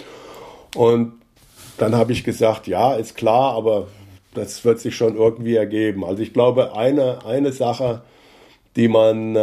Und 0.75 1.13
dann 1.77 1.95
habe 1.95 2.13
ich 2.13 2.25
gesagt, 2.25 2.67
ja, 2.67 2.95
ist 2.95 3.17
klar, 3.17 3.55
aber 3.55 3.89
das 4.35 4.65
wird 4.65 4.81
sich 4.81 4.97
schon 4.97 5.17
irgendwie 5.17 5.57
ergeben. 5.57 6.05
Also 6.05 6.23
ich 6.23 6.33
glaube, 6.33 6.75
eine, 6.75 7.27
eine 7.27 7.53
Sache, 7.53 8.03
die 8.77 8.89
man 8.89 9.35
äh, 9.35 9.39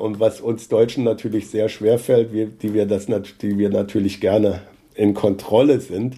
und 0.00 0.20
was 0.20 0.40
uns 0.40 0.68
Deutschen 0.68 1.04
natürlich 1.04 1.50
sehr 1.50 1.68
schwer 1.68 1.98
fällt, 1.98 2.32
wir, 2.32 2.46
die 2.46 2.72
wir 2.72 2.86
die 2.86 3.58
wir 3.58 3.68
natürlich 3.68 4.20
gerne 4.20 4.62
in 4.94 5.14
Kontrolle 5.14 5.80
sind. 5.80 6.16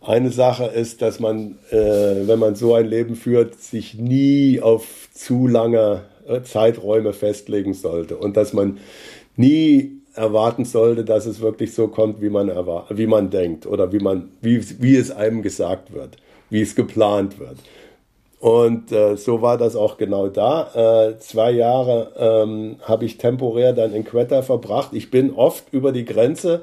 Eine 0.00 0.30
Sache 0.30 0.64
ist, 0.64 1.02
dass 1.02 1.20
man, 1.20 1.58
äh, 1.70 1.76
wenn 1.76 2.38
man 2.38 2.54
so 2.54 2.74
ein 2.74 2.86
Leben 2.86 3.14
führt, 3.14 3.60
sich 3.60 3.94
nie 3.94 4.60
auf 4.60 5.08
zu 5.12 5.46
lange 5.46 6.02
äh, 6.26 6.40
Zeiträume 6.42 7.12
festlegen 7.12 7.74
sollte 7.74 8.16
und 8.16 8.36
dass 8.38 8.54
man 8.54 8.78
nie 9.36 9.98
erwarten 10.14 10.64
sollte, 10.64 11.04
dass 11.04 11.26
es 11.26 11.40
wirklich 11.40 11.74
so 11.74 11.88
kommt, 11.88 12.22
wie 12.22 12.30
man 12.30 12.48
wie 12.90 13.06
man 13.06 13.30
denkt 13.30 13.66
oder 13.66 13.92
wie 13.92 14.00
man 14.00 14.30
wie, 14.40 14.60
wie 14.80 14.96
es 14.96 15.10
einem 15.10 15.42
gesagt 15.42 15.92
wird, 15.92 16.16
wie 16.48 16.62
es 16.62 16.74
geplant 16.74 17.38
wird. 17.38 17.58
Und 18.40 18.92
äh, 18.92 19.16
so 19.16 19.42
war 19.42 19.58
das 19.58 19.74
auch 19.74 19.96
genau 19.96 20.28
da. 20.28 21.08
Äh, 21.08 21.18
zwei 21.18 21.50
Jahre 21.50 22.12
ähm, 22.16 22.76
habe 22.82 23.04
ich 23.04 23.18
temporär 23.18 23.72
dann 23.72 23.92
in 23.92 24.04
Quetta 24.04 24.42
verbracht. 24.42 24.90
Ich 24.92 25.10
bin 25.10 25.34
oft 25.34 25.64
über 25.72 25.90
die 25.90 26.04
Grenze 26.04 26.62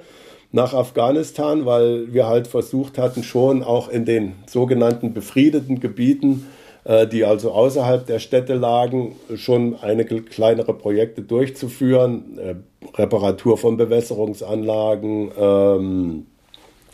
nach 0.54 0.74
Afghanistan, 0.74 1.66
weil 1.66 2.14
wir 2.14 2.28
halt 2.28 2.48
versucht 2.48 2.98
hatten, 2.98 3.24
schon 3.24 3.62
auch 3.62 3.90
in 3.90 4.06
den 4.06 4.36
sogenannten 4.48 5.14
befriedeten 5.14 5.82
Gebieten, 5.82 6.48
äh, 6.86 7.08
die 7.08 7.26
also 7.26 7.52
außerhalb 7.52 8.06
der 8.06 8.20
Städte 8.20 8.54
lagen, 8.54 9.18
schon 9.36 9.76
einige 9.82 10.22
kleinere 10.22 10.74
Projekte 10.74 11.24
durchzuführen. 11.24 12.40
Äh, 12.40 12.56
Reparatur 12.98 13.58
von 13.58 13.76
Bewässerungsanlagen, 13.76 15.32
ähm, 15.38 16.26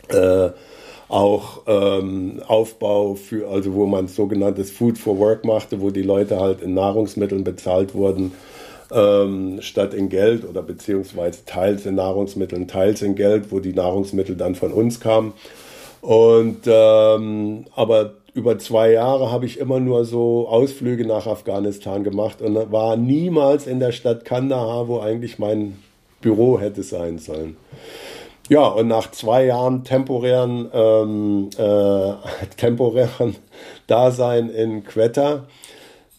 äh, 0.08 0.50
auch 1.12 1.62
ähm, 1.66 2.40
Aufbau 2.46 3.14
für, 3.14 3.48
also 3.48 3.74
wo 3.74 3.86
man 3.86 4.08
sogenanntes 4.08 4.70
Food 4.70 4.96
for 4.96 5.18
Work 5.18 5.44
machte, 5.44 5.82
wo 5.82 5.90
die 5.90 6.02
Leute 6.02 6.40
halt 6.40 6.62
in 6.62 6.72
Nahrungsmitteln 6.72 7.44
bezahlt 7.44 7.94
wurden, 7.94 8.32
ähm, 8.90 9.60
statt 9.60 9.92
in 9.92 10.08
Geld 10.08 10.48
oder 10.48 10.62
beziehungsweise 10.62 11.44
teils 11.44 11.84
in 11.84 11.96
Nahrungsmitteln, 11.96 12.66
teils 12.66 13.02
in 13.02 13.14
Geld, 13.14 13.52
wo 13.52 13.60
die 13.60 13.74
Nahrungsmittel 13.74 14.36
dann 14.36 14.54
von 14.54 14.72
uns 14.72 15.00
kamen. 15.00 15.34
Und 16.00 16.60
ähm, 16.66 17.66
aber 17.76 18.14
über 18.32 18.58
zwei 18.58 18.92
Jahre 18.92 19.30
habe 19.30 19.44
ich 19.44 19.58
immer 19.58 19.80
nur 19.80 20.06
so 20.06 20.48
Ausflüge 20.48 21.06
nach 21.06 21.26
Afghanistan 21.26 22.04
gemacht 22.04 22.40
und 22.40 22.72
war 22.72 22.96
niemals 22.96 23.66
in 23.66 23.80
der 23.80 23.92
Stadt 23.92 24.24
Kandahar, 24.24 24.88
wo 24.88 25.00
eigentlich 25.00 25.38
mein 25.38 25.76
Büro 26.22 26.58
hätte 26.58 26.82
sein 26.82 27.18
sollen. 27.18 27.56
Ja, 28.52 28.66
und 28.66 28.86
nach 28.86 29.10
zwei 29.12 29.46
Jahren 29.46 29.82
temporären, 29.82 30.68
ähm, 30.74 31.48
äh, 31.56 32.12
temporären 32.58 33.34
Dasein 33.86 34.50
in 34.50 34.84
Quetta 34.84 35.46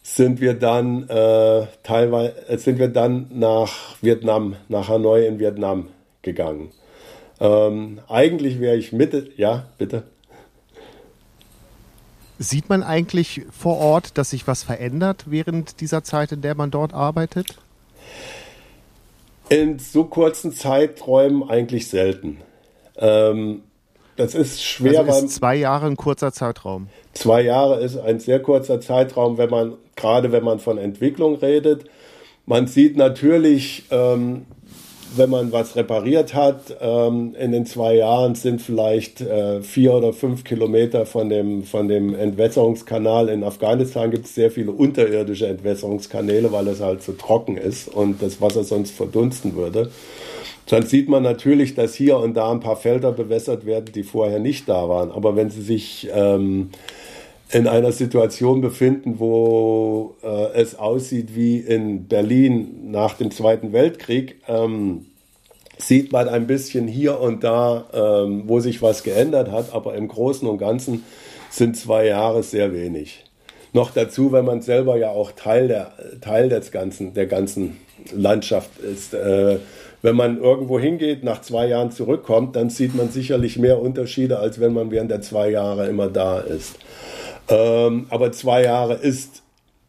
sind 0.01 0.41
wir 0.41 0.55
dann 0.55 1.07
äh, 1.09 1.67
teilweise 1.83 2.33
sind 2.57 2.79
wir 2.79 2.87
dann 2.87 3.27
nach 3.29 3.71
Vietnam, 4.01 4.55
nach 4.67 4.89
Hanoi 4.89 5.27
in 5.27 5.37
Vietnam 5.37 5.89
gegangen. 6.23 6.71
Ähm, 7.39 7.99
eigentlich 8.09 8.59
wäre 8.59 8.77
ich 8.77 8.93
Mitte, 8.93 9.29
ja, 9.37 9.67
bitte. 9.77 10.01
Sieht 12.39 12.67
man 12.67 12.81
eigentlich 12.81 13.43
vor 13.51 13.77
Ort, 13.77 14.17
dass 14.17 14.31
sich 14.31 14.47
was 14.47 14.63
verändert 14.63 15.25
während 15.27 15.81
dieser 15.81 16.03
Zeit, 16.03 16.31
in 16.31 16.41
der 16.41 16.55
man 16.55 16.71
dort 16.71 16.95
arbeitet? 16.95 17.59
In 19.49 19.79
so 19.79 20.05
kurzen 20.05 20.51
Zeiträumen 20.53 21.49
eigentlich 21.49 21.87
selten. 21.87 22.37
Ähm, 22.97 23.63
das 24.15 24.35
ist 24.35 24.63
schwer. 24.63 25.01
Also 25.01 25.25
ist 25.25 25.35
zwei 25.35 25.55
Jahre 25.55 25.87
ein 25.87 25.97
kurzer 25.97 26.31
Zeitraum. 26.31 26.87
Zwei 27.13 27.41
Jahre 27.41 27.79
ist 27.81 27.97
ein 27.97 28.19
sehr 28.19 28.41
kurzer 28.41 28.79
Zeitraum, 28.79 29.37
wenn 29.37 29.49
man 29.49 29.73
gerade 29.95 30.31
wenn 30.31 30.43
man 30.43 30.59
von 30.59 30.77
Entwicklung 30.77 31.35
redet. 31.35 31.85
Man 32.45 32.67
sieht 32.67 32.97
natürlich 32.97 33.85
ähm, 33.89 34.45
wenn 35.15 35.29
man 35.29 35.51
was 35.51 35.75
repariert 35.75 36.33
hat, 36.33 36.75
ähm, 36.81 37.35
in 37.39 37.51
den 37.51 37.65
zwei 37.65 37.95
Jahren 37.95 38.35
sind 38.35 38.61
vielleicht 38.61 39.21
äh, 39.21 39.61
vier 39.61 39.93
oder 39.93 40.13
fünf 40.13 40.43
Kilometer 40.43 41.05
von 41.05 41.29
dem, 41.29 41.63
von 41.63 41.87
dem 41.87 42.15
Entwässerungskanal. 42.15 43.29
In 43.29 43.43
Afghanistan 43.43 44.11
gibt 44.11 44.25
es 44.25 44.35
sehr 44.35 44.51
viele 44.51 44.71
unterirdische 44.71 45.47
Entwässerungskanäle, 45.47 46.51
weil 46.51 46.67
es 46.67 46.81
halt 46.81 47.03
so 47.03 47.13
trocken 47.13 47.57
ist 47.57 47.87
und 47.87 48.21
das 48.21 48.41
Wasser 48.41 48.63
sonst 48.63 48.91
verdunsten 48.91 49.55
würde. 49.55 49.89
Dann 50.67 50.83
sieht 50.85 51.09
man 51.09 51.23
natürlich, 51.23 51.75
dass 51.75 51.93
hier 51.93 52.17
und 52.17 52.35
da 52.35 52.51
ein 52.51 52.61
paar 52.61 52.77
Felder 52.77 53.11
bewässert 53.11 53.65
werden, 53.65 53.91
die 53.93 54.03
vorher 54.03 54.39
nicht 54.39 54.69
da 54.69 54.87
waren. 54.87 55.11
Aber 55.11 55.35
wenn 55.35 55.49
Sie 55.49 55.61
sich 55.61 56.09
ähm, 56.13 56.69
in 57.53 57.67
einer 57.67 57.91
Situation 57.91 58.61
befinden, 58.61 59.19
wo 59.19 60.15
äh, 60.23 60.53
es 60.53 60.75
aussieht 60.75 61.35
wie 61.35 61.59
in 61.59 62.07
Berlin 62.07 62.91
nach 62.91 63.13
dem 63.13 63.29
Zweiten 63.29 63.71
Weltkrieg, 63.73 64.37
ähm, 64.47 65.05
sieht 65.77 66.11
man 66.11 66.27
ein 66.29 66.47
bisschen 66.47 66.87
hier 66.87 67.19
und 67.19 67.43
da, 67.43 67.85
ähm, 67.93 68.43
wo 68.47 68.59
sich 68.59 68.81
was 68.81 69.03
geändert 69.03 69.51
hat, 69.51 69.71
aber 69.73 69.93
im 69.93 70.07
Großen 70.07 70.47
und 70.47 70.57
Ganzen 70.57 71.03
sind 71.51 71.77
zwei 71.77 72.07
Jahre 72.07 72.41
sehr 72.41 72.73
wenig. 72.73 73.23
Noch 73.71 73.91
dazu, 73.91 74.31
wenn 74.31 74.45
man 74.45 74.61
selber 74.61 74.97
ja 74.97 75.09
auch 75.09 75.31
Teil 75.31 75.67
der, 75.67 75.93
Teil 76.21 76.49
des 76.49 76.71
ganzen, 76.71 77.13
der 77.13 77.27
ganzen 77.27 77.77
Landschaft 78.11 78.79
ist. 78.79 79.13
Äh, 79.13 79.59
wenn 80.01 80.15
man 80.15 80.41
irgendwo 80.41 80.79
hingeht, 80.79 81.23
nach 81.23 81.41
zwei 81.41 81.67
Jahren 81.67 81.91
zurückkommt, 81.91 82.55
dann 82.55 82.69
sieht 82.69 82.95
man 82.95 83.09
sicherlich 83.09 83.57
mehr 83.57 83.79
Unterschiede, 83.79 84.39
als 84.39 84.59
wenn 84.59 84.73
man 84.73 84.89
während 84.91 85.11
der 85.11 85.21
zwei 85.21 85.49
Jahre 85.49 85.87
immer 85.87 86.07
da 86.07 86.39
ist. 86.39 86.77
Ähm, 87.49 88.07
aber 88.09 88.31
zwei 88.31 88.63
Jahre 88.63 88.95
ist 88.95 89.43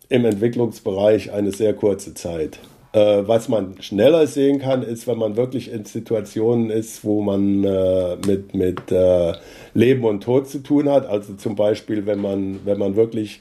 im 0.08 0.24
Entwicklungsbereich 0.24 1.32
eine 1.32 1.52
sehr 1.52 1.74
kurze 1.74 2.14
Zeit. 2.14 2.58
Äh, 2.92 3.26
was 3.26 3.48
man 3.48 3.80
schneller 3.82 4.26
sehen 4.26 4.60
kann, 4.60 4.82
ist, 4.82 5.06
wenn 5.06 5.18
man 5.18 5.36
wirklich 5.36 5.72
in 5.72 5.84
Situationen 5.84 6.70
ist, 6.70 7.04
wo 7.04 7.22
man 7.22 7.64
äh, 7.64 8.16
mit, 8.24 8.54
mit 8.54 8.92
äh, 8.92 9.32
Leben 9.74 10.04
und 10.04 10.22
Tod 10.22 10.48
zu 10.48 10.60
tun 10.62 10.88
hat. 10.88 11.06
Also 11.06 11.34
zum 11.34 11.56
Beispiel, 11.56 12.06
wenn 12.06 12.20
man, 12.20 12.60
wenn 12.64 12.78
man 12.78 12.94
wirklich 12.94 13.40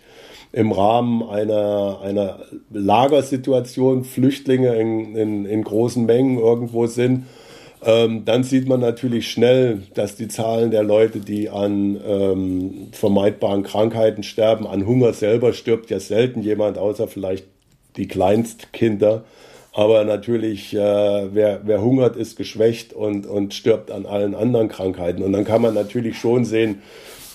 im 0.54 0.72
Rahmen 0.72 1.24
einer, 1.24 2.00
einer 2.02 2.40
Lagersituation 2.72 4.06
Flüchtlinge 4.06 4.76
in, 4.76 5.16
in, 5.16 5.46
in 5.46 5.64
großen 5.64 6.06
Mengen 6.06 6.40
irgendwo 6.40 6.88
sind 6.88 7.26
ähm, 7.86 8.26
dann 8.26 8.44
sieht 8.44 8.68
man 8.68 8.80
natürlich 8.80 9.30
schnell, 9.30 9.84
dass 9.94 10.16
die 10.16 10.28
Zahlen 10.28 10.72
der 10.72 10.84
Leute, 10.84 11.20
die 11.20 11.50
an 11.50 12.00
ähm, 12.06 12.88
vermeidbaren 12.92 13.64
Krankheiten 13.64 14.24
sterben, 14.24 14.68
an 14.68 14.86
Hunger 14.86 15.14
selber 15.14 15.54
stirbt 15.54 15.90
ja 15.90 16.00
selten 16.00 16.42
jemand, 16.42 16.78
außer 16.78 17.08
vielleicht 17.08 17.46
die 17.98 18.08
Kleinstkinder. 18.08 19.24
Aber 19.72 20.04
natürlich, 20.04 20.74
äh, 20.76 20.80
wer, 20.80 21.62
wer 21.64 21.82
hungert, 21.82 22.16
ist 22.16 22.38
geschwächt 22.38 22.94
und, 22.94 23.26
und 23.26 23.54
stirbt 23.54 23.90
an 23.90 24.06
allen 24.06 24.36
anderen 24.36 24.68
Krankheiten. 24.68 25.24
Und 25.24 25.34
dann 25.34 25.46
kann 25.46 25.62
man 25.62 25.74
natürlich 25.74 26.18
schon 26.18 26.46
sehen, 26.46 26.82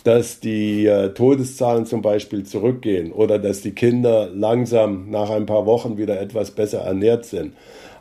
dass 0.04 0.38
die 0.40 0.87
äh, 0.87 1.12
Todeszahlen 1.12 1.84
zum 1.84 2.00
Beispiel 2.00 2.44
zurückgehen 2.44 3.12
oder 3.12 3.38
dass 3.38 3.61
die 3.61 3.72
Kinder 3.72 4.30
langsam 4.32 5.11
nach 5.11 5.30
ein 5.30 5.46
paar 5.46 5.66
Wochen 5.66 5.98
wieder 5.98 6.20
etwas 6.20 6.52
besser 6.52 6.78
ernährt 6.78 7.24
sind. 7.24 7.54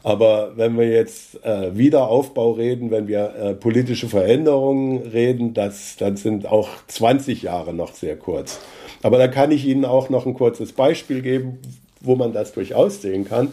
Aber 0.07 0.53
wenn 0.55 0.77
wir 0.77 0.87
jetzt 0.87 1.43
äh, 1.43 1.77
Wiederaufbau 1.77 2.51
reden, 2.51 2.91
wenn 2.91 3.09
wir 3.09 3.35
äh, 3.35 3.53
politische 3.55 4.07
Veränderungen 4.07 5.01
reden, 5.01 5.53
das, 5.53 5.97
dann 5.97 6.15
sind 6.15 6.47
auch 6.47 6.69
20 6.87 7.41
Jahre 7.41 7.73
noch 7.73 7.93
sehr 7.93 8.15
kurz. 8.15 8.61
Aber 9.03 9.17
da 9.17 9.27
kann 9.27 9.51
ich 9.51 9.65
Ihnen 9.65 9.83
auch 9.83 10.09
noch 10.09 10.25
ein 10.25 10.33
kurzes 10.33 10.71
Beispiel 10.71 11.21
geben, 11.21 11.59
wo 11.99 12.15
man 12.15 12.31
das 12.31 12.53
durchaus 12.53 13.01
sehen 13.01 13.25
kann. 13.25 13.51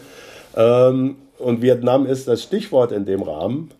Ähm, 0.55 1.17
und 1.39 1.61
Vietnam 1.61 2.05
ist 2.05 2.29
das 2.29 2.43
Stichwort 2.43 2.93
in 2.93 3.03
dem 3.03 3.21
Rahmen. 3.21 3.71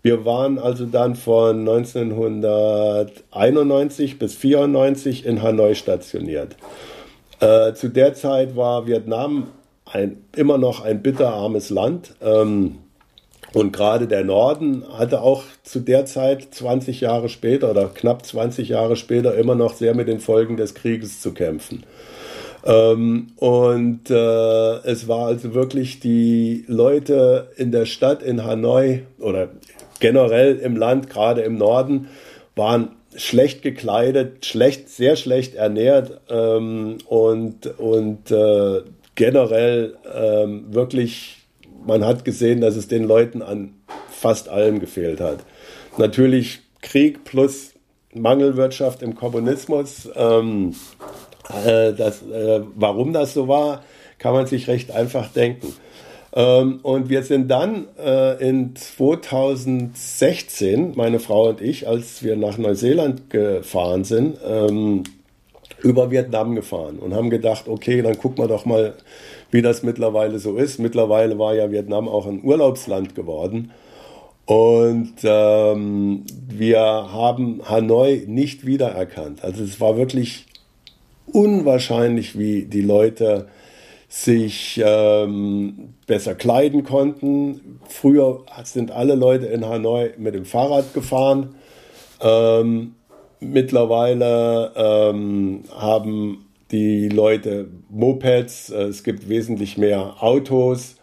Wir 0.00 0.24
waren 0.24 0.58
also 0.58 0.86
dann 0.86 1.16
von 1.16 1.68
1991 1.68 4.18
bis 4.18 4.36
1994 4.36 5.26
in 5.26 5.42
Hanoi 5.42 5.74
stationiert. 5.74 6.56
Äh, 7.40 7.74
zu 7.74 7.90
der 7.90 8.14
Zeit 8.14 8.56
war 8.56 8.86
Vietnam 8.86 9.48
ein, 9.94 10.24
immer 10.36 10.58
noch 10.58 10.84
ein 10.84 11.02
bitterarmes 11.02 11.70
Land. 11.70 12.14
Ähm, 12.20 12.76
und 13.52 13.72
gerade 13.72 14.08
der 14.08 14.24
Norden 14.24 14.84
hatte 14.98 15.20
auch 15.20 15.44
zu 15.62 15.78
der 15.78 16.06
Zeit 16.06 16.48
20 16.52 17.00
Jahre 17.00 17.28
später 17.28 17.70
oder 17.70 17.88
knapp 17.88 18.26
20 18.26 18.68
Jahre 18.68 18.96
später 18.96 19.36
immer 19.36 19.54
noch 19.54 19.74
sehr 19.74 19.94
mit 19.94 20.08
den 20.08 20.18
Folgen 20.18 20.56
des 20.56 20.74
Krieges 20.74 21.20
zu 21.20 21.32
kämpfen. 21.32 21.84
Ähm, 22.64 23.28
und 23.36 24.10
äh, 24.10 24.76
es 24.84 25.06
war 25.06 25.26
also 25.26 25.54
wirklich 25.54 26.00
die 26.00 26.64
Leute 26.66 27.50
in 27.56 27.70
der 27.70 27.86
Stadt 27.86 28.22
in 28.22 28.44
Hanoi 28.44 29.02
oder 29.20 29.50
generell 30.00 30.56
im 30.56 30.76
Land, 30.76 31.08
gerade 31.08 31.42
im 31.42 31.56
Norden, 31.56 32.08
waren 32.56 32.96
schlecht 33.14 33.62
gekleidet, 33.62 34.44
schlecht, 34.44 34.88
sehr 34.88 35.14
schlecht 35.14 35.54
ernährt 35.54 36.20
ähm, 36.28 36.98
und, 37.06 37.78
und 37.78 38.32
äh, 38.32 38.82
generell 39.14 39.96
ähm, 40.12 40.74
wirklich, 40.74 41.36
man 41.86 42.04
hat 42.04 42.24
gesehen, 42.24 42.60
dass 42.60 42.74
es 42.76 42.88
den 42.88 43.04
Leuten 43.04 43.42
an 43.42 43.74
fast 44.10 44.48
allem 44.48 44.80
gefehlt 44.80 45.20
hat. 45.20 45.44
Natürlich 45.98 46.62
Krieg 46.80 47.22
plus 47.24 47.74
Mangelwirtschaft 48.12 49.02
im 49.02 49.14
Kommunismus. 49.14 50.08
Ähm, 50.14 50.74
äh, 51.64 51.92
das, 51.92 52.22
äh, 52.22 52.62
warum 52.74 53.12
das 53.12 53.34
so 53.34 53.46
war, 53.48 53.84
kann 54.18 54.32
man 54.32 54.46
sich 54.46 54.68
recht 54.68 54.90
einfach 54.90 55.28
denken. 55.28 55.74
Ähm, 56.34 56.80
und 56.82 57.10
wir 57.10 57.22
sind 57.22 57.48
dann 57.48 57.86
äh, 57.98 58.42
in 58.46 58.74
2016, 58.74 60.94
meine 60.96 61.20
Frau 61.20 61.50
und 61.50 61.60
ich, 61.60 61.86
als 61.86 62.22
wir 62.22 62.36
nach 62.36 62.56
Neuseeland 62.58 63.28
gefahren 63.30 64.04
sind, 64.04 64.38
ähm, 64.44 65.04
über 65.84 66.10
Vietnam 66.10 66.54
gefahren 66.54 66.98
und 66.98 67.14
haben 67.14 67.28
gedacht, 67.28 67.68
okay, 67.68 68.00
dann 68.00 68.18
gucken 68.18 68.42
wir 68.42 68.48
doch 68.48 68.64
mal, 68.64 68.94
wie 69.50 69.62
das 69.62 69.82
mittlerweile 69.82 70.38
so 70.38 70.56
ist. 70.56 70.80
Mittlerweile 70.80 71.38
war 71.38 71.54
ja 71.54 71.70
Vietnam 71.70 72.08
auch 72.08 72.26
ein 72.26 72.42
Urlaubsland 72.42 73.14
geworden. 73.14 73.70
Und 74.46 75.14
ähm, 75.22 76.24
wir 76.48 76.80
haben 76.80 77.60
Hanoi 77.68 78.24
nicht 78.26 78.66
wiedererkannt. 78.66 79.44
Also 79.44 79.62
es 79.62 79.80
war 79.80 79.96
wirklich 79.96 80.46
unwahrscheinlich, 81.26 82.38
wie 82.38 82.64
die 82.64 82.82
Leute 82.82 83.48
sich 84.08 84.80
ähm, 84.82 85.94
besser 86.06 86.34
kleiden 86.34 86.84
konnten. 86.84 87.80
Früher 87.88 88.42
sind 88.64 88.90
alle 88.90 89.14
Leute 89.14 89.46
in 89.46 89.66
Hanoi 89.66 90.12
mit 90.16 90.34
dem 90.34 90.44
Fahrrad 90.44 90.94
gefahren. 90.94 91.56
Ähm, 92.20 92.94
Mittlerweile 93.44 94.72
ähm, 94.74 95.64
haben 95.76 96.46
die 96.70 97.08
Leute 97.08 97.68
Mopeds, 97.90 98.70
äh, 98.70 98.84
es 98.84 99.04
gibt 99.04 99.28
wesentlich 99.28 99.78
mehr 99.78 100.16
Autos 100.20 100.96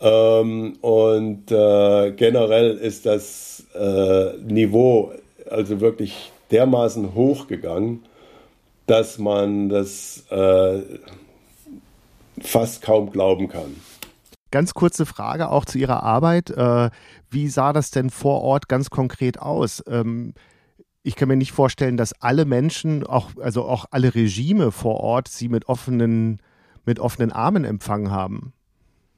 ähm, 0.00 0.76
und 0.80 1.50
äh, 1.50 2.12
generell 2.12 2.76
ist 2.76 3.06
das 3.06 3.64
äh, 3.74 4.36
Niveau 4.38 5.12
also 5.50 5.80
wirklich 5.80 6.32
dermaßen 6.50 7.14
hochgegangen, 7.14 8.04
dass 8.86 9.18
man 9.18 9.68
das 9.68 10.24
äh, 10.30 10.80
fast 12.40 12.82
kaum 12.82 13.10
glauben 13.10 13.48
kann. 13.48 13.76
Ganz 14.50 14.74
kurze 14.74 15.06
Frage 15.06 15.50
auch 15.50 15.64
zu 15.64 15.78
Ihrer 15.78 16.02
Arbeit. 16.02 16.50
Äh, 16.50 16.90
wie 17.30 17.48
sah 17.48 17.72
das 17.72 17.90
denn 17.90 18.10
vor 18.10 18.42
Ort 18.42 18.68
ganz 18.68 18.90
konkret 18.90 19.38
aus? 19.38 19.82
Ich 21.06 21.14
kann 21.14 21.28
mir 21.28 21.36
nicht 21.36 21.52
vorstellen, 21.52 21.96
dass 21.96 22.20
alle 22.20 22.44
Menschen, 22.44 23.06
auch, 23.06 23.30
also 23.40 23.62
auch 23.62 23.84
alle 23.92 24.16
Regime 24.16 24.72
vor 24.72 24.98
Ort, 24.98 25.28
sie 25.28 25.48
mit 25.48 25.68
offenen, 25.68 26.42
mit 26.84 26.98
offenen 26.98 27.30
Armen 27.30 27.64
empfangen 27.64 28.10
haben. 28.10 28.52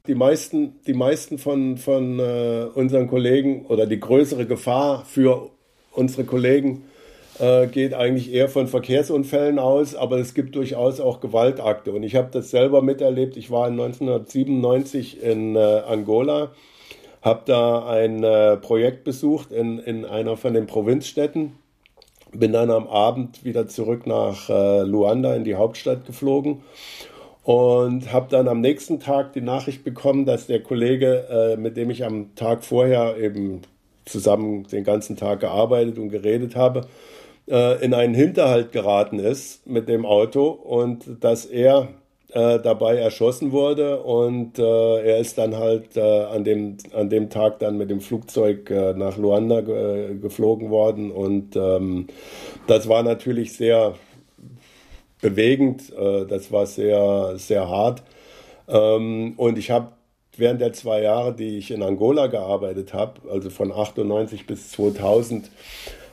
Die 0.05 0.13
meisten, 0.13 0.75
die 0.85 0.93
meisten 0.93 1.39
von, 1.39 1.77
von 1.77 2.19
äh, 2.19 2.67
unseren 2.75 3.07
Kollegen 3.07 3.65
oder 3.65 3.87
die 3.87 3.99
größere 3.99 4.45
Gefahr 4.45 5.03
für 5.03 5.49
unsere 5.91 6.25
Kollegen 6.25 6.83
äh, 7.39 7.65
geht 7.65 7.95
eigentlich 7.95 8.31
eher 8.31 8.49
von 8.49 8.67
Verkehrsunfällen 8.67 9.57
aus, 9.57 9.95
aber 9.95 10.19
es 10.19 10.35
gibt 10.35 10.53
durchaus 10.53 10.99
auch 10.99 11.21
Gewaltakte. 11.21 11.91
Und 11.91 12.03
ich 12.03 12.15
habe 12.15 12.29
das 12.31 12.51
selber 12.51 12.83
miterlebt. 12.83 13.35
Ich 13.35 13.49
war 13.49 13.65
1997 13.65 15.23
in 15.23 15.55
äh, 15.55 15.59
Angola, 15.87 16.51
habe 17.23 17.41
da 17.47 17.87
ein 17.87 18.23
äh, 18.23 18.57
Projekt 18.57 19.05
besucht 19.05 19.51
in, 19.51 19.79
in 19.79 20.05
einer 20.05 20.37
von 20.37 20.53
den 20.53 20.67
Provinzstädten, 20.67 21.53
bin 22.31 22.53
dann 22.53 22.71
am 22.71 22.87
Abend 22.87 23.43
wieder 23.43 23.67
zurück 23.67 24.05
nach 24.05 24.49
äh, 24.49 24.81
Luanda 24.83 25.35
in 25.35 25.43
die 25.43 25.55
Hauptstadt 25.55 26.05
geflogen 26.05 26.61
und 27.43 28.11
habe 28.13 28.27
dann 28.29 28.47
am 28.47 28.61
nächsten 28.61 28.99
Tag 28.99 29.33
die 29.33 29.41
Nachricht 29.41 29.83
bekommen, 29.83 30.25
dass 30.25 30.47
der 30.47 30.61
Kollege, 30.61 31.27
äh, 31.29 31.57
mit 31.57 31.77
dem 31.77 31.89
ich 31.89 32.05
am 32.05 32.35
Tag 32.35 32.63
vorher 32.63 33.17
eben 33.17 33.61
zusammen 34.05 34.67
den 34.67 34.83
ganzen 34.83 35.15
Tag 35.15 35.39
gearbeitet 35.39 35.97
und 35.97 36.09
geredet 36.09 36.55
habe, 36.55 36.81
äh, 37.47 37.83
in 37.83 37.93
einen 37.93 38.13
Hinterhalt 38.13 38.71
geraten 38.71 39.19
ist 39.19 39.65
mit 39.67 39.87
dem 39.89 40.05
Auto 40.05 40.47
und 40.49 41.23
dass 41.23 41.45
er 41.45 41.89
äh, 42.31 42.59
dabei 42.59 42.97
erschossen 42.97 43.51
wurde 43.51 44.01
und 44.01 44.59
äh, 44.59 45.01
er 45.01 45.17
ist 45.17 45.37
dann 45.37 45.55
halt 45.55 45.97
äh, 45.97 46.01
an, 46.01 46.43
dem, 46.43 46.77
an 46.93 47.09
dem 47.09 47.29
Tag 47.29 47.59
dann 47.59 47.77
mit 47.77 47.89
dem 47.89 48.01
Flugzeug 48.01 48.69
äh, 48.69 48.93
nach 48.93 49.17
Luanda 49.17 49.61
ge 49.61 50.17
geflogen 50.19 50.69
worden 50.69 51.11
und 51.11 51.55
ähm, 51.55 52.07
das 52.67 52.87
war 52.87 53.03
natürlich 53.03 53.53
sehr 53.53 53.95
bewegend, 55.21 55.91
äh, 55.93 56.25
das 56.25 56.51
war 56.51 56.65
sehr, 56.65 57.33
sehr 57.37 57.67
hart. 57.67 58.03
Ähm, 58.67 59.33
und 59.37 59.57
ich 59.57 59.71
habe 59.71 59.93
während 60.37 60.61
der 60.61 60.73
zwei 60.73 61.01
Jahre, 61.01 61.33
die 61.33 61.57
ich 61.57 61.71
in 61.71 61.83
Angola 61.83 62.27
gearbeitet 62.27 62.93
habe, 62.93 63.29
also 63.29 63.49
von 63.49 63.71
98 63.71 64.47
bis 64.47 64.71
2000, 64.71 65.49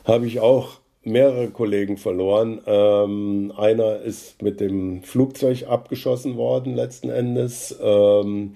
habe 0.05 0.25
ich 0.25 0.39
auch 0.39 0.76
mehrere 1.07 1.47
Kollegen 1.49 1.97
verloren. 1.97 2.61
Ähm, 2.65 3.53
einer 3.57 4.01
ist 4.01 4.41
mit 4.41 4.59
dem 4.59 5.03
Flugzeug 5.03 5.67
abgeschossen 5.67 6.37
worden 6.37 6.75
letzten 6.75 7.09
Endes. 7.09 7.77
Ähm, 7.81 8.53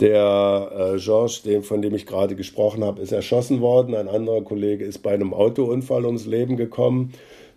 der 0.00 0.94
äh, 0.94 0.98
Georges, 0.98 1.42
dem, 1.42 1.62
von 1.62 1.80
dem 1.82 1.94
ich 1.94 2.06
gerade 2.06 2.34
gesprochen 2.34 2.82
habe, 2.82 3.00
ist 3.00 3.12
erschossen 3.12 3.60
worden. 3.60 3.94
Ein 3.94 4.08
anderer 4.08 4.42
Kollege 4.42 4.84
ist 4.84 4.98
bei 4.98 5.14
einem 5.14 5.32
Autounfall 5.32 6.04
ums 6.04 6.26
Leben 6.26 6.56
gekommen. 6.56 7.12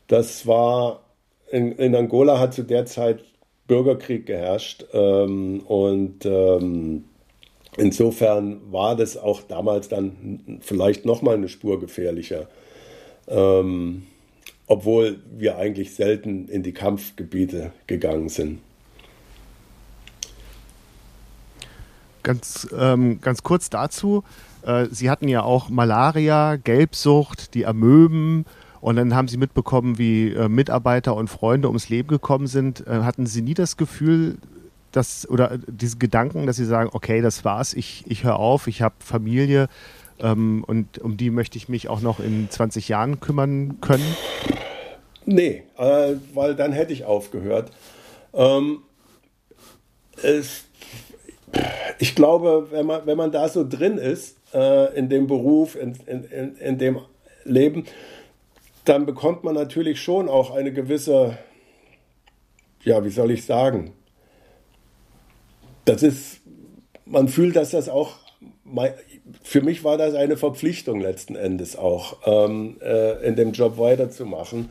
Das 0.08 0.45
war 0.45 1.01
in, 1.49 1.71
in 1.73 1.95
Angola 1.95 2.39
hat 2.39 2.53
zu 2.53 2.63
der 2.63 2.86
Zeit 2.86 3.23
Bürgerkrieg 3.67 4.25
geherrscht 4.25 4.86
ähm, 4.93 5.62
und 5.62 6.25
ähm, 6.25 7.06
insofern 7.75 8.62
war 8.71 8.95
das 8.95 9.17
auch 9.17 9.41
damals 9.41 9.89
dann 9.89 10.60
vielleicht 10.62 11.06
noch 11.06 11.21
mal 11.21 11.36
eine 11.36 11.49
Spur 11.49 11.80
gefährlicher. 11.80 12.47
Ähm, 13.27 14.03
obwohl 14.67 15.19
wir 15.31 15.57
eigentlich 15.57 15.95
selten 15.95 16.47
in 16.49 16.61
die 16.61 16.73
Kampfgebiete 16.73 17.71
gegangen 17.87 18.29
sind. 18.29 18.59
Ganz, 22.23 22.67
ähm, 22.77 23.21
ganz 23.21 23.43
kurz 23.43 23.69
dazu. 23.69 24.23
Äh, 24.63 24.87
Sie 24.91 25.09
hatten 25.09 25.29
ja 25.29 25.43
auch 25.43 25.69
Malaria, 25.69 26.57
Gelbsucht, 26.57 27.53
die 27.53 27.65
Amöben 27.65 28.45
und 28.81 28.97
dann 28.97 29.15
haben 29.15 29.29
Sie 29.29 29.37
mitbekommen, 29.37 29.97
wie 29.97 30.33
äh, 30.33 30.49
Mitarbeiter 30.49 31.15
und 31.15 31.29
Freunde 31.29 31.69
ums 31.69 31.87
Leben 31.87 32.09
gekommen 32.09 32.47
sind. 32.47 32.85
Äh, 32.85 33.03
hatten 33.03 33.25
Sie 33.25 33.41
nie 33.41 33.53
das 33.53 33.77
Gefühl, 33.77 34.37
dass, 34.91 35.29
oder 35.29 35.57
diese 35.67 35.97
Gedanken, 35.97 36.45
dass 36.45 36.57
Sie 36.57 36.65
sagen, 36.65 36.89
okay, 36.91 37.21
das 37.21 37.45
war's, 37.45 37.73
ich, 37.73 38.03
ich 38.07 38.23
höre 38.23 38.37
auf, 38.37 38.67
ich 38.67 38.81
habe 38.81 38.95
Familie, 38.99 39.69
ähm, 40.19 40.63
und 40.65 40.99
um 40.99 41.17
die 41.17 41.30
möchte 41.30 41.58
ich 41.58 41.69
mich 41.69 41.89
auch 41.89 42.01
noch 42.01 42.19
in 42.19 42.49
20 42.49 42.88
Jahren 42.89 43.19
kümmern 43.19 43.80
können? 43.82 44.15
Nee, 45.25 45.63
äh, 45.77 46.15
weil 46.34 46.56
dann 46.56 46.71
hätte 46.71 46.93
ich 46.93 47.06
aufgehört. 47.06 47.71
Ähm, 48.34 48.80
es, 50.21 50.65
ich 51.99 52.15
glaube, 52.15 52.67
wenn 52.71 52.86
man, 52.86 53.06
wenn 53.06 53.17
man 53.17 53.32
da 53.32 53.49
so 53.49 53.67
drin 53.67 53.97
ist, 53.97 54.38
äh, 54.53 54.97
in 54.97 55.10
dem 55.10 55.27
Beruf, 55.27 55.75
in, 55.75 55.95
in, 56.06 56.56
in 56.56 56.77
dem 56.77 56.99
Leben, 57.43 57.86
dann 58.86 59.06
bekommt 59.06 59.43
man 59.43 59.56
natürlich 59.56 60.01
schon 60.01 60.30
auch 60.30 60.51
eine 60.51 60.71
gewisse, 60.71 61.38
ja, 62.84 63.03
wie 63.03 63.10
soll 63.10 63.32
ich 63.32 63.45
sagen, 63.45 63.91
das 65.86 66.03
ist, 66.03 66.39
man 67.06 67.27
fühlt, 67.27 67.56
dass 67.56 67.71
das 67.71 67.89
auch 67.89 68.15
für 69.43 69.62
mich 69.62 69.84
war 69.84 69.97
das 69.97 70.13
eine 70.13 70.38
Verpflichtung 70.38 71.01
letzten 71.01 71.36
Endes 71.36 71.75
auch, 71.75 72.17
ähm, 72.25 72.77
äh, 72.82 73.25
in 73.25 73.36
dem 73.36 73.51
Job 73.51 73.77
weiterzumachen. 73.77 74.69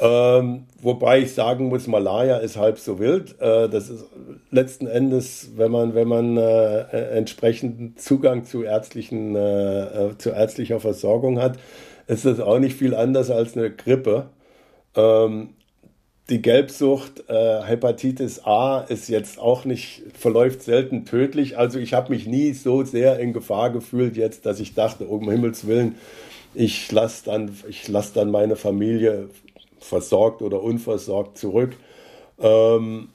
Ähm, 0.00 0.66
wobei 0.80 1.20
ich 1.20 1.34
sagen 1.34 1.68
muss, 1.68 1.88
Malaya 1.88 2.36
ist 2.36 2.56
halb 2.56 2.78
so 2.78 3.00
wild. 3.00 3.40
Äh, 3.40 3.68
das 3.68 3.90
ist 3.90 4.04
letzten 4.50 4.86
Endes, 4.86 5.50
wenn 5.56 5.72
man, 5.72 5.94
wenn 5.94 6.06
man 6.06 6.36
äh, 6.36 6.80
äh 6.82 7.16
entsprechenden 7.16 7.96
Zugang 7.96 8.44
zu 8.44 8.62
ärztlichen, 8.62 9.34
äh, 9.34 10.10
äh, 10.10 10.18
zu 10.18 10.30
ärztlicher 10.30 10.78
Versorgung 10.78 11.40
hat, 11.40 11.58
ist 12.06 12.24
das 12.24 12.38
auch 12.38 12.60
nicht 12.60 12.76
viel 12.76 12.94
anders 12.94 13.30
als 13.30 13.56
eine 13.56 13.72
Grippe. 13.72 14.26
Ähm, 14.94 15.50
die 16.30 16.42
Gelbsucht, 16.42 17.24
äh, 17.28 17.62
Hepatitis 17.62 18.44
A 18.44 18.80
ist 18.80 19.08
jetzt 19.08 19.38
auch 19.38 19.64
nicht, 19.64 20.02
verläuft 20.18 20.62
selten 20.62 21.06
tödlich. 21.06 21.56
Also 21.56 21.78
ich 21.78 21.94
habe 21.94 22.10
mich 22.10 22.26
nie 22.26 22.52
so 22.52 22.84
sehr 22.84 23.18
in 23.18 23.32
Gefahr 23.32 23.70
gefühlt 23.70 24.16
jetzt, 24.16 24.44
dass 24.44 24.60
ich 24.60 24.74
dachte, 24.74 25.06
um 25.06 25.30
Himmels 25.30 25.66
Willen, 25.66 25.94
ich 26.54 26.90
lasse 26.92 27.24
dann, 27.24 27.56
lass 27.86 28.12
dann 28.12 28.30
meine 28.30 28.56
Familie 28.56 29.30
versorgt 29.80 30.42
oder 30.42 30.62
unversorgt 30.62 31.38
zurück. 31.38 31.76
Ähm, 32.40 33.08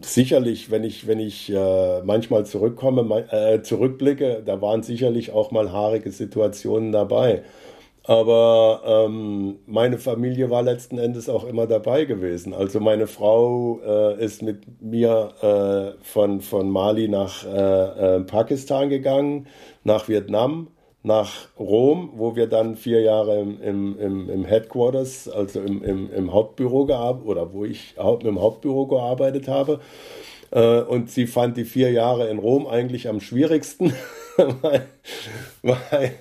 sicherlich, 0.00 0.70
wenn 0.70 0.82
ich, 0.82 1.06
wenn 1.06 1.20
ich 1.20 1.50
äh, 1.52 2.02
manchmal 2.02 2.44
zurückkomme, 2.44 3.26
äh, 3.30 3.62
zurückblicke, 3.62 4.42
da 4.44 4.60
waren 4.60 4.82
sicherlich 4.82 5.30
auch 5.30 5.52
mal 5.52 5.70
haarige 5.70 6.10
Situationen 6.10 6.90
dabei. 6.90 7.42
Aber 8.08 8.80
ähm, 8.86 9.58
meine 9.66 9.98
Familie 9.98 10.48
war 10.48 10.62
letzten 10.62 10.96
Endes 10.96 11.28
auch 11.28 11.44
immer 11.44 11.66
dabei 11.66 12.06
gewesen. 12.06 12.54
Also 12.54 12.80
meine 12.80 13.06
Frau 13.06 13.80
äh, 13.84 14.24
ist 14.24 14.40
mit 14.40 14.80
mir 14.80 15.34
äh, 15.42 16.02
von, 16.02 16.40
von 16.40 16.70
Mali 16.70 17.08
nach 17.08 17.44
äh, 17.44 18.16
äh 18.16 18.20
Pakistan 18.20 18.88
gegangen, 18.88 19.46
nach 19.84 20.08
Vietnam, 20.08 20.68
nach 21.02 21.48
Rom, 21.58 22.12
wo 22.14 22.34
wir 22.34 22.46
dann 22.46 22.76
vier 22.76 23.02
Jahre 23.02 23.40
im, 23.40 23.60
im, 23.60 23.98
im, 23.98 24.30
im 24.30 24.44
Headquarters, 24.46 25.28
also 25.28 25.60
im, 25.60 25.84
im, 25.84 26.10
im 26.10 26.32
Hauptbüro 26.32 26.86
gearbeitet, 26.86 27.28
oder 27.28 27.52
wo 27.52 27.66
ich 27.66 27.94
im 28.22 28.40
Hauptbüro 28.40 28.86
gearbeitet 28.86 29.48
habe. 29.48 29.80
Äh, 30.50 30.80
und 30.80 31.10
sie 31.10 31.26
fand 31.26 31.58
die 31.58 31.66
vier 31.66 31.92
Jahre 31.92 32.28
in 32.30 32.38
Rom 32.38 32.66
eigentlich 32.66 33.06
am 33.06 33.20
schwierigsten, 33.20 33.92
weil, 34.62 34.86
weil 35.60 36.12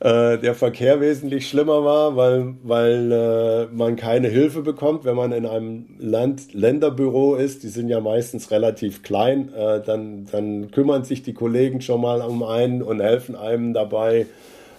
äh, 0.00 0.38
der 0.38 0.54
Verkehr 0.54 1.00
wesentlich 1.00 1.48
schlimmer 1.48 1.84
war, 1.84 2.16
weil, 2.16 2.54
weil 2.62 3.12
äh, 3.12 3.66
man 3.74 3.96
keine 3.96 4.28
Hilfe 4.28 4.62
bekommt, 4.62 5.04
wenn 5.04 5.16
man 5.16 5.32
in 5.32 5.46
einem 5.46 5.86
Land 5.98 6.54
Länderbüro 6.54 7.34
ist. 7.34 7.62
Die 7.62 7.68
sind 7.68 7.88
ja 7.88 8.00
meistens 8.00 8.50
relativ 8.50 9.02
klein. 9.02 9.52
Äh, 9.54 9.80
dann, 9.84 10.26
dann 10.30 10.70
kümmern 10.70 11.04
sich 11.04 11.22
die 11.22 11.34
Kollegen 11.34 11.80
schon 11.80 12.00
mal 12.00 12.20
um 12.20 12.42
einen 12.42 12.82
und 12.82 13.00
helfen 13.00 13.34
einem 13.34 13.74
dabei, 13.74 14.26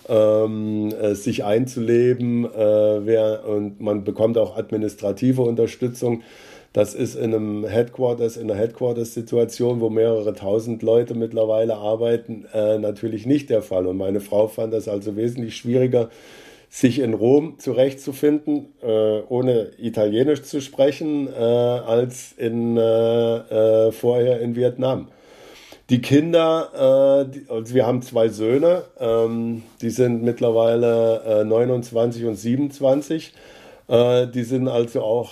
ähm, 0.07 0.93
äh, 1.01 1.15
sich 1.15 1.43
einzuleben. 1.43 2.45
Äh, 2.45 3.05
wer, 3.05 3.45
und 3.45 3.81
man 3.81 4.03
bekommt 4.03 4.37
auch 4.37 4.57
administrative 4.57 5.41
Unterstützung. 5.41 6.23
Das 6.73 6.93
ist 6.93 7.15
in 7.15 7.33
einem 7.33 7.65
Headquarters, 7.65 8.37
in 8.37 8.49
einer 8.49 8.59
Headquarters-Situation, 8.59 9.81
wo 9.81 9.89
mehrere 9.89 10.35
tausend 10.35 10.83
Leute 10.83 11.15
mittlerweile 11.15 11.75
arbeiten, 11.75 12.45
äh, 12.53 12.77
natürlich 12.77 13.25
nicht 13.25 13.49
der 13.49 13.63
Fall. 13.63 13.87
Und 13.87 13.97
meine 13.97 14.19
Frau 14.19 14.47
fand 14.47 14.73
das 14.73 14.87
also 14.87 15.15
wesentlich 15.15 15.57
schwieriger, 15.57 16.09
sich 16.69 16.99
in 16.99 17.15
Rom 17.15 17.57
zurechtzufinden, 17.57 18.67
äh, 18.83 19.21
ohne 19.27 19.71
Italienisch 19.79 20.43
zu 20.43 20.61
sprechen, 20.61 21.27
äh, 21.27 21.39
als 21.39 22.33
in, 22.37 22.77
äh, 22.77 23.87
äh, 23.87 23.91
vorher 23.91 24.39
in 24.39 24.55
Vietnam. 24.55 25.07
Die 25.89 26.01
Kinder, 26.01 27.25
äh, 27.25 27.31
die, 27.31 27.49
also 27.49 27.73
wir 27.73 27.87
haben 27.87 28.03
zwei 28.03 28.29
Söhne, 28.29 28.83
ähm, 28.99 29.63
die 29.81 29.89
sind 29.89 30.21
mittlerweile 30.21 31.43
29 31.45 32.25
und 32.25 32.35
27. 32.35 33.33
die 33.91 34.43
sind 34.43 34.67
also 34.67 35.01
auch 35.01 35.31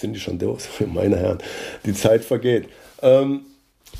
sind 0.00 0.14
die 0.14 0.20
schon 0.20 0.38
durch, 0.38 0.64
meine 0.92 1.16
Herren, 1.16 1.38
die 1.84 1.94
Zeit 1.94 2.24
vergeht. 2.24 2.68
Ähm, 3.02 3.42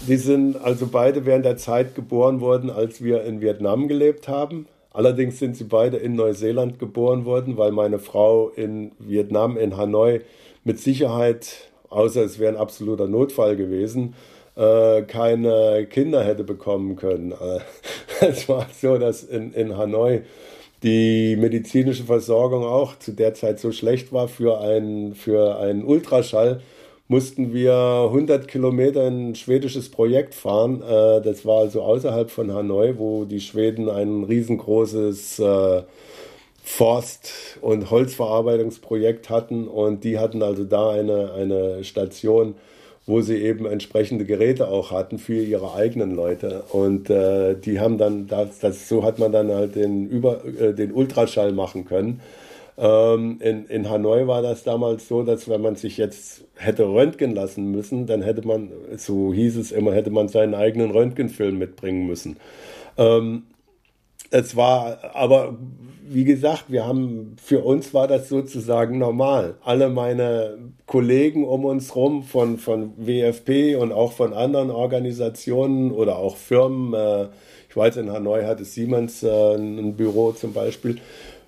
die 0.07 0.17
sind 0.17 0.57
also 0.57 0.87
beide 0.87 1.27
während 1.27 1.45
der 1.45 1.57
Zeit 1.57 1.95
geboren 1.95 2.41
worden, 2.41 2.71
als 2.71 3.03
wir 3.03 3.25
in 3.25 3.41
Vietnam 3.41 3.89
gelebt 3.89 4.29
haben. 4.29 4.67
Allerdings 4.93 5.39
sind 5.39 5.57
sie 5.57 5.65
beide 5.65 5.99
in 5.99 6.15
Neuseeland 6.15 6.79
geboren 6.79 7.25
worden, 7.25 7.57
weil 7.57 7.71
meine 7.71 7.99
Frau 7.99 8.49
in 8.49 8.93
Vietnam, 8.99 9.57
in 9.57 9.77
Hanoi, 9.77 10.21
mit 10.65 10.81
Sicherheit, 10.81 11.71
außer 11.91 12.25
es 12.25 12.39
wäre 12.39 12.55
ein 12.55 12.61
absoluter 12.61 13.07
Notfall 13.07 13.57
gewesen, 13.57 14.15
äh, 14.57 15.03
keine 15.03 15.87
Kinder 15.87 16.25
hätte 16.25 16.45
bekommen 16.45 16.97
können. 16.97 17.35
Es 18.23 18.51
war 18.51 18.67
so, 18.79 18.99
dass 18.99 19.25
in, 19.25 19.55
in 19.55 19.79
Hanoi 19.79 20.21
die 20.83 21.37
medizinische 21.37 22.05
Versorgung 22.05 22.65
auch 22.65 22.99
zu 22.99 23.13
der 23.13 23.35
Zeit 23.35 23.61
so 23.61 23.73
schlecht 23.73 24.13
war 24.13 24.29
für 24.29 24.61
einen, 24.61 25.15
für 25.15 25.59
einen 25.59 25.85
Ultraschall, 25.85 26.61
mussten 27.09 27.53
wir 27.53 27.75
100 28.07 28.47
Kilometer 28.47 29.07
in 29.09 29.31
ein 29.31 29.35
schwedisches 29.35 29.91
Projekt 29.91 30.35
fahren. 30.35 30.83
Äh, 30.83 31.21
das 31.23 31.45
war 31.45 31.61
also 31.61 31.83
außerhalb 31.83 32.31
von 32.31 32.53
Hanoi, 32.55 32.95
wo 32.99 33.25
die 33.25 33.41
Schweden 33.41 33.89
ein 33.89 34.25
riesengroßes 34.25 35.41
äh, 35.41 35.83
Forst- 36.63 37.59
und 37.61 37.91
Holzverarbeitungsprojekt 37.91 39.29
hatten 39.29 39.67
und 39.67 40.05
die 40.05 40.19
hatten 40.19 40.43
also 40.43 40.65
da 40.65 40.91
eine, 40.91 41.33
eine 41.33 41.85
Station, 41.85 42.55
wo 43.11 43.21
sie 43.21 43.37
eben 43.37 43.67
entsprechende 43.67 44.25
Geräte 44.25 44.69
auch 44.69 44.93
hatten 44.93 45.19
für 45.19 45.43
ihre 45.43 45.75
eigenen 45.75 46.15
Leute. 46.15 46.65
Und 46.71 47.11
äh, 47.11 47.57
die 47.57 47.81
haben 47.81 47.99
dann, 47.99 48.27
das, 48.29 48.61
das, 48.61 48.89
so 48.89 49.05
hat 49.05 49.19
man 49.19 49.33
dann 49.33 49.51
halt 49.53 49.75
den, 49.75 50.09
Über, 50.09 50.45
äh, 50.45 50.73
den 50.73 50.93
Ultraschall 50.93 51.53
machen 51.53 51.85
können. 51.85 52.21
Ähm, 52.79 53.39
in, 53.41 53.67
in 53.67 53.91
Hanoi 53.91 54.27
war 54.27 54.43
das 54.43 54.63
damals 54.63 55.09
so, 55.09 55.23
dass 55.23 55.49
wenn 55.49 55.61
man 55.61 55.77
sich 55.77 55.99
jetzt 55.99 56.45
hätte 56.55 56.85
röntgen 56.85 57.35
lassen 57.35 57.71
müssen, 57.71 58.07
dann 58.07 58.23
hätte 58.23 58.47
man, 58.47 58.71
so 58.97 59.35
hieß 59.35 59.57
es 59.57 59.73
immer, 59.73 59.93
hätte 59.93 60.11
man 60.11 60.29
seinen 60.29 60.55
eigenen 60.55 60.91
Röntgenfilm 60.91 61.59
mitbringen 61.59 62.07
müssen. 62.07 62.37
Ähm, 62.97 63.43
es 64.31 64.57
war, 64.57 64.99
aber 65.15 65.57
wie 66.13 66.25
gesagt, 66.25 66.65
wir 66.69 66.87
haben, 66.87 67.37
für 67.41 67.61
uns 67.61 67.95
war 67.95 68.09
das 68.09 68.29
sozusagen 68.29 68.99
normal. 68.99 69.55
Alle 69.63 69.89
meine 69.91 70.59
Kollegen 70.87 71.47
um 71.47 71.65
uns 71.65 71.95
rum 71.95 72.25
von, 72.25 72.59
von 72.59 72.93
WFP 72.97 73.77
und 73.77 73.93
auch 73.93 74.13
von 74.13 74.33
anderen 74.33 74.71
Organisationen 74.71 75.93
oder 75.93 76.17
auch 76.17 76.37
Firmen, 76.37 76.95
äh, 76.95 77.29
ich 77.69 77.77
weiß, 77.77 77.99
in 77.99 78.11
Hanoi 78.11 78.43
hatte 78.43 78.65
Siemens 78.65 79.23
äh, 79.23 79.55
ein 79.55 79.95
Büro 79.95 80.33
zum 80.33 80.53
Beispiel, 80.53 80.99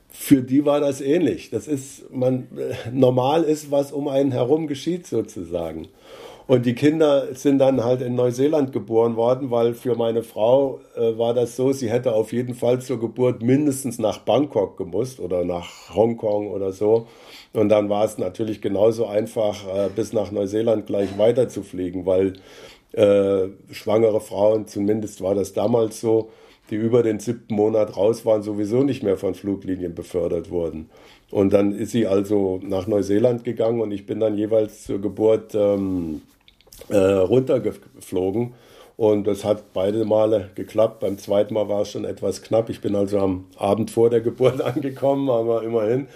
für 0.09 0.43
die 0.43 0.65
war 0.65 0.79
das 0.79 1.01
ähnlich. 1.01 1.51
Das 1.51 1.67
ist, 1.67 2.13
man, 2.13 2.47
äh, 2.57 2.75
normal 2.93 3.43
ist, 3.43 3.73
was 3.73 3.91
um 3.91 4.07
einen 4.07 4.31
herum 4.31 4.69
geschieht 4.69 5.09
sozusagen. 5.09 5.89
Und 6.47 6.67
die 6.67 6.75
Kinder 6.75 7.35
sind 7.35 7.59
dann 7.59 7.85
halt 7.85 8.03
in 8.03 8.15
Neuseeland 8.15 8.73
geboren 8.73 9.17
worden, 9.17 9.51
weil 9.51 9.75
für 9.75 9.95
meine 9.95 10.23
Frau 10.23 10.81
äh, 10.97 11.17
war 11.17 11.35
das 11.35 11.57
so, 11.57 11.73
sie 11.73 11.91
hätte 11.91 12.15
auf 12.15 12.33
jeden 12.33 12.55
Fall 12.55 12.81
zur 12.81 12.99
Geburt 12.99 13.43
mindestens 13.43 13.99
nach 13.99 14.19
Bangkok 14.19 14.77
gemusst 14.77 15.21
oder 15.21 15.45
nach 15.45 15.95
Hongkong 15.95 16.49
oder 16.49 16.73
so. 16.73 17.07
Und 17.53 17.69
dann 17.69 17.89
war 17.89 18.05
es 18.05 18.19
natürlich 18.19 18.61
genauso 18.61 19.07
einfach, 19.07 19.67
äh, 19.67 19.89
bis 19.95 20.13
nach 20.13 20.33
Neuseeland 20.33 20.87
gleich 20.87 21.17
weiter 21.17 21.49
zu 21.49 21.63
fliegen, 21.63 22.07
weil 22.07 22.35
äh, 22.93 23.49
schwangere 23.71 24.21
Frauen, 24.21 24.67
zumindest 24.67 25.23
war 25.23 25.35
das 25.35 25.53
damals 25.53 26.01
so, 26.01 26.31
die 26.71 26.77
über 26.77 27.03
den 27.03 27.21
siebten 27.21 27.55
Monat 27.55 27.97
raus 27.97 28.25
waren, 28.25 28.43
sowieso 28.43 28.83
nicht 28.83 29.03
mehr 29.03 29.17
von 29.17 29.35
Fluglinien 29.35 29.95
befördert 29.95 30.51
wurden. 30.51 30.91
Und 31.31 31.53
dann 31.53 31.73
ist 31.73 31.93
sie 31.93 32.07
also 32.07 32.61
nach 32.63 32.87
Neuseeland 32.87 33.45
gegangen 33.45 33.81
und 33.81 33.93
ich 33.93 34.07
bin 34.07 34.21
dann 34.21 34.37
jeweils 34.37 34.85
zur 34.85 35.01
Geburt 35.01 35.55
ähm, 35.55 36.23
äh, 36.89 36.97
runtergeflogen. 36.97 38.55
Und 38.97 39.27
das 39.27 39.45
hat 39.45 39.73
beide 39.73 40.05
Male 40.05 40.51
geklappt. 40.55 41.01
Beim 41.01 41.19
zweiten 41.19 41.55
Mal 41.55 41.69
war 41.69 41.83
es 41.83 41.91
schon 41.91 42.05
etwas 42.05 42.43
knapp. 42.43 42.69
Ich 42.71 42.81
bin 42.81 42.95
also 42.95 43.19
am 43.19 43.47
Abend 43.57 43.91
vor 43.91 44.11
der 44.11 44.21
Geburt 44.21 44.61
angekommen, 44.63 45.31
aber 45.31 45.63
immerhin. 45.63 46.09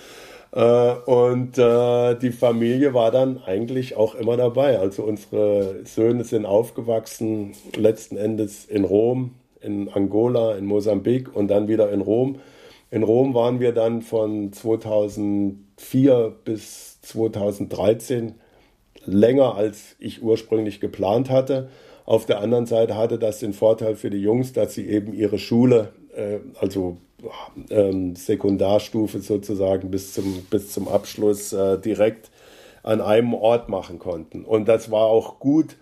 Äh, 0.52 0.92
und 1.06 1.58
äh, 1.58 2.14
die 2.14 2.32
Familie 2.32 2.94
war 2.94 3.10
dann 3.10 3.42
eigentlich 3.44 3.96
auch 3.96 4.14
immer 4.14 4.36
dabei. 4.36 4.78
Also 4.78 5.02
unsere 5.02 5.84
Söhne 5.84 6.24
sind 6.24 6.46
aufgewachsen, 6.46 7.52
letzten 7.76 8.16
Endes 8.16 8.64
in 8.64 8.84
Rom, 8.84 9.34
in 9.60 9.88
Angola, 9.88 10.56
in 10.56 10.66
Mosambik 10.66 11.34
und 11.34 11.48
dann 11.48 11.68
wieder 11.68 11.90
in 11.90 12.00
Rom. 12.00 12.40
In 12.90 13.02
Rom 13.02 13.34
waren 13.34 13.58
wir 13.60 13.72
dann 13.72 14.00
von 14.02 14.52
2004 14.52 16.32
bis 16.44 17.00
2013 17.02 18.36
länger, 19.06 19.54
als 19.54 19.96
ich 19.98 20.22
ursprünglich 20.22 20.80
geplant 20.80 21.30
hatte. 21.30 21.68
Auf 22.04 22.26
der 22.26 22.40
anderen 22.40 22.66
Seite 22.66 22.96
hatte 22.96 23.18
das 23.18 23.40
den 23.40 23.52
Vorteil 23.52 23.96
für 23.96 24.10
die 24.10 24.20
Jungs, 24.20 24.52
dass 24.52 24.74
sie 24.74 24.88
eben 24.88 25.12
ihre 25.12 25.38
Schule, 25.38 25.92
äh, 26.14 26.38
also 26.60 26.98
ähm, 27.70 28.14
Sekundarstufe 28.14 29.20
sozusagen 29.20 29.90
bis 29.90 30.12
zum, 30.12 30.46
bis 30.50 30.72
zum 30.72 30.88
Abschluss 30.88 31.52
äh, 31.52 31.78
direkt 31.78 32.30
an 32.82 33.00
einem 33.00 33.34
Ort 33.34 33.68
machen 33.68 33.98
konnten. 33.98 34.44
Und 34.44 34.68
das 34.68 34.90
war 34.90 35.06
auch 35.06 35.40
gut, 35.40 35.76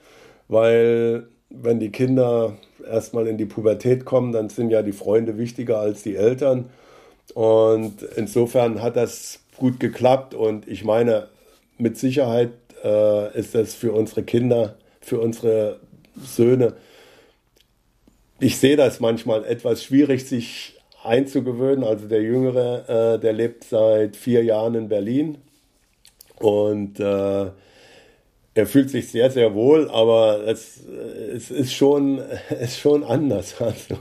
weil 0.49 1.29
wenn 1.51 1.79
die 1.79 1.91
Kinder 1.91 2.57
erstmal 2.89 3.27
in 3.27 3.37
die 3.37 3.45
Pubertät 3.45 4.05
kommen, 4.05 4.33
dann 4.33 4.49
sind 4.49 4.71
ja 4.71 4.83
die 4.83 4.93
Freunde 4.93 5.39
wichtiger 5.39 5.79
als 5.79 6.03
die 6.03 6.17
Eltern. 6.17 6.71
Und 7.35 8.03
insofern 8.17 8.83
hat 8.83 8.97
das 8.97 9.41
gut 9.57 9.81
geklappt. 9.81 10.35
Und 10.35 10.67
ich 10.69 10.85
meine, 10.85 11.29
mit 11.79 11.99
Sicherheit 11.99 12.51
äh, 12.85 13.39
ist 13.39 13.55
das 13.55 13.75
für 13.75 13.93
unsere 13.93 14.23
Kinder, 14.23 14.77
für 15.01 15.19
unsere 15.19 15.81
Söhne, 16.17 16.75
ich 18.41 18.59
sehe 18.59 18.77
das 18.77 19.01
manchmal 19.01 19.45
etwas 19.45 19.85
schwierig, 19.85 20.27
sich 20.27 20.75
einzugewöhnen. 21.03 21.85
Also 21.85 22.09
der 22.09 22.23
Jüngere, 22.23 23.15
äh, 23.15 23.19
der 23.19 23.33
lebt 23.33 23.65
seit 23.65 24.17
vier 24.17 24.43
Jahren 24.45 24.75
in 24.75 24.89
Berlin 24.89 25.39
und 26.41 26.99
äh, 27.01 27.47
er 28.57 28.67
fühlt 28.67 28.89
sich 28.89 29.09
sehr, 29.09 29.31
sehr 29.31 29.55
wohl, 29.55 29.91
aber 29.91 30.47
es, 30.47 30.81
es 30.87 31.51
ist, 31.51 31.75
schon, 31.75 32.21
ist 32.61 32.79
schon 32.79 33.05
anders. 33.05 33.57
Also. 33.61 33.99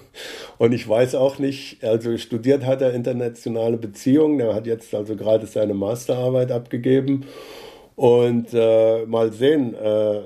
Und 0.57 0.73
ich 0.73 0.87
weiß 0.87 1.15
auch 1.15 1.39
nicht, 1.39 1.83
also 1.83 2.17
studiert 2.17 2.65
hat 2.65 2.81
er 2.81 2.93
internationale 2.93 3.77
Beziehungen, 3.77 4.39
er 4.39 4.53
hat 4.53 4.67
jetzt 4.67 4.93
also 4.93 5.15
gerade 5.15 5.47
seine 5.47 5.73
Masterarbeit 5.73 6.51
abgegeben 6.51 7.25
und 7.95 8.47
äh, 8.53 9.05
mal 9.05 9.31
sehen, 9.31 9.73
äh, 9.75 10.21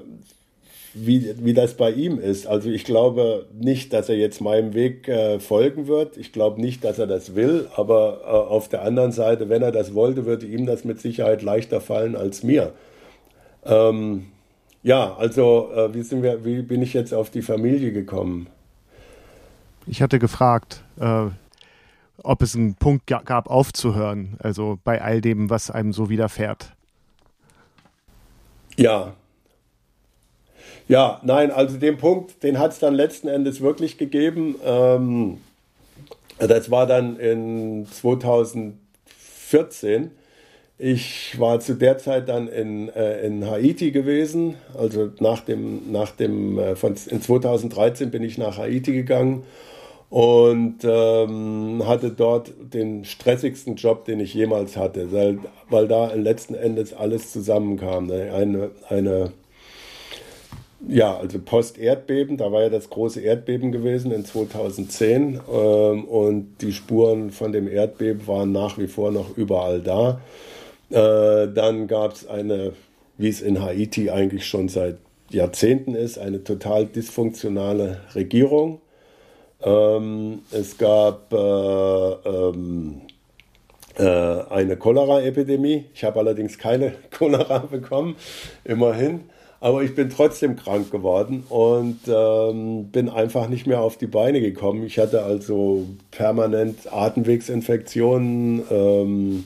wie, 0.93 1.34
wie 1.43 1.53
das 1.53 1.76
bei 1.76 1.91
ihm 1.91 2.20
ist. 2.20 2.47
Also 2.47 2.70
ich 2.70 2.84
glaube 2.84 3.45
nicht, 3.53 3.93
dass 3.93 4.09
er 4.09 4.15
jetzt 4.15 4.41
meinem 4.41 4.74
Weg 4.74 5.07
äh, 5.07 5.39
folgen 5.39 5.88
wird. 5.88 6.18
Ich 6.18 6.34
glaube 6.34 6.59
nicht, 6.59 6.84
dass 6.84 6.97
er 6.99 7.07
das 7.07 7.36
will. 7.36 7.68
Aber 7.76 8.22
äh, 8.24 8.28
auf 8.28 8.68
der 8.70 8.84
anderen 8.84 9.11
Seite, 9.11 9.49
wenn 9.49 9.61
er 9.61 9.72
das 9.72 9.93
wollte, 9.93 10.26
würde 10.26 10.45
ihm 10.45 10.65
das 10.65 10.86
mit 10.86 10.99
Sicherheit 10.99 11.41
leichter 11.41 11.82
fallen 11.82 12.15
als 12.15 12.43
mir. 12.43 12.74
Ähm, 13.65 14.28
ja, 14.84 15.15
also 15.18 15.70
äh, 15.76 15.93
wie, 15.93 16.01
sind 16.01 16.24
wir, 16.24 16.45
wie 16.45 16.61
bin 16.61 16.82
ich 16.82 16.93
jetzt 16.93 17.13
auf 17.13 17.30
die 17.30 17.41
Familie 17.41 17.91
gekommen? 17.91 18.47
Ich 19.86 20.01
hatte 20.01 20.20
gefragt, 20.20 20.84
äh, 20.99 21.28
ob 22.24 22.41
es 22.41 22.55
einen 22.55 22.76
Punkt 22.76 23.07
gab, 23.07 23.49
aufzuhören, 23.49 24.38
also 24.39 24.80
bei 24.84 25.01
all 25.01 25.22
dem, 25.22 25.49
was 25.49 25.70
einem 25.72 25.93
so 25.93 26.09
widerfährt. 26.09 26.76
Ja. 28.78 29.15
Ja, 30.88 31.19
nein, 31.23 31.51
also 31.51 31.78
den 31.78 31.97
Punkt, 31.97 32.41
den 32.43 32.59
hat 32.59 32.71
es 32.71 32.80
dann 32.80 32.93
letzten 32.93 33.28
Endes 33.28 33.59
wirklich 33.59 33.97
gegeben. 33.97 34.55
Ähm, 34.63 35.39
das 36.39 36.71
war 36.71 36.88
dann 36.88 37.19
in 37.19 37.86
2014. 37.91 40.11
Ich 40.78 41.38
war 41.39 41.59
zu 41.59 41.73
der 41.73 41.97
Zeit 41.97 42.30
dann 42.30 42.47
in, 42.47 42.88
äh, 42.89 43.25
in 43.25 43.49
Haiti 43.49 43.91
gewesen. 43.91 44.55
Also 44.78 45.11
nach 45.19 45.41
dem, 45.41 45.91
nach 45.91 46.11
dem, 46.11 46.59
äh, 46.59 46.75
von, 46.75 46.95
in 47.09 47.21
2013 47.21 48.11
bin 48.11 48.23
ich 48.23 48.38
nach 48.38 48.57
Haiti 48.57 48.93
gegangen 48.93 49.43
und 50.10 50.78
ähm, 50.84 51.84
hatte 51.86 52.12
dort 52.12 52.53
den 52.74 53.03
stressigsten 53.03 53.76
Job, 53.76 54.05
den 54.05 54.20
ich 54.20 54.34
jemals 54.34 54.78
hatte, 54.78 55.12
weil, 55.12 55.39
weil 55.70 55.88
da 55.88 56.14
letzten 56.14 56.55
Endes 56.55 56.93
alles 56.93 57.34
zusammenkam. 57.34 58.08
Ne? 58.08 58.32
Eine, 58.34 58.72
eine 58.88 59.34
ja, 60.88 61.18
also 61.18 61.39
Post-Erdbeben, 61.39 62.38
da 62.38 62.51
war 62.51 62.64
ja 62.64 62.70
das 62.70 62.89
große 62.89 63.20
Erdbeben 63.20 63.72
gewesen 63.72 64.12
in 64.12 64.24
2010 64.24 65.41
ähm, 65.51 66.05
und 66.05 66.58
die 66.62 66.72
Spuren 66.72 67.32
von 67.32 67.51
dem 67.51 67.68
Erdbeben 67.68 68.28
waren 68.28 68.51
nach 68.51 68.78
wie 68.78 68.88
vor 68.88 69.12
noch 69.12 69.36
überall 69.36 69.82
da. 69.82 70.22
Äh, 70.89 71.51
dann 71.51 71.88
gab 71.88 72.14
es 72.14 72.28
eine, 72.28 72.74
wie 73.18 73.28
es 73.28 73.41
in 73.41 73.62
Haiti 73.62 74.10
eigentlich 74.10 74.45
schon 74.47 74.70
seit 74.70 74.99
Jahrzehnten 75.30 75.95
ist, 75.95 76.18
eine 76.18 76.45
total 76.45 76.86
dysfunktionale 76.86 77.99
Regierung 78.16 78.80
ähm, 79.64 80.39
es 80.51 80.78
gab 80.78 81.34
äh, 81.34 81.38
ähm, 81.38 83.01
äh, 83.97 84.03
eine 84.49 84.78
Cholera-Epidemie. 84.78 85.86
Ich 85.93 86.03
habe 86.03 86.20
allerdings 86.20 86.58
keine 86.58 86.93
Cholera 87.12 87.60
bekommen, 87.60 88.16
immerhin. 88.64 89.22
Aber 89.60 89.82
ich 89.82 89.95
bin 89.95 90.12
trotzdem 90.12 90.55
krank 90.55 90.91
geworden 90.91 91.43
und 91.49 92.01
ähm, 92.08 92.89
bin 92.91 93.10
einfach 93.10 93.49
nicht 93.49 93.66
mehr 93.66 93.82
auf 93.82 93.97
die 93.97 94.05
Beine 94.05 94.39
gekommen. 94.39 94.86
Ich 94.86 94.99
hatte 94.99 95.24
also 95.24 95.88
permanent 96.12 96.93
Atemwegsinfektionen 96.93 98.62
ähm, 98.70 99.45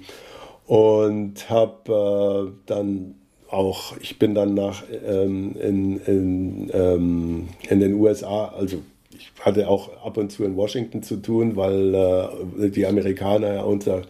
und 0.67 1.49
habe 1.49 2.51
äh, 2.51 2.51
dann 2.65 3.15
auch, 3.49 3.95
ich 4.01 4.19
bin 4.19 4.35
dann 4.35 4.53
nach 4.53 4.83
ähm, 5.05 5.55
in, 5.61 5.97
in, 5.99 6.71
ähm, 6.73 7.49
in 7.69 7.79
den 7.79 7.93
USA, 7.93 8.47
also 8.47 8.81
ich 9.15 9.31
hatte 9.39 9.67
auch 9.67 10.05
ab 10.05 10.17
und 10.17 10.31
zu 10.31 10.43
in 10.43 10.55
Washington 10.55 11.03
zu 11.03 11.17
tun, 11.17 11.55
weil 11.55 11.95
äh, 11.95 12.69
die 12.69 12.85
Amerikaner 12.85 13.53
ja 13.55 13.61
unser 13.63 14.03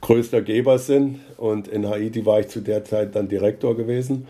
größter 0.00 0.42
Geber 0.42 0.78
sind 0.78 1.20
und 1.36 1.68
in 1.68 1.88
Haiti 1.88 2.24
war 2.26 2.40
ich 2.40 2.48
zu 2.48 2.60
der 2.60 2.84
Zeit 2.84 3.14
dann 3.14 3.28
Direktor 3.28 3.76
gewesen 3.76 4.26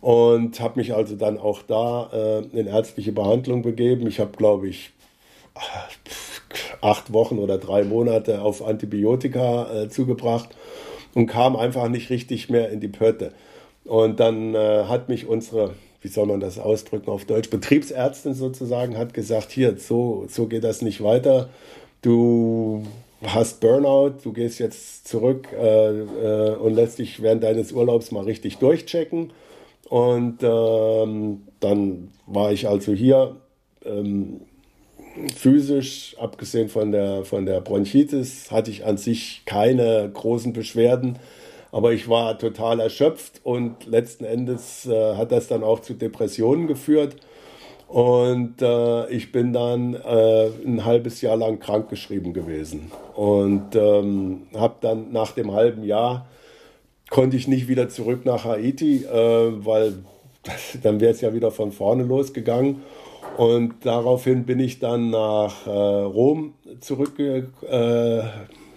und 0.00 0.60
habe 0.60 0.80
mich 0.80 0.94
also 0.94 1.14
dann 1.16 1.38
auch 1.38 1.62
da 1.62 2.10
äh, 2.12 2.58
in 2.58 2.66
ärztliche 2.66 3.12
Behandlung 3.12 3.62
begeben. 3.62 4.06
Ich 4.06 4.18
habe, 4.18 4.32
glaube 4.36 4.68
ich, 4.68 4.92
acht 6.80 7.12
Wochen 7.12 7.38
oder 7.38 7.58
drei 7.58 7.84
Monate 7.84 8.42
auf 8.42 8.66
Antibiotika 8.66 9.82
äh, 9.82 9.88
zugebracht 9.88 10.48
und 11.14 11.26
kam 11.26 11.56
einfach 11.56 11.88
nicht 11.88 12.10
richtig 12.10 12.48
mehr 12.48 12.70
in 12.70 12.80
die 12.80 12.88
Pötte. 12.88 13.32
Und 13.84 14.20
dann 14.20 14.54
äh, 14.54 14.84
hat 14.84 15.08
mich 15.08 15.26
unsere, 15.26 15.74
wie 16.02 16.08
soll 16.08 16.26
man 16.26 16.40
das 16.40 16.58
ausdrücken 16.58 17.10
auf 17.10 17.24
Deutsch, 17.24 17.50
Betriebsärztin 17.50 18.34
sozusagen, 18.34 18.96
hat 18.96 19.14
gesagt, 19.14 19.50
hier, 19.50 19.76
so, 19.78 20.26
so 20.28 20.46
geht 20.46 20.64
das 20.64 20.82
nicht 20.82 21.02
weiter. 21.02 21.50
Du 22.02 22.84
hast 23.22 23.60
Burnout, 23.60 24.14
du 24.22 24.32
gehst 24.32 24.58
jetzt 24.58 25.06
zurück 25.06 25.48
äh, 25.52 25.90
äh, 25.90 26.56
und 26.56 26.74
lässt 26.74 26.98
dich 26.98 27.22
während 27.22 27.42
deines 27.42 27.72
Urlaubs 27.72 28.12
mal 28.12 28.24
richtig 28.24 28.58
durchchecken 28.58 29.32
und 29.90 30.38
ähm, 30.42 31.42
dann 31.58 32.12
war 32.26 32.52
ich 32.52 32.68
also 32.68 32.92
hier 32.92 33.36
ähm, 33.84 34.42
physisch, 35.36 36.14
abgesehen 36.18 36.68
von 36.68 36.92
der, 36.92 37.24
von 37.24 37.44
der 37.44 37.60
Bronchitis, 37.60 38.50
hatte 38.52 38.70
ich 38.70 38.84
an 38.84 38.96
sich 38.96 39.42
keine 39.46 40.08
großen 40.12 40.52
Beschwerden. 40.52 41.18
Aber 41.72 41.92
ich 41.92 42.08
war 42.08 42.38
total 42.38 42.80
erschöpft 42.80 43.40
und 43.44 43.86
letzten 43.86 44.24
Endes 44.24 44.86
äh, 44.86 45.14
hat 45.14 45.32
das 45.32 45.48
dann 45.48 45.62
auch 45.62 45.80
zu 45.80 45.94
Depressionen 45.94 46.66
geführt. 46.66 47.16
Und 47.86 48.62
äh, 48.62 49.08
ich 49.10 49.32
bin 49.32 49.52
dann 49.52 49.94
äh, 49.94 50.50
ein 50.64 50.84
halbes 50.84 51.20
Jahr 51.22 51.36
lang 51.36 51.58
krankgeschrieben 51.58 52.32
gewesen. 52.32 52.92
Und 53.14 53.74
ähm, 53.74 54.46
habe 54.54 54.76
dann 54.80 55.12
nach 55.12 55.32
dem 55.32 55.52
halben 55.52 55.82
Jahr 55.82 56.26
konnte 57.10 57.36
ich 57.36 57.48
nicht 57.48 57.66
wieder 57.66 57.88
zurück 57.88 58.24
nach 58.24 58.44
Haiti, 58.44 59.04
äh, 59.04 59.64
weil 59.64 59.94
das, 60.44 60.78
dann 60.82 61.00
wäre 61.00 61.12
es 61.12 61.20
ja 61.20 61.34
wieder 61.34 61.50
von 61.50 61.72
vorne 61.72 62.04
losgegangen. 62.04 62.82
Und 63.36 63.74
daraufhin 63.84 64.44
bin 64.44 64.60
ich 64.60 64.78
dann 64.78 65.10
nach 65.10 65.66
äh, 65.66 65.70
Rom 65.70 66.54
zurück, 66.80 67.14
äh, 67.18 68.22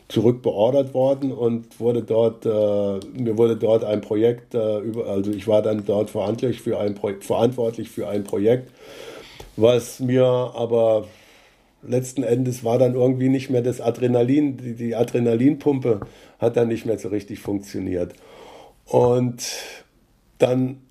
zurückbeordert 0.07 0.93
worden 0.93 1.31
und 1.31 1.79
wurde 1.79 2.03
dort, 2.03 2.45
äh, 2.45 2.49
mir 3.19 3.37
wurde 3.37 3.55
dort 3.55 3.83
ein 3.83 4.01
Projekt, 4.01 4.53
äh, 4.53 4.79
über, 4.79 5.07
also 5.07 5.31
ich 5.31 5.47
war 5.47 5.61
dann 5.61 5.85
dort 5.85 6.09
verantwortlich 6.09 6.61
für 6.61 6.79
ein, 6.79 6.95
verantwortlich 7.21 7.89
für 7.89 8.07
ein 8.07 8.23
Projekt, 8.23 8.71
was 9.55 9.99
mir 9.99 10.25
aber 10.25 11.05
letzten 11.81 12.23
Endes 12.23 12.63
war 12.63 12.77
dann 12.77 12.95
irgendwie 12.95 13.29
nicht 13.29 13.49
mehr 13.49 13.61
das 13.61 13.81
Adrenalin, 13.81 14.57
die, 14.57 14.75
die 14.75 14.95
Adrenalinpumpe 14.95 16.01
hat 16.39 16.57
dann 16.57 16.67
nicht 16.67 16.85
mehr 16.85 16.97
so 16.97 17.09
richtig 17.09 17.39
funktioniert. 17.39 18.13
Und 18.85 19.43
dann 20.37 20.81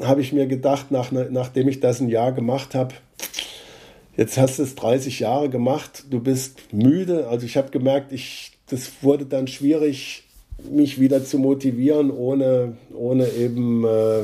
habe 0.00 0.20
ich 0.20 0.32
mir 0.32 0.46
gedacht, 0.46 0.90
nach, 0.90 1.12
nachdem 1.12 1.68
ich 1.68 1.80
das 1.80 2.00
ein 2.00 2.08
Jahr 2.08 2.32
gemacht 2.32 2.74
habe, 2.74 2.94
jetzt 4.16 4.38
hast 4.38 4.58
du 4.58 4.62
es 4.62 4.74
30 4.74 5.20
Jahre 5.20 5.48
gemacht, 5.48 6.04
du 6.10 6.20
bist 6.20 6.72
müde. 6.72 7.28
Also 7.28 7.46
ich 7.46 7.56
habe 7.56 7.70
gemerkt, 7.70 8.12
ich, 8.12 8.51
das 8.72 9.02
wurde 9.02 9.26
dann 9.26 9.46
schwierig, 9.48 10.24
mich 10.70 10.98
wieder 10.98 11.22
zu 11.24 11.38
motivieren, 11.38 12.10
ohne, 12.10 12.76
ohne 12.94 13.28
eben 13.28 13.84
äh, 13.84 14.22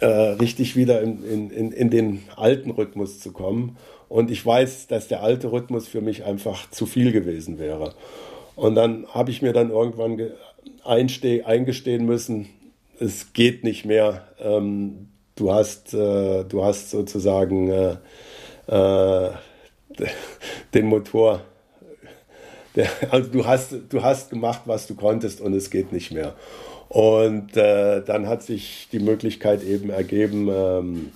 äh, 0.00 0.06
richtig 0.06 0.76
wieder 0.76 1.00
in, 1.00 1.50
in, 1.50 1.72
in 1.72 1.90
den 1.90 2.22
alten 2.36 2.70
Rhythmus 2.70 3.18
zu 3.18 3.32
kommen. 3.32 3.78
Und 4.08 4.30
ich 4.30 4.44
weiß, 4.44 4.88
dass 4.88 5.08
der 5.08 5.22
alte 5.22 5.52
Rhythmus 5.52 5.88
für 5.88 6.02
mich 6.02 6.24
einfach 6.24 6.70
zu 6.70 6.84
viel 6.84 7.12
gewesen 7.12 7.58
wäre. 7.58 7.94
Und 8.56 8.74
dann 8.74 9.06
habe 9.08 9.30
ich 9.30 9.40
mir 9.40 9.54
dann 9.54 9.70
irgendwann 9.70 10.20
eingestehen 10.84 12.04
müssen, 12.04 12.48
es 12.98 13.32
geht 13.32 13.64
nicht 13.64 13.86
mehr. 13.86 14.28
Ähm, 14.38 15.08
du, 15.34 15.50
hast, 15.52 15.94
äh, 15.94 16.44
du 16.44 16.62
hast 16.62 16.90
sozusagen 16.90 17.70
äh, 17.70 17.96
äh, 18.66 19.30
den 20.74 20.86
Motor, 20.86 21.42
der, 22.76 22.88
also 23.10 23.30
du 23.30 23.46
hast, 23.46 23.74
du 23.88 24.02
hast 24.02 24.30
gemacht, 24.30 24.62
was 24.66 24.86
du 24.86 24.94
konntest 24.94 25.40
und 25.40 25.54
es 25.54 25.70
geht 25.70 25.92
nicht 25.92 26.12
mehr. 26.12 26.34
Und 26.88 27.56
äh, 27.56 28.02
dann 28.02 28.26
hat 28.26 28.42
sich 28.42 28.88
die 28.90 28.98
Möglichkeit 28.98 29.62
eben 29.62 29.90
ergeben, 29.90 30.48
ähm, 30.50 31.12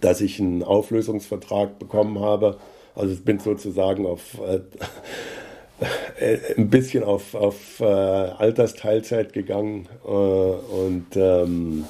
dass 0.00 0.20
ich 0.20 0.38
einen 0.40 0.62
Auflösungsvertrag 0.62 1.78
bekommen 1.78 2.20
habe. 2.20 2.58
Also 2.94 3.14
ich 3.14 3.24
bin 3.24 3.38
sozusagen 3.38 4.06
auf 4.06 4.38
äh, 4.46 4.60
äh, 6.20 6.38
ein 6.56 6.70
bisschen 6.70 7.04
auf, 7.04 7.34
auf 7.34 7.80
äh, 7.80 7.84
Altersteilzeit 7.84 9.32
gegangen 9.32 9.88
äh, 10.04 10.08
und 10.08 11.06
ähm, 11.14 11.84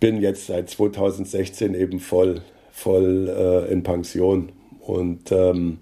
bin 0.00 0.20
jetzt 0.20 0.46
seit 0.46 0.70
2016 0.70 1.74
eben 1.74 2.00
voll, 2.00 2.42
voll 2.72 3.28
äh, 3.28 3.72
in 3.72 3.82
Pension 3.82 4.52
und 4.80 5.32
ähm, 5.32 5.78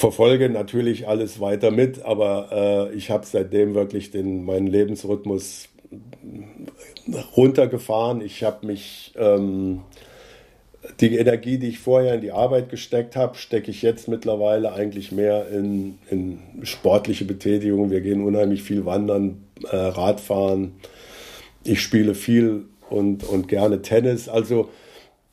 verfolge 0.00 0.48
natürlich 0.48 1.06
alles 1.06 1.40
weiter 1.40 1.70
mit, 1.70 2.02
aber 2.02 2.88
äh, 2.90 2.96
ich 2.96 3.10
habe 3.10 3.26
seitdem 3.26 3.74
wirklich 3.74 4.10
den, 4.10 4.46
meinen 4.46 4.66
Lebensrhythmus 4.66 5.68
runtergefahren. 7.36 8.22
Ich 8.22 8.42
habe 8.42 8.66
mich 8.66 9.12
ähm, 9.16 9.82
die 11.00 11.16
Energie, 11.16 11.58
die 11.58 11.68
ich 11.68 11.80
vorher 11.80 12.14
in 12.14 12.22
die 12.22 12.32
Arbeit 12.32 12.70
gesteckt 12.70 13.14
habe, 13.14 13.36
stecke 13.36 13.70
ich 13.70 13.82
jetzt 13.82 14.08
mittlerweile 14.08 14.72
eigentlich 14.72 15.12
mehr 15.12 15.48
in, 15.48 15.98
in 16.10 16.38
sportliche 16.62 17.26
Betätigung. 17.26 17.90
Wir 17.90 18.00
gehen 18.00 18.24
unheimlich 18.24 18.62
viel 18.62 18.86
wandern, 18.86 19.44
äh, 19.70 19.76
Radfahren. 19.76 20.76
Ich 21.62 21.82
spiele 21.82 22.14
viel 22.14 22.64
und, 22.88 23.22
und 23.24 23.48
gerne 23.48 23.82
Tennis. 23.82 24.30
Also 24.30 24.70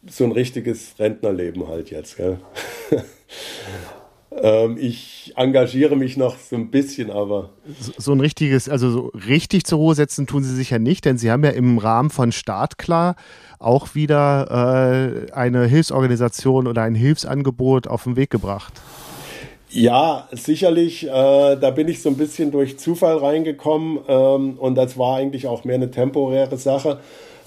so 0.09 0.26
ein 0.26 0.34
richtiges 0.34 0.95
Rentnerleben 0.99 1.70
halt 1.70 1.89
jetzt. 1.89 2.18
Ähm, 4.42 4.78
ich 4.80 5.34
engagiere 5.36 5.96
mich 5.96 6.18
noch 6.18 6.38
so 6.38 6.56
ein 6.56 6.70
bisschen, 6.70 7.10
aber. 7.10 7.50
So, 7.80 7.92
so, 7.98 8.12
ein 8.12 8.20
richtiges, 8.20 8.70
also 8.70 8.90
so 8.92 9.12
richtig 9.28 9.66
zur 9.66 9.80
Ruhe 9.80 9.96
setzen 9.96 10.28
tun 10.28 10.44
Sie 10.44 10.56
sich 10.56 10.70
ja 10.70 10.80
nicht, 10.80 11.06
denn 11.06 11.18
Sie 11.18 11.32
haben 11.32 11.44
ja 11.44 11.52
im 11.52 11.78
Rahmen 11.78 12.10
von 12.10 12.32
Startklar 12.32 13.16
auch 13.60 13.96
wieder 13.96 15.28
äh, 15.28 15.32
eine 15.32 15.66
Hilfsorganisation 15.66 16.68
oder 16.68 16.84
ein 16.84 16.96
Hilfsangebot 16.96 17.88
auf 17.88 18.04
den 18.04 18.16
Weg 18.16 18.30
gebracht. 18.30 18.74
Ja, 19.70 20.28
sicherlich. 20.32 21.08
Äh, 21.08 21.10
da 21.10 21.72
bin 21.72 21.88
ich 21.88 22.02
so 22.02 22.10
ein 22.10 22.18
bisschen 22.18 22.52
durch 22.52 22.80
Zufall 22.80 23.18
reingekommen 23.18 24.00
ähm, 24.08 24.58
und 24.58 24.76
das 24.76 24.98
war 24.98 25.18
eigentlich 25.18 25.48
auch 25.48 25.66
mehr 25.66 25.76
eine 25.76 25.92
temporäre 25.92 26.58
Sache. 26.58 27.00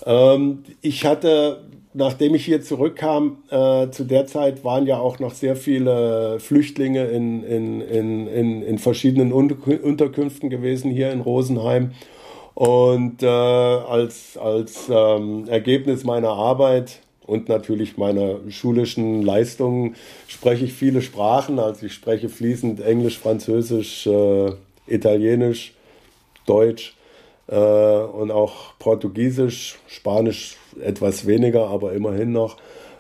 Ähm, 0.07 0.65
ich 0.81 1.05
hatte 1.05 1.65
nachdem 1.93 2.35
ich 2.35 2.45
hier 2.45 2.63
zurückkam, 2.63 3.39
äh, 3.51 3.91
zu 3.91 4.05
der 4.05 4.27
Zeit 4.27 4.65
waren 4.65 4.87
ja 4.87 4.99
auch 4.99 5.19
noch 5.19 5.35
sehr 5.35 5.57
viele 5.57 6.39
Flüchtlinge 6.39 7.07
in, 7.07 7.43
in, 7.43 7.81
in, 7.81 8.27
in, 8.29 8.63
in 8.63 8.79
verschiedenen 8.79 9.33
Unterkünften 9.33 10.51
gewesen 10.51 10.91
hier 10.91 11.11
in 11.13 11.21
Rosenheim. 11.21 11.93
Und 12.55 13.23
äh, 13.23 13.27
als, 13.27 14.37
als 14.37 14.89
ähm, 14.91 15.49
Ergebnis 15.49 16.05
meiner 16.05 16.31
Arbeit 16.31 17.01
und 17.27 17.49
natürlich 17.49 17.97
meiner 17.97 18.37
schulischen 18.49 19.23
Leistungen 19.23 19.97
spreche 20.29 20.67
ich 20.67 20.73
viele 20.73 21.01
Sprachen. 21.01 21.59
Also 21.59 21.87
ich 21.87 21.95
spreche 21.95 22.29
fließend 22.29 22.81
Englisch, 22.81 23.19
Französisch, 23.19 24.07
äh, 24.07 24.53
Italienisch, 24.87 25.75
Deutsch 26.47 26.95
äh, 27.51 27.57
und 27.57 28.31
auch 28.31 28.79
Portugiesisch, 28.79 29.79
Spanisch 29.87 30.57
etwas 30.81 31.27
weniger, 31.27 31.67
aber 31.67 31.93
immerhin 31.93 32.33
noch. 32.33 32.57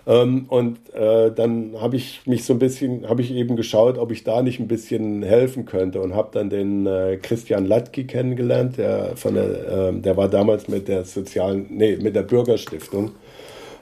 Ähm, 0.07 0.47
und 0.49 0.79
äh, 0.95 1.31
dann 1.31 1.75
habe 1.81 1.97
ich 1.97 2.23
mich 2.27 2.45
so 2.45 2.55
ein 2.55 2.59
bisschen, 2.59 3.09
habe 3.09 3.23
ich 3.23 3.33
eben 3.33 3.55
geschaut, 3.55 3.99
ob 3.99 4.11
ich 4.11 4.25
da 4.25 4.43
nicht 4.43 4.59
ein 4.59 4.67
bisschen 4.67 5.23
helfen 5.23 5.67
könnte 5.67 6.01
und 6.01 6.15
habe 6.15 6.31
dann 6.33 6.51
den 6.51 6.87
äh, 6.87 7.19
Christian 7.23 7.67
Latki 7.67 8.05
kennengelernt, 8.05 8.79
der 8.79 9.17
von 9.17 9.35
der, 9.35 9.91
äh, 9.91 9.93
der 9.93 10.17
war 10.17 10.29
damals 10.29 10.69
mit 10.69 10.89
der 10.89 11.05
sozialen, 11.05 11.67
nee, 11.71 11.97
mit 11.97 12.17
der 12.17 12.23
Bürgerstiftung. 12.23 13.13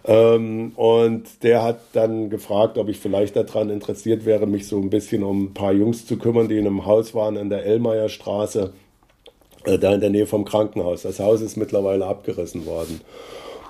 Ähm, 0.04 0.72
und 0.74 1.42
der 1.42 1.62
hat 1.62 1.80
dann 1.92 2.30
gefragt, 2.30 2.78
ob 2.78 2.88
ich 2.88 2.98
vielleicht 2.98 3.36
daran 3.36 3.70
interessiert 3.70 4.26
wäre, 4.26 4.46
mich 4.46 4.66
so 4.66 4.78
ein 4.78 4.90
bisschen 4.90 5.22
um 5.22 5.44
ein 5.44 5.54
paar 5.54 5.72
Jungs 5.72 6.04
zu 6.06 6.18
kümmern, 6.18 6.48
die 6.48 6.58
in 6.58 6.66
einem 6.66 6.84
Haus 6.84 7.14
waren 7.14 7.36
in 7.36 7.48
der 7.48 7.64
Ellmeier 7.64 8.08
Straße, 8.08 8.72
da 9.64 9.94
in 9.94 10.00
der 10.00 10.10
Nähe 10.10 10.26
vom 10.26 10.44
Krankenhaus. 10.44 11.02
Das 11.02 11.20
Haus 11.20 11.40
ist 11.40 11.56
mittlerweile 11.56 12.06
abgerissen 12.06 12.66
worden. 12.66 13.00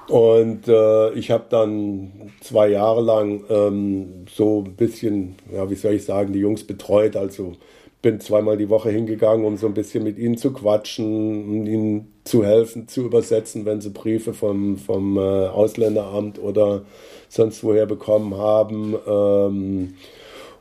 Und 0.09 0.69
äh, 0.69 1.13
ich 1.13 1.31
habe 1.31 1.45
dann 1.51 2.33
zwei 2.41 2.69
Jahre 2.69 3.03
lang 3.03 3.45
ähm, 3.51 4.27
so 4.35 4.65
ein 4.65 4.75
bisschen, 4.75 5.37
ja, 5.53 5.69
wie 5.69 5.75
soll 5.75 5.95
ich 5.95 6.05
sagen, 6.05 6.33
die 6.33 6.39
Jungs 6.39 6.65
betreut. 6.65 7.15
Also 7.15 7.53
bin 8.01 8.21
zweimal 8.21 8.57
die 8.57 8.71
Woche 8.71 8.91
hingegangen, 8.91 9.45
um 9.45 9.57
so 9.57 9.67
ein 9.67 9.75
bisschen 9.75 10.05
mit 10.05 10.19
ihnen 10.19 10.39
zu 10.39 10.53
quatschen, 10.53 11.45
um 11.45 11.67
ihnen 11.67 12.13
zu 12.25 12.45
helfen, 12.45 12.89
zu 12.89 13.03
übersetzen, 13.03 13.65
wenn 13.67 13.81
sie 13.81 13.91
Briefe 13.91 14.33
vom, 14.33 14.77
vom 14.79 15.19
äh, 15.19 15.21
Ausländeramt 15.21 16.39
oder 16.39 16.83
sonst 17.29 17.65
woher 17.65 17.87
bekommen 17.87 18.37
haben, 18.37 18.95
ähm, 19.07 19.95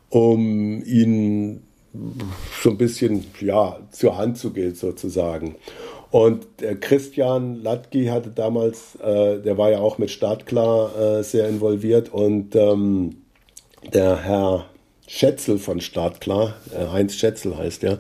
um 0.10 0.84
ihnen 0.84 1.66
so 2.62 2.70
ein 2.70 2.78
bisschen 2.78 3.26
ja, 3.39 3.80
zur 3.91 4.18
Hand 4.18 4.38
zu 4.38 4.52
gehen 4.52 4.76
sozusagen. 4.76 5.56
Und 6.10 6.48
der 6.62 6.76
Christian 6.80 7.62
Latki 7.64 8.06
hatte 8.06 8.30
damals, 8.30 8.95
äh, 8.95 9.39
der 9.39 9.58
war 9.58 9.72
ja 9.72 9.80
auch 9.80 9.98
mit 9.98 10.10
Startklar 10.10 11.20
äh, 11.20 11.24
sehr 11.24 11.50
involviert 11.50 12.14
und 12.14 12.56
ähm, 12.56 13.18
der 13.93 14.24
Herr 14.24 14.66
Schätzel 15.06 15.58
von 15.58 15.82
Startklar, 15.82 16.54
äh, 16.74 16.88
Heinz 16.88 17.16
Schätzel 17.16 17.58
heißt 17.58 17.84
er, 17.84 18.00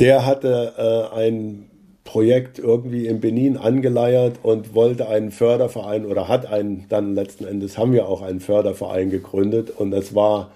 der 0.00 0.26
hatte 0.26 0.74
äh, 0.76 1.16
ein 1.16 1.70
Projekt 2.04 2.58
irgendwie 2.58 3.06
in 3.06 3.20
Benin 3.20 3.56
angeleiert 3.56 4.40
und 4.42 4.74
wollte 4.74 5.08
einen 5.08 5.30
Förderverein 5.30 6.04
oder 6.04 6.28
hat 6.28 6.46
einen, 6.46 6.86
dann 6.88 7.14
letzten 7.14 7.46
Endes 7.46 7.78
haben 7.78 7.92
wir 7.92 8.06
auch 8.06 8.20
einen 8.20 8.40
Förderverein 8.40 9.10
gegründet 9.10 9.70
und 9.70 9.90
das 9.90 10.14
war 10.14 10.50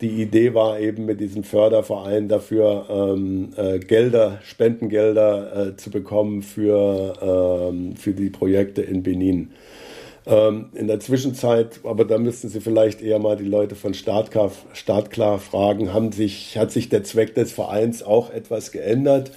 die 0.00 0.22
Idee 0.22 0.54
war 0.54 0.80
eben 0.80 1.04
mit 1.04 1.20
diesem 1.20 1.44
Förderverein 1.44 2.28
dafür 2.28 2.86
ähm, 2.90 3.50
äh, 3.56 3.78
Gelder, 3.78 4.40
Spendengelder 4.42 5.68
äh, 5.68 5.76
zu 5.76 5.90
bekommen 5.90 6.42
für, 6.42 7.70
ähm, 7.70 7.96
für 7.96 8.12
die 8.12 8.30
Projekte 8.30 8.82
in 8.82 9.02
Benin. 9.02 9.50
Ähm, 10.26 10.70
in 10.74 10.88
der 10.88 11.00
Zwischenzeit, 11.00 11.80
aber 11.84 12.04
da 12.04 12.18
müssten 12.18 12.48
Sie 12.48 12.60
vielleicht 12.60 13.02
eher 13.02 13.18
mal 13.18 13.36
die 13.36 13.44
Leute 13.44 13.76
von 13.76 13.94
Startklar, 13.94 14.50
Startklar 14.72 15.38
fragen, 15.38 15.92
haben 15.92 16.12
sich, 16.12 16.56
hat 16.56 16.72
sich 16.72 16.88
der 16.88 17.04
Zweck 17.04 17.34
des 17.34 17.52
Vereins 17.52 18.02
auch 18.02 18.30
etwas 18.32 18.72
geändert? 18.72 19.30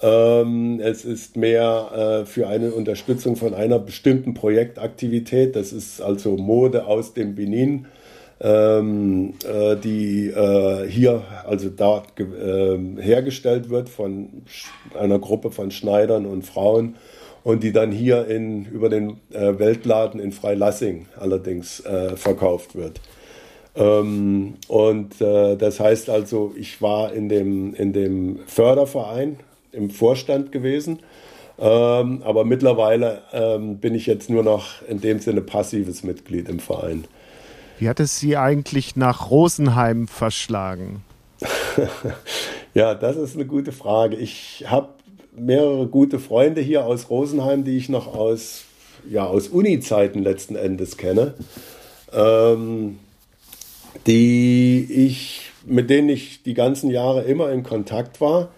Ähm, 0.00 0.80
es 0.80 1.04
ist 1.04 1.36
mehr 1.36 2.22
äh, 2.22 2.26
für 2.26 2.46
eine 2.46 2.70
Unterstützung 2.70 3.34
von 3.34 3.52
einer 3.52 3.80
bestimmten 3.80 4.32
Projektaktivität. 4.32 5.56
Das 5.56 5.72
ist 5.72 6.00
also 6.00 6.36
Mode 6.36 6.86
aus 6.86 7.14
dem 7.14 7.34
Benin 7.34 7.86
ähm, 8.40 9.34
äh, 9.44 9.76
die 9.76 10.28
äh, 10.28 10.88
hier, 10.88 11.22
also 11.46 11.70
da 11.70 12.04
äh, 12.18 12.78
hergestellt 13.00 13.68
wird 13.70 13.88
von 13.88 14.42
einer 14.98 15.18
Gruppe 15.18 15.50
von 15.50 15.70
Schneidern 15.70 16.26
und 16.26 16.46
Frauen 16.46 16.96
und 17.42 17.62
die 17.62 17.72
dann 17.72 17.90
hier 17.90 18.26
in, 18.28 18.64
über 18.66 18.88
den 18.88 19.18
äh, 19.32 19.58
Weltladen 19.58 20.20
in 20.20 20.32
Freilassing 20.32 21.06
allerdings 21.18 21.80
äh, 21.80 22.16
verkauft 22.16 22.74
wird. 22.76 23.00
Ähm, 23.74 24.54
und 24.68 25.20
äh, 25.20 25.56
das 25.56 25.80
heißt 25.80 26.10
also, 26.10 26.52
ich 26.56 26.82
war 26.82 27.12
in 27.12 27.28
dem, 27.28 27.74
in 27.74 27.92
dem 27.92 28.40
Förderverein 28.46 29.36
im 29.72 29.90
Vorstand 29.90 30.52
gewesen. 30.52 31.00
Ähm, 31.60 32.22
aber 32.24 32.44
mittlerweile 32.44 33.22
ähm, 33.32 33.78
bin 33.78 33.94
ich 33.94 34.06
jetzt 34.06 34.30
nur 34.30 34.44
noch 34.44 34.82
in 34.88 35.00
dem 35.00 35.18
Sinne 35.18 35.40
passives 35.40 36.04
Mitglied 36.04 36.48
im 36.48 36.60
Verein. 36.60 37.04
Wie 37.78 37.88
hat 37.88 38.00
es 38.00 38.18
Sie 38.18 38.36
eigentlich 38.36 38.96
nach 38.96 39.30
Rosenheim 39.30 40.08
verschlagen? 40.08 41.02
ja, 42.74 42.94
das 42.94 43.16
ist 43.16 43.36
eine 43.36 43.46
gute 43.46 43.70
Frage. 43.70 44.16
Ich 44.16 44.64
habe 44.66 44.88
mehrere 45.36 45.86
gute 45.86 46.18
Freunde 46.18 46.60
hier 46.60 46.84
aus 46.84 47.08
Rosenheim, 47.08 47.62
die 47.62 47.76
ich 47.76 47.88
noch 47.88 48.12
aus, 48.12 48.64
ja, 49.08 49.26
aus 49.26 49.46
Uni-Zeiten 49.46 50.24
letzten 50.24 50.56
Endes 50.56 50.96
kenne, 50.96 51.34
ähm, 52.12 52.98
die 54.08 54.84
ich, 54.90 55.52
mit 55.64 55.88
denen 55.88 56.08
ich 56.08 56.42
die 56.42 56.54
ganzen 56.54 56.90
Jahre 56.90 57.22
immer 57.22 57.52
in 57.52 57.62
Kontakt 57.62 58.20
war. 58.20 58.48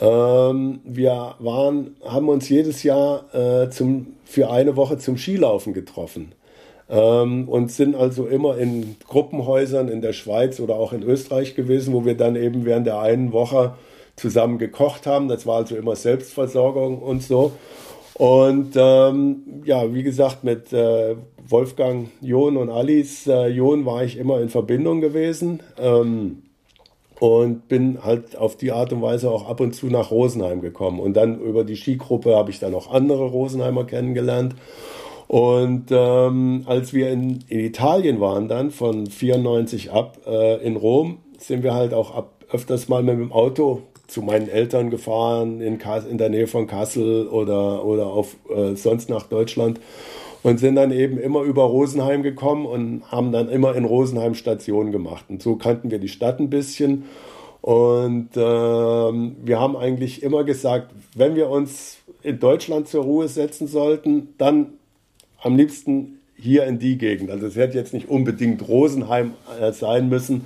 Ähm, 0.00 0.80
wir 0.84 1.34
waren, 1.38 1.96
haben 2.02 2.30
uns 2.30 2.48
jedes 2.48 2.82
Jahr 2.82 3.34
äh, 3.34 3.68
zum, 3.68 4.14
für 4.24 4.48
eine 4.50 4.74
Woche 4.74 4.96
zum 4.96 5.18
Skilaufen 5.18 5.74
getroffen 5.74 6.32
ähm, 6.88 7.48
und 7.48 7.70
sind 7.70 7.94
also 7.94 8.26
immer 8.26 8.58
in 8.58 8.96
Gruppenhäusern 9.06 9.88
in 9.88 10.00
der 10.00 10.12
Schweiz 10.12 10.60
oder 10.60 10.76
auch 10.76 10.92
in 10.92 11.02
Österreich 11.02 11.54
gewesen, 11.54 11.94
wo 11.94 12.04
wir 12.04 12.16
dann 12.16 12.36
eben 12.36 12.64
während 12.64 12.86
der 12.86 13.00
einen 13.00 13.32
Woche 13.32 13.74
zusammen 14.16 14.58
gekocht 14.58 15.06
haben. 15.06 15.28
Das 15.28 15.46
war 15.46 15.56
also 15.56 15.76
immer 15.76 15.96
Selbstversorgung 15.96 17.00
und 17.00 17.22
so. 17.22 17.52
Und 18.14 18.74
ähm, 18.76 19.62
ja, 19.64 19.92
wie 19.92 20.04
gesagt, 20.04 20.44
mit 20.44 20.72
äh, 20.72 21.16
Wolfgang 21.48 22.10
John 22.20 22.56
und 22.56 22.70
Alice 22.70 23.26
äh, 23.26 23.48
John 23.48 23.84
war 23.86 24.04
ich 24.04 24.18
immer 24.18 24.40
in 24.40 24.48
Verbindung 24.50 25.00
gewesen 25.00 25.60
ähm, 25.78 26.42
und 27.18 27.66
bin 27.66 28.04
halt 28.04 28.36
auf 28.36 28.56
die 28.56 28.70
Art 28.70 28.92
und 28.92 29.02
Weise 29.02 29.30
auch 29.30 29.48
ab 29.48 29.58
und 29.58 29.74
zu 29.74 29.86
nach 29.86 30.12
Rosenheim 30.12 30.60
gekommen. 30.60 31.00
Und 31.00 31.14
dann 31.14 31.40
über 31.40 31.64
die 31.64 31.76
Skigruppe 31.76 32.36
habe 32.36 32.50
ich 32.50 32.60
dann 32.60 32.74
auch 32.74 32.92
andere 32.92 33.24
Rosenheimer 33.24 33.84
kennengelernt. 33.84 34.54
Und 35.26 35.86
ähm, 35.90 36.62
als 36.66 36.92
wir 36.92 37.10
in, 37.10 37.44
in, 37.48 37.60
Italien 37.60 38.20
waren, 38.20 38.48
dann 38.48 38.70
von 38.70 39.06
94 39.06 39.92
ab 39.92 40.18
äh, 40.26 40.64
in 40.64 40.76
Rom, 40.76 41.18
sind 41.38 41.62
wir 41.62 41.74
halt 41.74 41.94
auch 41.94 42.14
ab, 42.14 42.44
öfters 42.50 42.88
mal 42.88 43.02
mit 43.02 43.14
dem 43.18 43.32
Auto 43.32 43.82
zu 44.06 44.22
meinen 44.22 44.48
Eltern 44.48 44.90
gefahren, 44.90 45.60
in, 45.60 45.78
in 46.10 46.18
der 46.18 46.28
Nähe 46.28 46.46
von 46.46 46.66
Kassel 46.66 47.26
oder, 47.26 47.84
oder 47.84 48.06
auf, 48.06 48.36
äh, 48.54 48.74
sonst 48.74 49.08
nach 49.08 49.24
Deutschland 49.24 49.80
und 50.44 50.60
sind 50.60 50.76
dann 50.76 50.92
eben 50.92 51.18
immer 51.18 51.40
über 51.40 51.64
Rosenheim 51.64 52.22
gekommen 52.22 52.66
und 52.66 53.10
haben 53.10 53.32
dann 53.32 53.48
immer 53.48 53.74
in 53.74 53.86
Rosenheim 53.86 54.34
Station 54.34 54.92
gemacht. 54.92 55.24
Und 55.28 55.42
so 55.42 55.56
kannten 55.56 55.90
wir 55.90 55.98
die 55.98 56.08
Stadt 56.08 56.38
ein 56.38 56.50
bisschen. 56.50 57.04
Und 57.62 58.28
ähm, 58.36 59.36
wir 59.42 59.58
haben 59.58 59.74
eigentlich 59.74 60.22
immer 60.22 60.44
gesagt, 60.44 60.92
wenn 61.16 61.34
wir 61.34 61.48
uns 61.48 61.96
in 62.22 62.38
Deutschland 62.38 62.88
zur 62.88 63.04
Ruhe 63.04 63.26
setzen 63.28 63.66
sollten, 63.66 64.34
dann 64.36 64.74
am 65.44 65.56
liebsten 65.56 66.18
hier 66.36 66.64
in 66.64 66.78
die 66.78 66.98
Gegend. 66.98 67.30
Also 67.30 67.46
es 67.46 67.56
hätte 67.56 67.78
jetzt 67.78 67.94
nicht 67.94 68.08
unbedingt 68.08 68.66
Rosenheim 68.66 69.34
äh, 69.60 69.72
sein 69.72 70.08
müssen, 70.08 70.44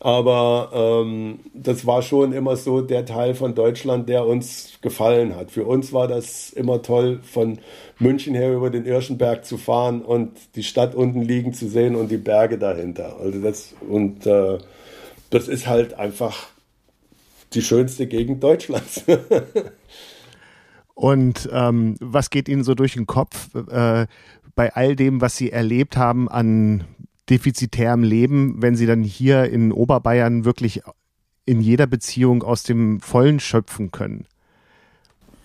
aber 0.00 1.04
ähm, 1.04 1.40
das 1.54 1.86
war 1.86 2.02
schon 2.02 2.32
immer 2.32 2.56
so 2.56 2.80
der 2.80 3.06
Teil 3.06 3.34
von 3.34 3.54
Deutschland, 3.54 4.08
der 4.08 4.26
uns 4.26 4.78
gefallen 4.82 5.34
hat. 5.34 5.50
Für 5.50 5.64
uns 5.64 5.92
war 5.92 6.06
das 6.06 6.50
immer 6.50 6.82
toll, 6.82 7.20
von 7.22 7.58
München 7.98 8.34
her 8.34 8.54
über 8.54 8.70
den 8.70 8.86
Irschenberg 8.86 9.44
zu 9.44 9.56
fahren 9.56 10.02
und 10.02 10.32
die 10.54 10.62
Stadt 10.62 10.94
unten 10.94 11.22
liegen 11.22 11.52
zu 11.52 11.68
sehen 11.68 11.96
und 11.96 12.10
die 12.10 12.18
Berge 12.18 12.58
dahinter. 12.58 13.16
Also 13.20 13.40
das 13.40 13.74
und 13.88 14.26
äh, 14.26 14.58
das 15.30 15.48
ist 15.48 15.66
halt 15.66 15.94
einfach 15.94 16.48
die 17.52 17.62
schönste 17.62 18.06
Gegend 18.06 18.42
Deutschlands. 18.42 19.02
Und 20.98 21.46
ähm, 21.52 21.96
was 22.00 22.30
geht 22.30 22.48
Ihnen 22.48 22.64
so 22.64 22.74
durch 22.74 22.94
den 22.94 23.06
Kopf 23.06 23.54
äh, 23.54 24.06
bei 24.56 24.74
all 24.74 24.96
dem, 24.96 25.20
was 25.20 25.36
Sie 25.36 25.52
erlebt 25.52 25.96
haben 25.96 26.28
an 26.28 26.84
defizitärem 27.30 28.02
Leben, 28.02 28.60
wenn 28.60 28.74
Sie 28.74 28.86
dann 28.86 29.04
hier 29.04 29.44
in 29.44 29.70
Oberbayern 29.70 30.44
wirklich 30.44 30.82
in 31.44 31.60
jeder 31.60 31.86
Beziehung 31.86 32.42
aus 32.42 32.64
dem 32.64 33.00
Vollen 33.00 33.38
schöpfen 33.38 33.92
können? 33.92 34.26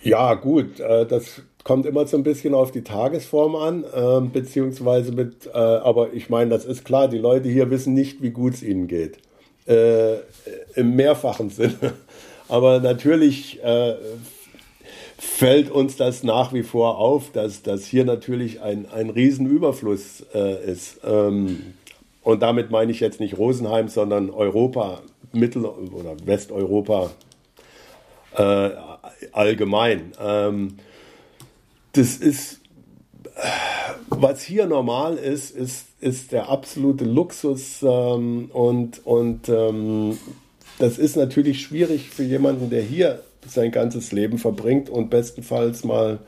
Ja, 0.02 0.34
gut, 0.34 0.80
äh, 0.80 1.06
das 1.06 1.44
kommt 1.64 1.86
immer 1.86 2.08
so 2.08 2.18
ein 2.18 2.24
bisschen 2.24 2.56
auf 2.56 2.72
die 2.72 2.84
Tagesform 2.84 3.56
an, 3.56 3.84
äh, 3.84 4.28
beziehungsweise 4.28 5.12
mit, 5.12 5.46
äh, 5.46 5.58
aber 5.58 6.14
ich 6.14 6.30
meine, 6.30 6.50
das 6.50 6.66
ist 6.66 6.86
klar, 6.86 7.08
die 7.08 7.20
Leute 7.20 7.50
hier 7.50 7.70
wissen 7.70 7.94
nicht, 7.94 8.24
wie 8.24 8.32
gut 8.32 8.56
es 8.56 8.64
ihnen 8.64 8.88
geht. 8.88 9.20
Äh, 9.68 10.16
Im 10.76 10.96
mehrfachen 10.96 11.50
Sinne. 11.52 11.94
Aber 12.48 12.80
natürlich 12.80 13.60
fällt 15.24 15.70
uns 15.70 15.98
das 15.98 16.24
nach 16.24 16.52
wie 16.52 16.64
vor 16.64 16.98
auf, 16.98 17.32
dass, 17.32 17.62
dass 17.62 17.86
hier 17.86 18.06
natürlich 18.06 18.60
ein, 18.62 18.88
ein 18.92 19.12
Riesenüberfluss 19.12 20.26
äh, 20.34 20.66
ist. 20.66 21.00
Ähm, 21.04 21.76
und 22.24 22.42
damit 22.42 22.72
meine 22.72 22.92
ich 22.92 23.02
jetzt 23.02 23.20
nicht 23.20 23.38
Rosenheim, 23.38 23.88
sondern 23.88 24.32
Europa, 24.32 25.02
Mittel- 25.32 25.66
oder 25.66 26.16
Westeuropa 26.26 27.12
äh, 28.36 28.72
allgemein. 29.32 30.14
Ähm, 30.20 30.78
das 31.94 32.16
ist, 32.16 32.60
was 34.10 34.42
hier 34.42 34.66
normal 34.66 35.18
ist, 35.18 35.52
ist, 35.52 35.86
ist 36.00 36.32
der 36.32 36.50
absolute 36.50 37.06
Luxus 37.06 37.84
ähm, 37.84 38.50
und, 38.52 39.06
und 39.06 39.50
ähm, 39.50 40.18
das 40.80 40.98
ist 40.98 41.16
natürlich 41.16 41.62
schwierig 41.62 42.10
für 42.10 42.24
jemanden, 42.24 42.72
der 42.72 42.82
hier 42.82 43.22
sein 43.48 43.72
ganzes 43.72 44.12
Leben 44.12 44.38
verbringt 44.38 44.90
und 44.90 45.10
bestenfalls 45.10 45.84
mal 45.84 46.20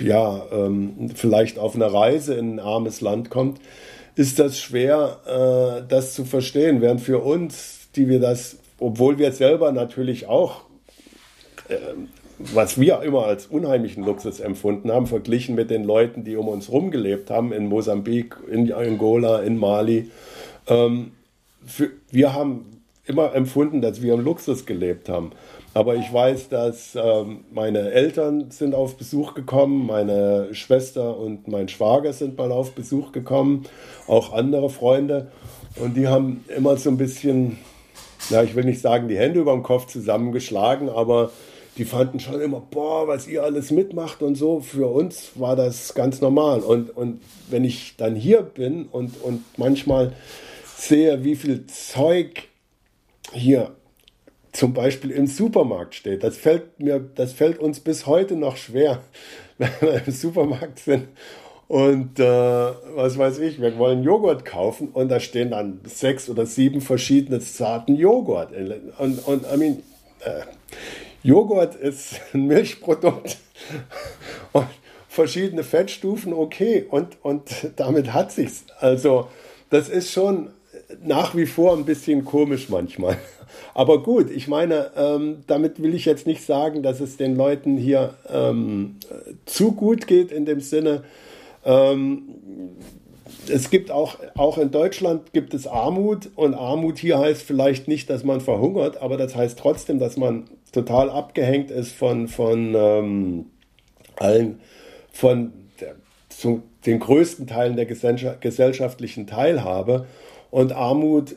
ja, 0.00 0.42
ähm, 0.52 1.10
vielleicht 1.14 1.58
auf 1.58 1.74
eine 1.74 1.92
Reise 1.92 2.34
in 2.34 2.56
ein 2.56 2.60
armes 2.60 3.00
Land 3.00 3.30
kommt, 3.30 3.60
ist 4.14 4.38
das 4.38 4.58
schwer, 4.58 5.20
äh, 5.26 5.88
das 5.88 6.14
zu 6.14 6.24
verstehen. 6.24 6.80
Während 6.80 7.00
für 7.00 7.20
uns, 7.20 7.88
die 7.96 8.08
wir 8.08 8.20
das, 8.20 8.56
obwohl 8.78 9.18
wir 9.18 9.32
selber 9.32 9.72
natürlich 9.72 10.26
auch 10.26 10.62
äh, 11.68 11.76
was 12.38 12.80
wir 12.80 13.02
immer 13.02 13.26
als 13.26 13.46
unheimlichen 13.46 14.04
Luxus 14.04 14.40
empfunden 14.40 14.90
haben, 14.90 15.06
verglichen 15.06 15.54
mit 15.54 15.70
den 15.70 15.84
Leuten, 15.84 16.24
die 16.24 16.36
um 16.36 16.48
uns 16.48 16.68
herum 16.68 16.90
gelebt 16.90 17.30
haben, 17.30 17.52
in 17.52 17.68
Mosambik, 17.68 18.36
in 18.50 18.72
Angola, 18.72 19.40
in 19.42 19.56
Mali. 19.56 20.10
Ähm, 20.66 21.12
für, 21.64 21.90
wir 22.10 22.34
haben 22.34 22.73
immer 23.06 23.34
empfunden, 23.34 23.82
dass 23.82 24.02
wir 24.02 24.14
im 24.14 24.20
Luxus 24.20 24.66
gelebt 24.66 25.08
haben. 25.08 25.32
Aber 25.74 25.96
ich 25.96 26.10
weiß, 26.12 26.48
dass 26.48 26.94
ähm, 26.94 27.44
meine 27.52 27.90
Eltern 27.90 28.50
sind 28.50 28.74
auf 28.74 28.96
Besuch 28.96 29.34
gekommen, 29.34 29.86
meine 29.86 30.54
Schwester 30.54 31.16
und 31.18 31.48
mein 31.48 31.68
Schwager 31.68 32.12
sind 32.12 32.38
mal 32.38 32.52
auf 32.52 32.72
Besuch 32.72 33.12
gekommen, 33.12 33.64
auch 34.06 34.32
andere 34.32 34.70
Freunde. 34.70 35.32
Und 35.76 35.96
die 35.96 36.08
haben 36.08 36.44
immer 36.56 36.76
so 36.76 36.90
ein 36.90 36.96
bisschen, 36.96 37.58
ja, 38.30 38.42
ich 38.42 38.54
will 38.54 38.64
nicht 38.64 38.80
sagen, 38.80 39.08
die 39.08 39.18
Hände 39.18 39.40
über 39.40 39.52
dem 39.52 39.64
Kopf 39.64 39.86
zusammengeschlagen, 39.86 40.88
aber 40.88 41.30
die 41.76 41.84
fanden 41.84 42.20
schon 42.20 42.40
immer, 42.40 42.60
boah, 42.60 43.08
was 43.08 43.26
ihr 43.26 43.42
alles 43.42 43.72
mitmacht 43.72 44.22
und 44.22 44.36
so. 44.36 44.60
Für 44.60 44.92
uns 44.92 45.32
war 45.34 45.56
das 45.56 45.94
ganz 45.94 46.20
normal. 46.20 46.60
Und, 46.60 46.96
und 46.96 47.20
wenn 47.50 47.64
ich 47.64 47.96
dann 47.96 48.14
hier 48.14 48.42
bin 48.42 48.86
und, 48.86 49.20
und 49.22 49.42
manchmal 49.56 50.12
sehe, 50.76 51.24
wie 51.24 51.34
viel 51.34 51.66
Zeug 51.66 52.44
hier 53.34 53.74
zum 54.52 54.72
Beispiel 54.72 55.10
im 55.10 55.26
Supermarkt 55.26 55.94
steht. 55.94 56.22
Das 56.22 56.36
fällt 56.36 56.78
mir, 56.80 57.00
das 57.00 57.32
fällt 57.32 57.58
uns 57.58 57.80
bis 57.80 58.06
heute 58.06 58.36
noch 58.36 58.56
schwer, 58.56 59.00
wenn 59.58 59.70
wir 59.80 60.06
im 60.06 60.12
Supermarkt 60.12 60.78
sind 60.78 61.08
und 61.66 62.20
äh, 62.20 62.24
was 62.24 63.16
weiß 63.16 63.38
ich, 63.38 63.60
wir 63.60 63.76
wollen 63.78 64.02
Joghurt 64.02 64.44
kaufen 64.44 64.88
und 64.88 65.08
da 65.08 65.18
stehen 65.18 65.50
dann 65.50 65.80
sechs 65.84 66.28
oder 66.28 66.46
sieben 66.46 66.80
verschiedene 66.80 67.40
Zarten 67.40 67.96
Joghurt. 67.96 68.50
Und, 68.98 69.18
und 69.26 69.44
I 69.52 69.56
mean, 69.56 69.82
äh, 70.20 70.42
Joghurt 71.22 71.74
ist 71.74 72.20
ein 72.34 72.46
Milchprodukt 72.46 73.38
und 74.52 74.66
verschiedene 75.08 75.64
Fettstufen, 75.64 76.32
okay, 76.32 76.86
und, 76.88 77.16
und 77.22 77.50
damit 77.76 78.12
hat 78.12 78.32
sich's. 78.32 78.64
Also, 78.80 79.28
das 79.70 79.88
ist 79.88 80.12
schon 80.12 80.50
nach 81.02 81.34
wie 81.34 81.46
vor 81.46 81.76
ein 81.76 81.84
bisschen 81.84 82.24
komisch 82.24 82.68
manchmal. 82.68 83.16
Aber 83.74 84.02
gut, 84.02 84.30
ich 84.30 84.48
meine, 84.48 84.90
ähm, 84.96 85.38
damit 85.46 85.82
will 85.82 85.94
ich 85.94 86.04
jetzt 86.04 86.26
nicht 86.26 86.44
sagen, 86.44 86.82
dass 86.82 87.00
es 87.00 87.16
den 87.16 87.36
Leuten 87.36 87.76
hier 87.76 88.14
ähm, 88.32 88.96
zu 89.46 89.72
gut 89.72 90.06
geht 90.06 90.32
in 90.32 90.44
dem 90.44 90.60
Sinne. 90.60 91.04
Ähm, 91.64 92.22
es 93.48 93.70
gibt 93.70 93.90
auch, 93.90 94.16
auch 94.36 94.58
in 94.58 94.70
Deutschland 94.70 95.32
gibt 95.32 95.54
es 95.54 95.66
Armut 95.66 96.30
und 96.34 96.54
Armut 96.54 96.98
hier 96.98 97.18
heißt 97.18 97.42
vielleicht 97.42 97.88
nicht, 97.88 98.10
dass 98.10 98.24
man 98.24 98.40
verhungert, 98.40 99.00
aber 99.02 99.16
das 99.16 99.34
heißt 99.34 99.58
trotzdem, 99.58 99.98
dass 99.98 100.16
man 100.16 100.44
total 100.72 101.10
abgehängt 101.10 101.70
ist 101.70 101.92
von, 101.92 102.28
von 102.28 102.74
ähm, 102.74 103.46
allen, 104.16 104.60
von 105.12 105.52
der, 105.80 105.94
zu, 106.28 106.62
den 106.86 107.00
größten 107.00 107.46
Teilen 107.46 107.76
der 107.76 107.86
gesellschaftlichen 107.86 109.26
Teilhabe. 109.26 110.06
Und 110.54 110.70
Armut 110.70 111.34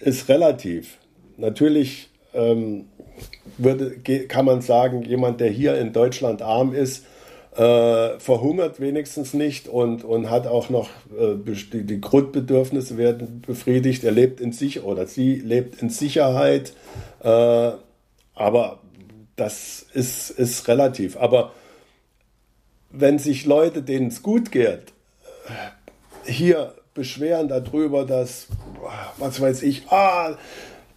ist 0.00 0.28
relativ. 0.28 0.98
Natürlich 1.36 2.08
ähm, 2.34 2.86
würde, 3.58 3.92
kann 4.26 4.44
man 4.44 4.60
sagen, 4.60 5.04
jemand, 5.04 5.40
der 5.40 5.50
hier 5.50 5.78
in 5.78 5.92
Deutschland 5.92 6.42
arm 6.42 6.74
ist, 6.74 7.04
äh, 7.54 8.18
verhungert 8.18 8.80
wenigstens 8.80 9.34
nicht 9.34 9.68
und, 9.68 10.02
und 10.02 10.30
hat 10.30 10.48
auch 10.48 10.68
noch 10.68 10.88
äh, 11.16 11.36
die, 11.72 11.84
die, 11.84 12.00
Grundbedürfnisse 12.00 12.98
werden 12.98 13.40
befriedigt. 13.46 14.02
Er 14.02 14.10
lebt 14.10 14.40
in 14.40 14.50
sich 14.50 14.82
oder 14.82 15.06
sie 15.06 15.36
lebt 15.36 15.80
in 15.80 15.88
Sicherheit. 15.88 16.72
Äh, 17.22 17.70
aber 18.34 18.80
das 19.36 19.86
ist, 19.94 20.30
ist 20.30 20.66
relativ. 20.66 21.16
Aber 21.18 21.52
wenn 22.90 23.20
sich 23.20 23.46
Leute, 23.46 23.82
denen 23.82 24.08
es 24.08 24.24
gut 24.24 24.50
geht, 24.50 24.92
hier 26.24 26.74
beschweren 26.96 27.46
darüber, 27.46 28.04
dass, 28.04 28.48
was 29.18 29.40
weiß 29.40 29.62
ich, 29.62 29.86
ah, 29.90 30.36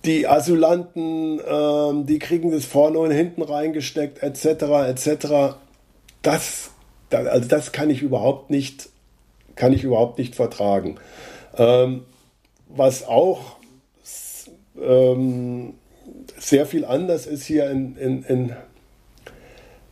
die 0.06 0.28
Asylanten, 0.28 1.40
ähm, 1.48 2.06
die 2.06 2.18
kriegen 2.18 2.52
das 2.52 2.66
vorne 2.66 2.98
und 2.98 3.12
hinten 3.12 3.44
reingesteckt, 3.44 4.24
etc., 4.24 4.64
etc. 4.88 5.58
Das, 6.24 6.72
also 7.12 7.48
das 7.48 7.72
kann 7.72 7.90
ich 7.90 8.02
überhaupt 8.02 8.50
nicht, 8.50 8.90
kann 9.56 9.74
ich 9.74 9.84
überhaupt 9.84 10.18
nicht 10.18 10.36
vertragen. 10.36 10.96
Ähm, 11.58 12.06
was 12.70 13.06
auch 13.06 13.58
ähm, 14.82 15.74
sehr 16.38 16.66
viel 16.66 16.86
anders 16.86 17.26
ist 17.26 17.44
hier 17.44 17.70
in, 17.70 17.98
in, 17.98 18.24
in 18.24 18.56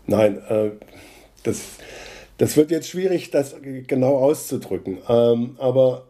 nein, 0.06 0.42
äh, 0.48 0.72
das, 1.44 1.62
das 2.38 2.56
wird 2.56 2.72
jetzt 2.72 2.90
schwierig, 2.90 3.32
das 3.32 3.56
genau 3.62 4.18
auszudrücken. 4.18 5.00
Ähm, 5.10 5.56
aber 5.60 6.08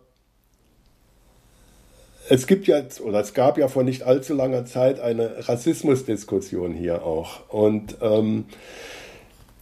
es 2.29 2.47
gibt 2.47 2.67
ja, 2.67 2.83
oder 3.03 3.21
es 3.21 3.33
gab 3.33 3.57
ja 3.57 3.69
vor 3.69 3.83
nicht 3.83 4.03
allzu 4.03 4.33
langer 4.33 4.65
Zeit 4.65 4.99
eine 4.99 5.47
Rassismusdiskussion 5.47 6.73
hier 6.73 7.03
auch. 7.05 7.49
Und 7.49 7.97
ähm, 8.01 8.45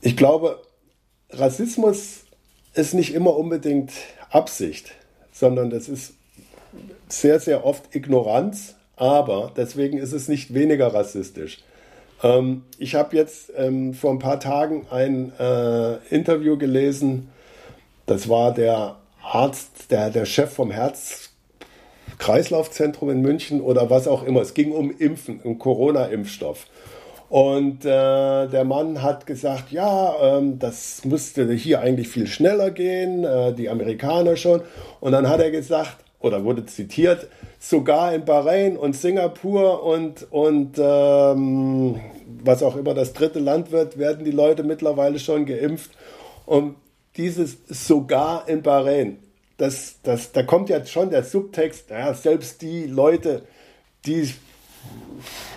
ich 0.02 0.18
glaube, 0.18 0.62
Rassismus 1.30 2.26
ist 2.74 2.94
nicht 2.94 3.14
immer 3.14 3.36
unbedingt 3.38 3.92
Absicht, 4.32 4.92
sondern 5.32 5.70
das 5.70 5.88
ist 5.88 6.16
sehr, 7.08 7.40
sehr 7.40 7.66
oft 7.66 7.96
Ignoranz, 7.96 8.76
aber 8.96 9.52
deswegen 9.56 9.98
ist 9.98 10.14
es 10.14 10.28
nicht 10.28 10.54
weniger 10.54 10.94
rassistisch. 10.94 11.60
Ähm, 12.24 12.64
ich 12.78 12.96
habe 12.96 13.16
jetzt 13.16 13.52
ähm, 13.56 13.94
vor 13.94 14.12
ein 14.12 14.20
paar 14.20 14.40
Tagen 14.40 14.88
ein 14.90 15.32
äh, 15.40 15.96
Interview 16.10 16.58
gelesen, 16.58 17.30
das 18.06 18.30
war 18.30 18.54
der 18.54 18.98
Arzt, 19.24 19.92
der, 19.92 20.10
der 20.12 20.26
Chef 20.26 20.52
vom 20.52 20.72
Herz 20.72 21.32
Kreislaufzentrum 22.18 23.10
in 23.10 23.22
München 23.22 23.62
oder 23.62 23.90
was 23.90 24.08
auch 24.08 24.24
immer. 24.24 24.42
Es 24.42 24.54
ging 24.54 24.72
um 24.72 24.96
Impfen, 24.98 25.40
um 25.44 25.60
Corona-Impfstoff. 25.60 26.68
Und 27.30 27.84
äh, 27.84 28.48
der 28.48 28.64
Mann 28.64 29.02
hat 29.02 29.26
gesagt, 29.26 29.72
ja, 29.72 30.38
ähm, 30.38 30.60
das 30.60 31.04
müsste 31.06 31.52
hier 31.54 31.82
eigentlich 31.82 32.08
viel 32.08 32.28
schneller 32.28 32.72
gehen, 32.72 33.24
äh, 33.24 33.52
die 33.54 33.68
Amerikaner 33.70 34.38
schon. 34.38 34.62
Und 35.00 35.12
dann 35.12 35.28
hat 35.28 35.42
er 35.42 35.52
gesagt, 35.52 36.05
oder 36.26 36.44
wurde 36.44 36.66
zitiert, 36.66 37.28
sogar 37.60 38.14
in 38.16 38.26
Bahrain 38.26 38.78
und 38.78 38.96
Singapur 38.96 39.84
und, 39.84 40.26
und 40.32 40.74
ähm, 40.80 42.00
was 42.44 42.64
auch 42.64 42.76
immer 42.76 42.96
das 42.96 43.14
dritte 43.14 43.40
Land 43.40 43.72
wird, 43.72 44.00
werden 44.00 44.26
die 44.26 44.32
Leute 44.32 44.64
mittlerweile 44.64 45.20
schon 45.20 45.46
geimpft. 45.46 45.92
Und 46.48 46.78
dieses 47.16 47.58
sogar 47.68 48.50
in 48.50 48.64
Bahrain, 48.64 49.20
das, 49.58 49.98
das, 50.02 50.32
da 50.32 50.42
kommt 50.42 50.70
ja 50.70 50.84
schon 50.86 51.12
der 51.12 51.24
Subtext, 51.24 51.92
ja, 51.92 52.14
selbst 52.16 52.64
die 52.64 52.88
Leute, 52.88 53.44
die, 54.08 54.34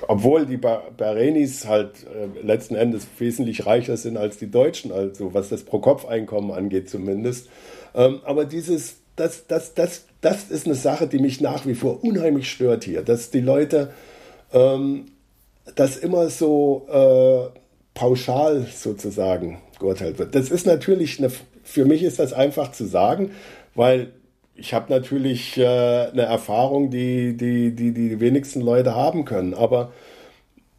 obwohl 0.06 0.44
die 0.44 0.58
Bahranis 0.58 1.66
halt 1.66 2.04
äh, 2.04 2.46
letzten 2.46 2.74
Endes 2.74 3.06
wesentlich 3.18 3.64
reicher 3.64 3.96
sind 3.96 4.18
als 4.18 4.36
die 4.36 4.50
Deutschen, 4.50 4.92
also 4.92 5.32
was 5.32 5.48
das 5.48 5.64
Pro-Kopf-Einkommen 5.64 6.50
angeht 6.50 6.90
zumindest. 6.90 7.48
Ähm, 7.94 8.20
aber 8.24 8.44
dieses, 8.44 8.98
das, 9.16 9.46
das, 9.46 9.72
das, 9.72 10.04
das 10.20 10.50
ist 10.50 10.66
eine 10.66 10.74
Sache, 10.74 11.06
die 11.06 11.18
mich 11.18 11.40
nach 11.40 11.66
wie 11.66 11.74
vor 11.74 12.02
unheimlich 12.02 12.50
stört 12.50 12.84
hier, 12.84 13.02
dass 13.02 13.30
die 13.30 13.40
Leute 13.40 13.92
ähm, 14.52 15.06
das 15.74 15.96
immer 15.96 16.28
so 16.28 16.86
äh, 16.90 17.58
pauschal 17.94 18.66
sozusagen 18.74 19.58
geurteilt 19.78 20.18
wird. 20.18 20.34
Das 20.34 20.50
ist 20.50 20.66
natürlich, 20.66 21.18
eine, 21.18 21.30
für 21.62 21.84
mich 21.84 22.02
ist 22.02 22.18
das 22.18 22.32
einfach 22.32 22.72
zu 22.72 22.86
sagen, 22.86 23.32
weil 23.74 24.12
ich 24.54 24.74
habe 24.74 24.92
natürlich 24.92 25.56
äh, 25.56 25.64
eine 25.64 26.22
Erfahrung, 26.22 26.90
die, 26.90 27.36
die, 27.36 27.74
die 27.74 27.92
die 27.92 28.20
wenigsten 28.20 28.60
Leute 28.60 28.94
haben 28.94 29.24
können. 29.24 29.54
Aber 29.54 29.92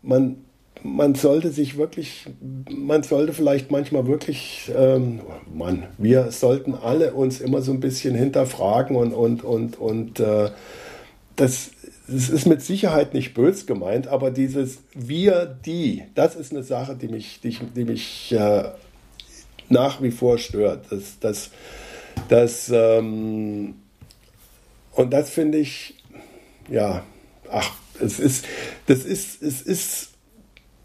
man, 0.01 0.43
man 0.83 1.15
sollte 1.15 1.51
sich 1.51 1.77
wirklich, 1.77 2.25
man 2.69 3.03
sollte 3.03 3.33
vielleicht 3.33 3.71
manchmal 3.71 4.07
wirklich, 4.07 4.71
ähm, 4.75 5.21
Mann, 5.53 5.87
wir 5.97 6.31
sollten 6.31 6.73
alle 6.73 7.13
uns 7.13 7.41
immer 7.41 7.61
so 7.61 7.71
ein 7.71 7.79
bisschen 7.79 8.15
hinterfragen 8.15 8.95
und, 8.95 9.13
und, 9.13 9.43
und, 9.43 9.77
und 9.77 10.19
äh, 10.19 10.51
das, 11.35 11.71
das 12.07 12.29
ist 12.29 12.45
mit 12.45 12.61
Sicherheit 12.61 13.13
nicht 13.13 13.33
bös 13.33 13.65
gemeint, 13.65 14.07
aber 14.07 14.31
dieses 14.31 14.79
wir, 14.93 15.45
die, 15.45 16.03
das 16.15 16.35
ist 16.35 16.51
eine 16.51 16.63
Sache, 16.63 16.95
die 16.95 17.07
mich, 17.07 17.39
die, 17.41 17.57
die 17.75 17.85
mich 17.85 18.31
äh, 18.31 18.63
nach 19.69 20.01
wie 20.01 20.11
vor 20.11 20.37
stört. 20.37 20.85
Das, 20.91 21.19
das, 21.19 21.51
das, 22.29 22.71
ähm, 22.73 23.75
und 24.93 25.11
das 25.11 25.29
finde 25.29 25.59
ich, 25.59 25.95
ja, 26.69 27.03
ach, 27.49 27.71
es 28.01 28.19
ist, 28.19 28.45
das 28.87 29.05
ist, 29.05 29.41
es 29.41 29.61
ist 29.61 30.08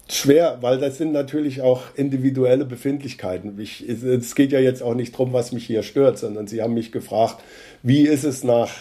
schwer, 0.07 0.57
weil 0.61 0.79
das 0.79 0.97
sind 0.97 1.11
natürlich 1.11 1.61
auch 1.61 1.83
individuelle 1.95 2.65
Befindlichkeiten. 2.65 3.59
Ich, 3.59 3.87
es 3.87 4.35
geht 4.35 4.51
ja 4.51 4.59
jetzt 4.59 4.83
auch 4.83 4.93
nicht 4.93 5.13
darum, 5.13 5.33
was 5.33 5.51
mich 5.51 5.65
hier 5.65 5.83
stört, 5.83 6.17
sondern 6.17 6.47
Sie 6.47 6.61
haben 6.61 6.73
mich 6.73 6.91
gefragt, 6.91 7.37
wie 7.83 8.01
ist 8.01 8.23
es 8.23 8.43
nach, 8.43 8.71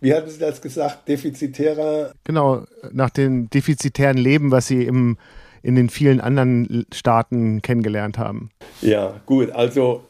wie 0.00 0.14
hatten 0.14 0.30
Sie 0.30 0.38
das 0.38 0.60
gesagt, 0.60 1.08
defizitärer? 1.08 2.12
Genau, 2.24 2.64
nach 2.92 3.10
dem 3.10 3.50
defizitären 3.50 4.18
Leben, 4.18 4.50
was 4.50 4.66
Sie 4.66 4.84
im 4.84 5.16
in 5.64 5.76
den 5.76 5.88
vielen 5.88 6.20
anderen 6.20 6.84
Staaten 6.92 7.62
kennengelernt 7.62 8.18
haben? 8.18 8.50
Ja, 8.82 9.18
gut. 9.24 9.50
Also 9.50 10.04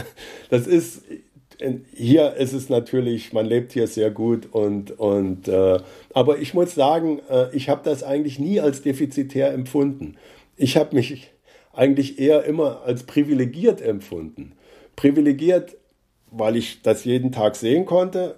das 0.50 0.68
ist 0.68 1.02
hier 1.94 2.34
ist 2.34 2.52
es 2.52 2.68
natürlich, 2.68 3.32
man 3.32 3.46
lebt 3.46 3.72
hier 3.72 3.86
sehr 3.86 4.10
gut 4.10 4.48
und, 4.52 4.98
und 4.98 5.48
äh, 5.48 5.78
aber 6.14 6.38
ich 6.38 6.54
muss 6.54 6.74
sagen, 6.74 7.20
äh, 7.28 7.54
ich 7.54 7.68
habe 7.68 7.82
das 7.84 8.02
eigentlich 8.02 8.38
nie 8.38 8.60
als 8.60 8.82
defizitär 8.82 9.52
empfunden. 9.52 10.16
Ich 10.56 10.76
habe 10.76 10.96
mich 10.96 11.30
eigentlich 11.72 12.18
eher 12.18 12.44
immer 12.44 12.82
als 12.84 13.02
privilegiert 13.04 13.80
empfunden. 13.82 14.52
Privilegiert, 14.96 15.76
weil 16.30 16.56
ich 16.56 16.82
das 16.82 17.04
jeden 17.04 17.32
Tag 17.32 17.56
sehen 17.56 17.86
konnte, 17.86 18.36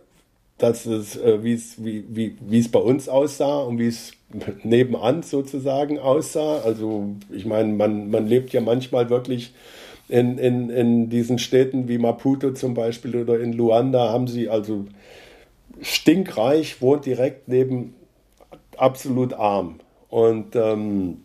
dass 0.59 0.87
es, 0.87 1.17
äh, 1.17 1.43
wie, 1.43 1.61
wie, 1.79 2.37
wie 2.41 2.59
es 2.59 2.71
bei 2.71 2.79
uns 2.79 3.09
aussah 3.09 3.63
und 3.63 3.79
wie 3.79 3.89
es 3.89 4.13
nebenan 4.63 5.23
sozusagen 5.23 5.99
aussah. 5.99 6.59
Also 6.59 7.17
ich 7.31 7.47
meine, 7.47 7.73
man, 7.73 8.11
man 8.11 8.27
lebt 8.27 8.53
ja 8.53 8.61
manchmal 8.61 9.11
wirklich 9.11 9.53
in, 10.13 10.37
in, 10.37 10.69
in 10.69 11.09
diesen 11.09 11.39
Städten 11.39 11.89
wie 11.89 11.97
Maputo 11.97 12.53
zum 12.53 12.75
Beispiel 12.75 13.17
oder 13.17 13.41
in 13.41 13.55
Luanda 13.55 14.11
haben 14.11 14.27
sie 14.27 14.51
also 14.51 14.85
stinkreich, 15.81 16.83
wohnt 16.83 17.07
direkt 17.07 17.49
neben 17.49 17.95
absolut 18.77 19.33
arm. 19.33 19.81
Und 20.11 20.55
ähm, 20.55 21.23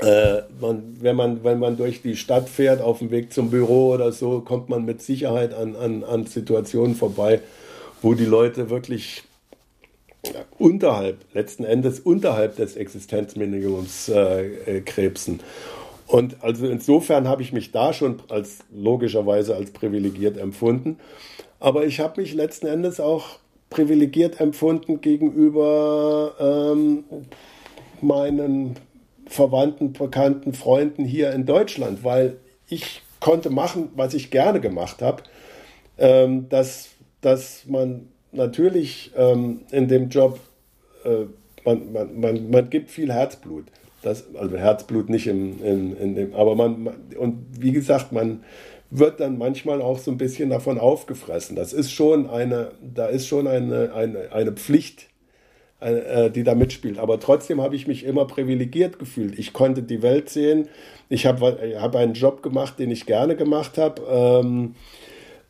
äh, 0.00 0.38
man, 0.60 0.96
wenn, 1.00 1.14
man, 1.14 1.44
wenn 1.44 1.60
man 1.60 1.76
durch 1.76 2.02
die 2.02 2.16
Stadt 2.16 2.48
fährt, 2.48 2.80
auf 2.82 2.98
dem 2.98 3.12
Weg 3.12 3.32
zum 3.32 3.50
Büro 3.50 3.94
oder 3.94 4.10
so, 4.10 4.40
kommt 4.40 4.68
man 4.68 4.84
mit 4.84 5.00
Sicherheit 5.00 5.54
an, 5.54 5.76
an, 5.76 6.02
an 6.02 6.26
Situationen 6.26 6.96
vorbei, 6.96 7.40
wo 8.02 8.14
die 8.14 8.24
Leute 8.24 8.68
wirklich 8.68 9.22
unterhalb, 10.58 11.18
letzten 11.34 11.62
Endes 11.62 12.00
unterhalb 12.00 12.56
des 12.56 12.74
Existenzminimums 12.74 14.08
äh, 14.08 14.78
äh, 14.78 14.80
krebsen. 14.80 15.38
Und 16.08 16.42
also 16.42 16.66
insofern 16.66 17.28
habe 17.28 17.42
ich 17.42 17.52
mich 17.52 17.70
da 17.70 17.92
schon 17.92 18.22
als 18.30 18.60
logischerweise 18.74 19.54
als 19.54 19.70
privilegiert 19.70 20.38
empfunden. 20.38 20.98
Aber 21.60 21.84
ich 21.84 22.00
habe 22.00 22.22
mich 22.22 22.34
letzten 22.34 22.66
Endes 22.66 22.98
auch 22.98 23.38
privilegiert 23.68 24.40
empfunden 24.40 25.02
gegenüber 25.02 26.34
ähm, 26.40 27.04
meinen 28.00 28.76
Verwandten, 29.26 29.92
Bekannten, 29.92 30.54
Freunden 30.54 31.04
hier 31.04 31.32
in 31.32 31.44
Deutschland, 31.44 32.02
weil 32.04 32.38
ich 32.68 33.02
konnte 33.20 33.50
machen, 33.50 33.90
was 33.94 34.14
ich 34.14 34.30
gerne 34.30 34.60
gemacht 34.60 35.02
habe. 35.02 35.22
Ähm, 35.98 36.48
dass, 36.48 36.88
dass 37.20 37.66
man 37.66 38.08
natürlich 38.32 39.10
ähm, 39.14 39.60
in 39.70 39.88
dem 39.88 40.08
Job, 40.08 40.40
äh, 41.04 41.26
man, 41.66 41.92
man, 41.92 42.18
man, 42.18 42.50
man 42.50 42.70
gibt 42.70 42.90
viel 42.90 43.12
Herzblut. 43.12 43.66
Das, 44.02 44.24
also 44.34 44.56
Herzblut 44.56 45.08
nicht 45.08 45.26
im, 45.26 45.62
in, 45.62 45.96
in 45.96 46.14
dem, 46.14 46.34
aber 46.34 46.54
man, 46.54 46.88
und 47.18 47.46
wie 47.58 47.72
gesagt, 47.72 48.12
man 48.12 48.44
wird 48.90 49.20
dann 49.20 49.38
manchmal 49.38 49.82
auch 49.82 49.98
so 49.98 50.10
ein 50.10 50.18
bisschen 50.18 50.50
davon 50.50 50.78
aufgefressen. 50.78 51.56
Das 51.56 51.72
ist 51.72 51.92
schon 51.92 52.28
eine, 52.30 52.72
da 52.80 53.06
ist 53.06 53.26
schon 53.26 53.46
eine, 53.46 53.92
eine, 53.92 54.32
eine 54.32 54.52
Pflicht, 54.52 55.08
äh, 55.80 56.30
die 56.30 56.42
da 56.42 56.54
mitspielt. 56.54 56.98
Aber 56.98 57.20
trotzdem 57.20 57.60
habe 57.60 57.76
ich 57.76 57.86
mich 57.86 58.04
immer 58.04 58.26
privilegiert 58.26 58.98
gefühlt. 58.98 59.38
Ich 59.38 59.52
konnte 59.52 59.82
die 59.82 60.02
Welt 60.02 60.30
sehen. 60.30 60.68
Ich 61.08 61.26
habe 61.26 61.58
hab 61.78 61.96
einen 61.96 62.14
Job 62.14 62.42
gemacht, 62.42 62.78
den 62.78 62.90
ich 62.90 63.06
gerne 63.06 63.36
gemacht 63.36 63.78
habe. 63.78 64.02
Ähm, 64.10 64.74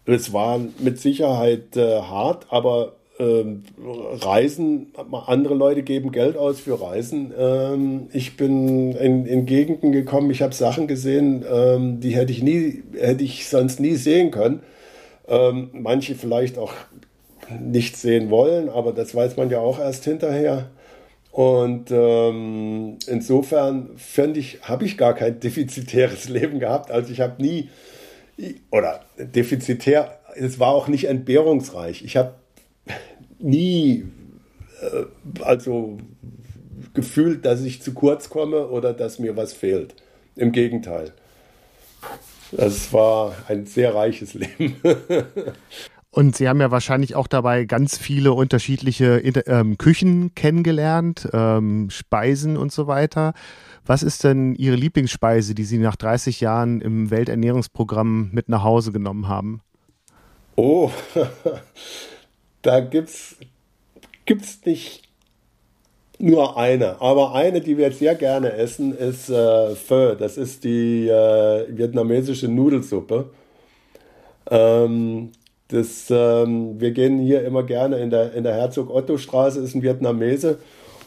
es 0.05 0.33
war 0.33 0.61
mit 0.79 0.99
Sicherheit 0.99 1.77
äh, 1.77 2.01
hart, 2.01 2.47
aber 2.51 2.98
ähm, 3.19 3.65
Reisen, 3.81 4.93
andere 5.27 5.55
Leute 5.55 5.83
geben 5.83 6.13
Geld 6.13 6.37
aus 6.37 6.61
für 6.61 6.81
Reisen. 6.81 7.33
Ähm, 7.37 8.09
ich 8.13 8.37
bin 8.37 8.93
in, 8.93 9.27
in 9.27 9.45
Gegenden 9.45 9.91
gekommen, 9.91 10.31
ich 10.31 10.41
habe 10.41 10.55
Sachen 10.55 10.87
gesehen, 10.87 11.45
ähm, 11.51 12.01
die 12.01 12.15
hätte 12.15 12.31
ich 12.31 12.43
nie, 12.43 12.85
hätte 12.97 13.25
ich 13.25 13.49
sonst 13.49 13.81
nie 13.81 13.97
sehen 13.97 14.31
können. 14.31 14.63
Manche 15.73 16.15
vielleicht 16.15 16.57
auch 16.57 16.73
nicht 17.61 17.99
sehen 17.99 18.31
wollen, 18.31 18.71
aber 18.71 18.95
das 18.95 19.15
weiß 19.15 19.37
man 19.37 19.51
ja 19.51 19.61
auch 19.61 19.79
erst 19.79 20.05
hinterher. 20.05 20.71
Und 21.33 21.91
insofern 21.91 23.91
finde 23.97 24.41
ich, 24.41 24.61
habe 24.63 24.87
ich 24.87 24.97
gar 24.97 25.15
kein 25.15 25.39
defizitäres 25.39 26.29
Leben 26.31 26.61
gehabt. 26.61 26.91
Also 26.91 27.13
ich 27.13 27.21
habe 27.21 27.43
nie, 27.43 27.69
oder 28.71 29.01
defizitär, 29.19 30.19
es 30.35 30.59
war 30.59 30.69
auch 30.69 30.89
nicht 30.89 31.09
entbehrungsreich. 31.09 32.03
Ich 32.03 32.17
habe 32.17 32.33
nie 33.39 34.05
äh, 34.81 35.43
also 35.43 35.99
gefühlt, 36.95 37.45
dass 37.45 37.63
ich 37.63 37.83
zu 37.83 37.95
kurz 37.95 38.29
komme 38.29 38.69
oder 38.69 38.93
dass 38.93 39.19
mir 39.19 39.37
was 39.37 39.53
fehlt. 39.53 39.95
Im 40.37 40.53
Gegenteil. 40.53 41.13
Das 42.53 42.93
war 42.93 43.35
ein 43.49 43.67
sehr 43.67 43.95
reiches 43.95 44.35
Leben. 44.35 44.77
Und 46.11 46.37
Sie 46.37 46.49
haben 46.49 46.61
ja 46.61 46.71
wahrscheinlich 46.71 47.15
auch 47.15 47.27
dabei 47.27 47.65
ganz 47.65 47.99
viele 47.99 48.33
unterschiedliche 48.33 49.19
ähm, 49.19 49.77
Küchen 49.77 50.35
kennengelernt, 50.35 51.29
ähm, 51.33 51.91
Speisen 51.91 52.57
und 52.57 52.73
so 52.73 52.87
weiter. 52.87 53.35
Was 53.85 54.03
ist 54.03 54.25
denn 54.25 54.55
Ihre 54.55 54.77
Lieblingsspeise, 54.77 55.55
die 55.55 55.65
Sie 55.65 55.79
nach 55.79 55.97
30 55.97 56.41
Jahren 56.41 56.81
im 56.81 57.11
Welternährungsprogramm 57.11 58.31
mit 58.33 58.49
nach 58.49 58.63
Hause 58.63 58.91
genommen 58.91 59.29
haben? 59.29 59.61
Oh, 60.57 60.91
da 62.69 62.81
gibt 62.81 63.09
es 63.09 64.67
nicht 64.67 65.03
nur 66.19 66.59
eine, 66.59 67.01
aber 67.01 67.33
eine, 67.33 67.63
die 67.63 67.79
wir 67.79 67.91
sehr 67.93 68.15
gerne 68.15 68.53
essen, 68.53 68.95
ist 68.95 69.31
äh, 69.31 69.75
Pho. 69.75 70.15
Das 70.15 70.37
ist 70.37 70.65
die 70.65 71.09
äh, 71.09 71.65
vietnamesische 71.71 72.47
Nudelsuppe. 72.47 73.31
Ähm, 74.51 75.31
das, 75.69 76.11
ähm, 76.11 76.79
wir 76.79 76.91
gehen 76.91 77.19
hier 77.21 77.43
immer 77.47 77.63
gerne 77.63 78.01
in 78.01 78.11
der, 78.11 78.35
in 78.35 78.45
der 78.45 78.55
Herzog-Otto-Straße, 78.55 79.61
ist 79.61 79.75
ein 79.75 79.83
Vietnamese. 79.83 80.59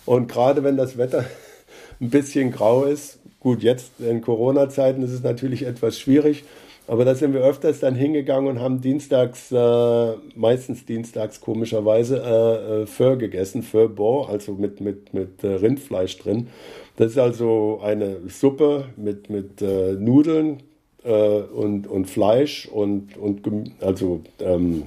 Und 0.08 0.32
gerade 0.32 0.64
wenn 0.64 0.78
das 0.78 0.98
Wetter 0.98 1.26
ein 2.02 2.10
bisschen 2.10 2.52
grau 2.52 2.86
ist, 2.86 3.20
gut, 3.40 3.62
jetzt 3.62 4.00
in 4.00 4.22
Corona-Zeiten 4.22 5.04
ist 5.04 5.12
es 5.12 5.22
natürlich 5.22 5.68
etwas 5.68 6.00
schwierig, 6.00 6.44
aber 6.92 7.06
da 7.06 7.16
sind 7.16 7.34
wir 7.34 7.40
öfters 7.40 7.80
dann 7.80 7.96
hingegangen 7.96 8.50
und 8.50 8.60
haben 8.60 8.82
dienstags, 8.82 9.50
äh, 9.50 10.14
meistens 10.36 10.86
dienstags 10.86 11.40
komischerweise, 11.40 12.18
äh, 12.22 12.82
äh, 12.82 12.86
Pho 12.86 13.16
gegessen, 13.16 13.66
Bo, 13.96 14.24
also 14.24 14.56
mit, 14.56 14.82
mit, 14.82 15.14
mit 15.14 15.42
äh, 15.42 15.54
Rindfleisch 15.54 16.18
drin. 16.18 16.50
Das 16.98 17.12
ist 17.12 17.18
also 17.18 17.80
eine 17.82 18.18
Suppe 18.28 18.90
mit, 18.98 19.30
mit 19.30 19.62
äh, 19.62 19.94
Nudeln 19.94 20.64
äh, 21.06 21.14
und, 21.14 21.88
und 21.88 22.10
Fleisch 22.10 22.68
und, 22.68 23.16
und 23.16 23.42
also 23.80 24.20
ähm, 24.42 24.84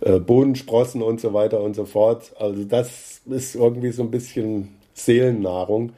äh, 0.00 0.18
Bohnensprossen 0.18 1.02
und 1.02 1.20
so 1.20 1.32
weiter 1.32 1.60
und 1.60 1.76
so 1.76 1.84
fort. 1.84 2.32
Also 2.36 2.64
das 2.64 3.20
ist 3.26 3.54
irgendwie 3.54 3.92
so 3.92 4.02
ein 4.02 4.10
bisschen 4.10 4.70
Seelennahrung. 4.94 5.92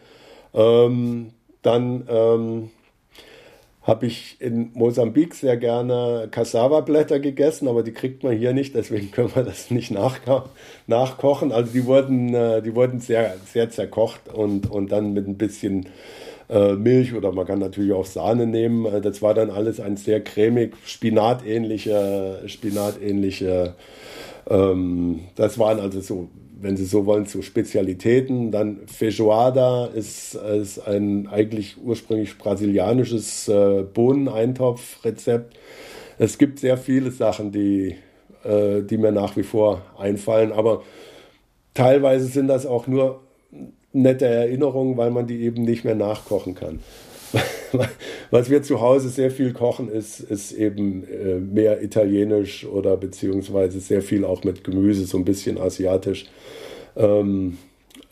Ähm, 0.53 1.31
dann 1.63 2.07
ähm, 2.11 2.71
habe 3.85 4.07
ich 4.07 4.37
in 4.41 4.71
Mosambik 4.73 5.35
sehr 5.35 5.59
gerne 5.59 6.29
Cassava-Blätter 6.31 7.21
gegessen, 7.21 7.69
aber 7.69 7.83
die 7.83 7.93
kriegt 7.93 8.23
man 8.23 8.37
hier 8.37 8.55
nicht, 8.55 8.75
deswegen 8.75 9.11
können 9.11 9.35
wir 9.35 9.43
das 9.43 9.71
nicht 9.71 9.91
nachko 9.91 10.45
nachkochen. 10.87 11.53
Also 11.53 11.73
die 11.73 11.85
wurden, 11.85 12.35
äh, 12.35 12.63
die 12.63 12.75
wurden 12.75 12.99
sehr, 12.99 13.37
sehr 13.45 13.71
zerkocht 13.71 14.33
und, 14.33 14.71
und 14.71 14.91
dann 14.91 15.13
mit 15.13 15.29
ein 15.29 15.37
bisschen 15.37 15.87
äh, 16.49 16.73
Milch 16.73 17.15
oder 17.15 17.33
man 17.33 17.47
kann 17.47 17.59
natürlich 17.59 17.93
auch 17.93 18.07
Sahne 18.07 18.47
nehmen. 18.47 18.87
Äh, 18.87 19.03
das 19.03 19.21
war 19.21 19.35
dann 19.35 19.51
alles 19.51 19.81
ein 19.81 19.99
sehr 19.99 20.23
cremig, 20.23 20.75
spinatähnliche, 20.87 22.43
spinatähnliche, 22.47 23.75
ähm, 24.49 25.21
das 25.37 25.59
waren 25.59 25.79
also 25.79 26.01
so 26.01 26.29
wenn 26.65 26.79
Sie 26.79 26.87
so 26.87 27.05
wollen, 27.05 27.27
zu 27.27 27.43
Spezialitäten. 27.43 28.51
Dann 28.51 28.81
Feijoada 28.87 29.87
ist, 29.87 30.35
ist 30.35 30.79
ein 30.79 31.29
eigentlich 31.29 31.77
ursprünglich 31.85 32.39
brasilianisches 32.39 33.49
äh, 33.49 33.83
Bohneneintopfrezept. 33.83 35.55
Es 36.19 36.39
gibt 36.39 36.59
sehr 36.59 36.79
viele 36.79 37.11
Sachen, 37.11 37.53
die, 37.53 37.97
äh, 38.45 38.81
die 38.81 38.97
mir 38.97 39.13
nach 39.13 39.37
wie 39.37 39.43
vor 39.43 39.83
einfallen, 39.99 40.53
aber 40.53 40.83
teilweise 41.75 42.27
sind 42.29 42.49
das 42.49 42.65
auch 42.65 42.87
nur 42.87 43.21
nette 43.93 44.25
Erinnerungen, 44.25 44.97
weil 44.97 45.11
man 45.11 45.27
die 45.27 45.43
eben 45.43 45.65
nicht 45.65 45.85
mehr 45.85 45.95
nachkochen 45.95 46.55
kann. 46.55 46.81
Was 48.31 48.51
wir 48.51 48.63
zu 48.63 48.81
Hause 48.81 49.09
sehr 49.09 49.31
viel 49.31 49.53
kochen, 49.53 49.89
ist, 49.89 50.21
ist 50.21 50.53
eben 50.53 51.05
äh, 51.09 51.37
mehr 51.37 51.83
italienisch 51.83 52.65
oder 52.65 52.97
beziehungsweise 52.97 53.81
sehr 53.81 54.03
viel 54.03 54.25
auch 54.25 54.45
mit 54.45 54.65
Gemüse, 54.65 55.05
so 55.07 55.19
ein 55.19 55.25
bisschen 55.25 55.59
asiatisch. 55.59 56.27
Ähm, 56.97 57.59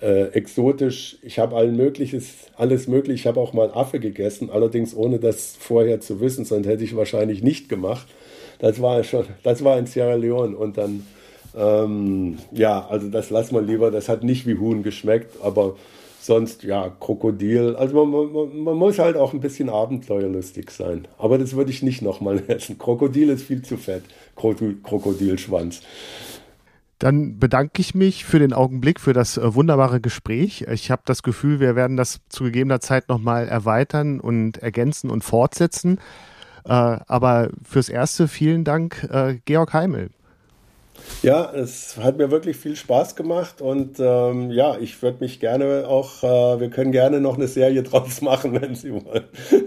äh, 0.01 0.33
exotisch. 0.33 1.19
Ich 1.23 1.39
habe 1.39 1.57
allen 1.57 1.77
mögliches, 1.77 2.35
alles 2.57 2.89
möglich. 2.89 3.21
Ich 3.21 3.27
habe 3.27 3.41
auch 3.41 3.53
mal 3.53 3.71
Affe 3.73 4.01
gegessen, 4.01 4.51
allerdings 4.51 4.95
ohne 4.95 5.19
das 5.21 5.57
vorher 5.59 6.01
zu 6.01 6.21
wissen, 6.21 6.45
sonst 6.45 6.67
hätte 6.67 6.83
ich 6.83 6.97
wahrscheinlich 6.97 7.43
nicht 7.43 7.69
gemacht. 7.69 8.09
Das 8.59 8.83
war 8.83 9.03
schon, 9.05 9.27
das 9.45 9.63
war 9.65 9.79
in 9.79 9.87
Sierra 9.87 10.15
Leone 10.15 10.57
und 10.57 10.77
dann, 10.77 11.07
ähm, 11.57 12.39
ja, 12.53 12.87
also 12.89 13.09
das 13.09 13.31
lassen 13.31 13.55
wir 13.55 13.63
lieber. 13.63 13.91
Das 13.91 14.09
hat 14.09 14.25
nicht 14.25 14.47
wie 14.47 14.57
Huhn 14.57 14.83
geschmeckt, 14.83 15.37
aber 15.43 15.77
sonst, 16.23 16.63
ja, 16.63 16.89
Krokodil. 17.01 17.77
Also 17.77 18.05
man, 18.05 18.33
man, 18.33 18.65
man, 18.65 18.77
muss 18.77 18.99
halt 18.99 19.17
auch 19.17 19.33
ein 19.33 19.41
bisschen 19.41 19.69
abenteuerlustig 19.69 20.71
sein. 20.71 21.09
Aber 21.19 21.39
das 21.39 21.57
würde 21.57 21.71
ich 21.71 21.83
nicht 21.83 22.03
nochmal 22.03 22.43
essen. 22.49 22.79
Krokodil 22.79 23.31
ist 23.31 23.43
viel 23.45 23.63
zu 23.63 23.77
fett. 23.77 24.05
Krokodilschwanz. 24.37 25.83
Dann 26.99 27.41
bedanke 27.41 27.81
ich 27.81 27.97
mich 27.97 28.25
für 28.25 28.39
den 28.39 28.53
Augenblick, 28.53 29.01
für 29.01 29.13
das 29.13 29.37
äh, 29.37 29.55
wunderbare 29.57 30.01
Gespräch. 30.01 30.67
Ich 30.71 30.91
habe 30.93 31.03
das 31.05 31.25
Gefühl, 31.25 31.59
wir 31.59 31.75
werden 31.75 31.97
das 31.97 32.21
zu 32.29 32.45
gegebener 32.45 32.81
Zeit 32.81 33.09
nochmal 33.09 33.49
erweitern 33.49 34.21
und 34.21 34.59
ergänzen 34.59 35.11
und 35.11 35.25
fortsetzen. 35.25 35.99
Äh, 36.65 36.71
aber 36.71 37.51
fürs 37.65 37.89
Erste 37.89 38.29
vielen 38.29 38.63
Dank, 38.63 39.09
äh, 39.11 39.39
Georg 39.45 39.73
Heimel. 39.73 40.11
Ja, 41.23 41.53
es 41.53 41.97
hat 41.97 42.17
mir 42.17 42.31
wirklich 42.31 42.57
viel 42.57 42.77
Spaß 42.77 43.17
gemacht 43.17 43.61
und 43.61 43.99
ähm, 44.01 44.51
ja, 44.51 44.79
ich 44.79 45.03
würde 45.03 45.19
mich 45.21 45.41
gerne 45.41 45.87
auch, 45.87 46.23
äh, 46.23 46.61
wir 46.61 46.71
können 46.71 46.93
gerne 46.93 47.21
noch 47.21 47.37
eine 47.37 47.49
Serie 47.49 47.83
draus 47.83 48.23
machen, 48.23 48.61
wenn 48.61 48.75
Sie 48.75 48.93
wollen. 48.93 49.25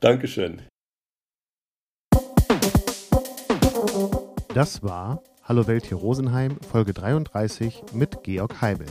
Dankeschön. 0.00 0.62
Das 4.54 4.82
war 4.82 5.22
Hallo 5.44 5.66
Welt 5.66 5.86
hier 5.86 5.96
Rosenheim, 5.96 6.56
Folge 6.70 6.94
33 6.94 7.82
mit 7.92 8.22
Georg 8.22 8.62
Heibel. 8.62 8.86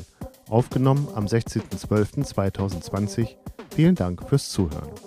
Aufgenommen 0.50 1.08
am 1.16 1.26
16.12.2020. 1.26 3.38
Vielen 3.74 3.96
Dank 3.96 4.28
fürs 4.28 4.50
Zuhören. 4.50 4.92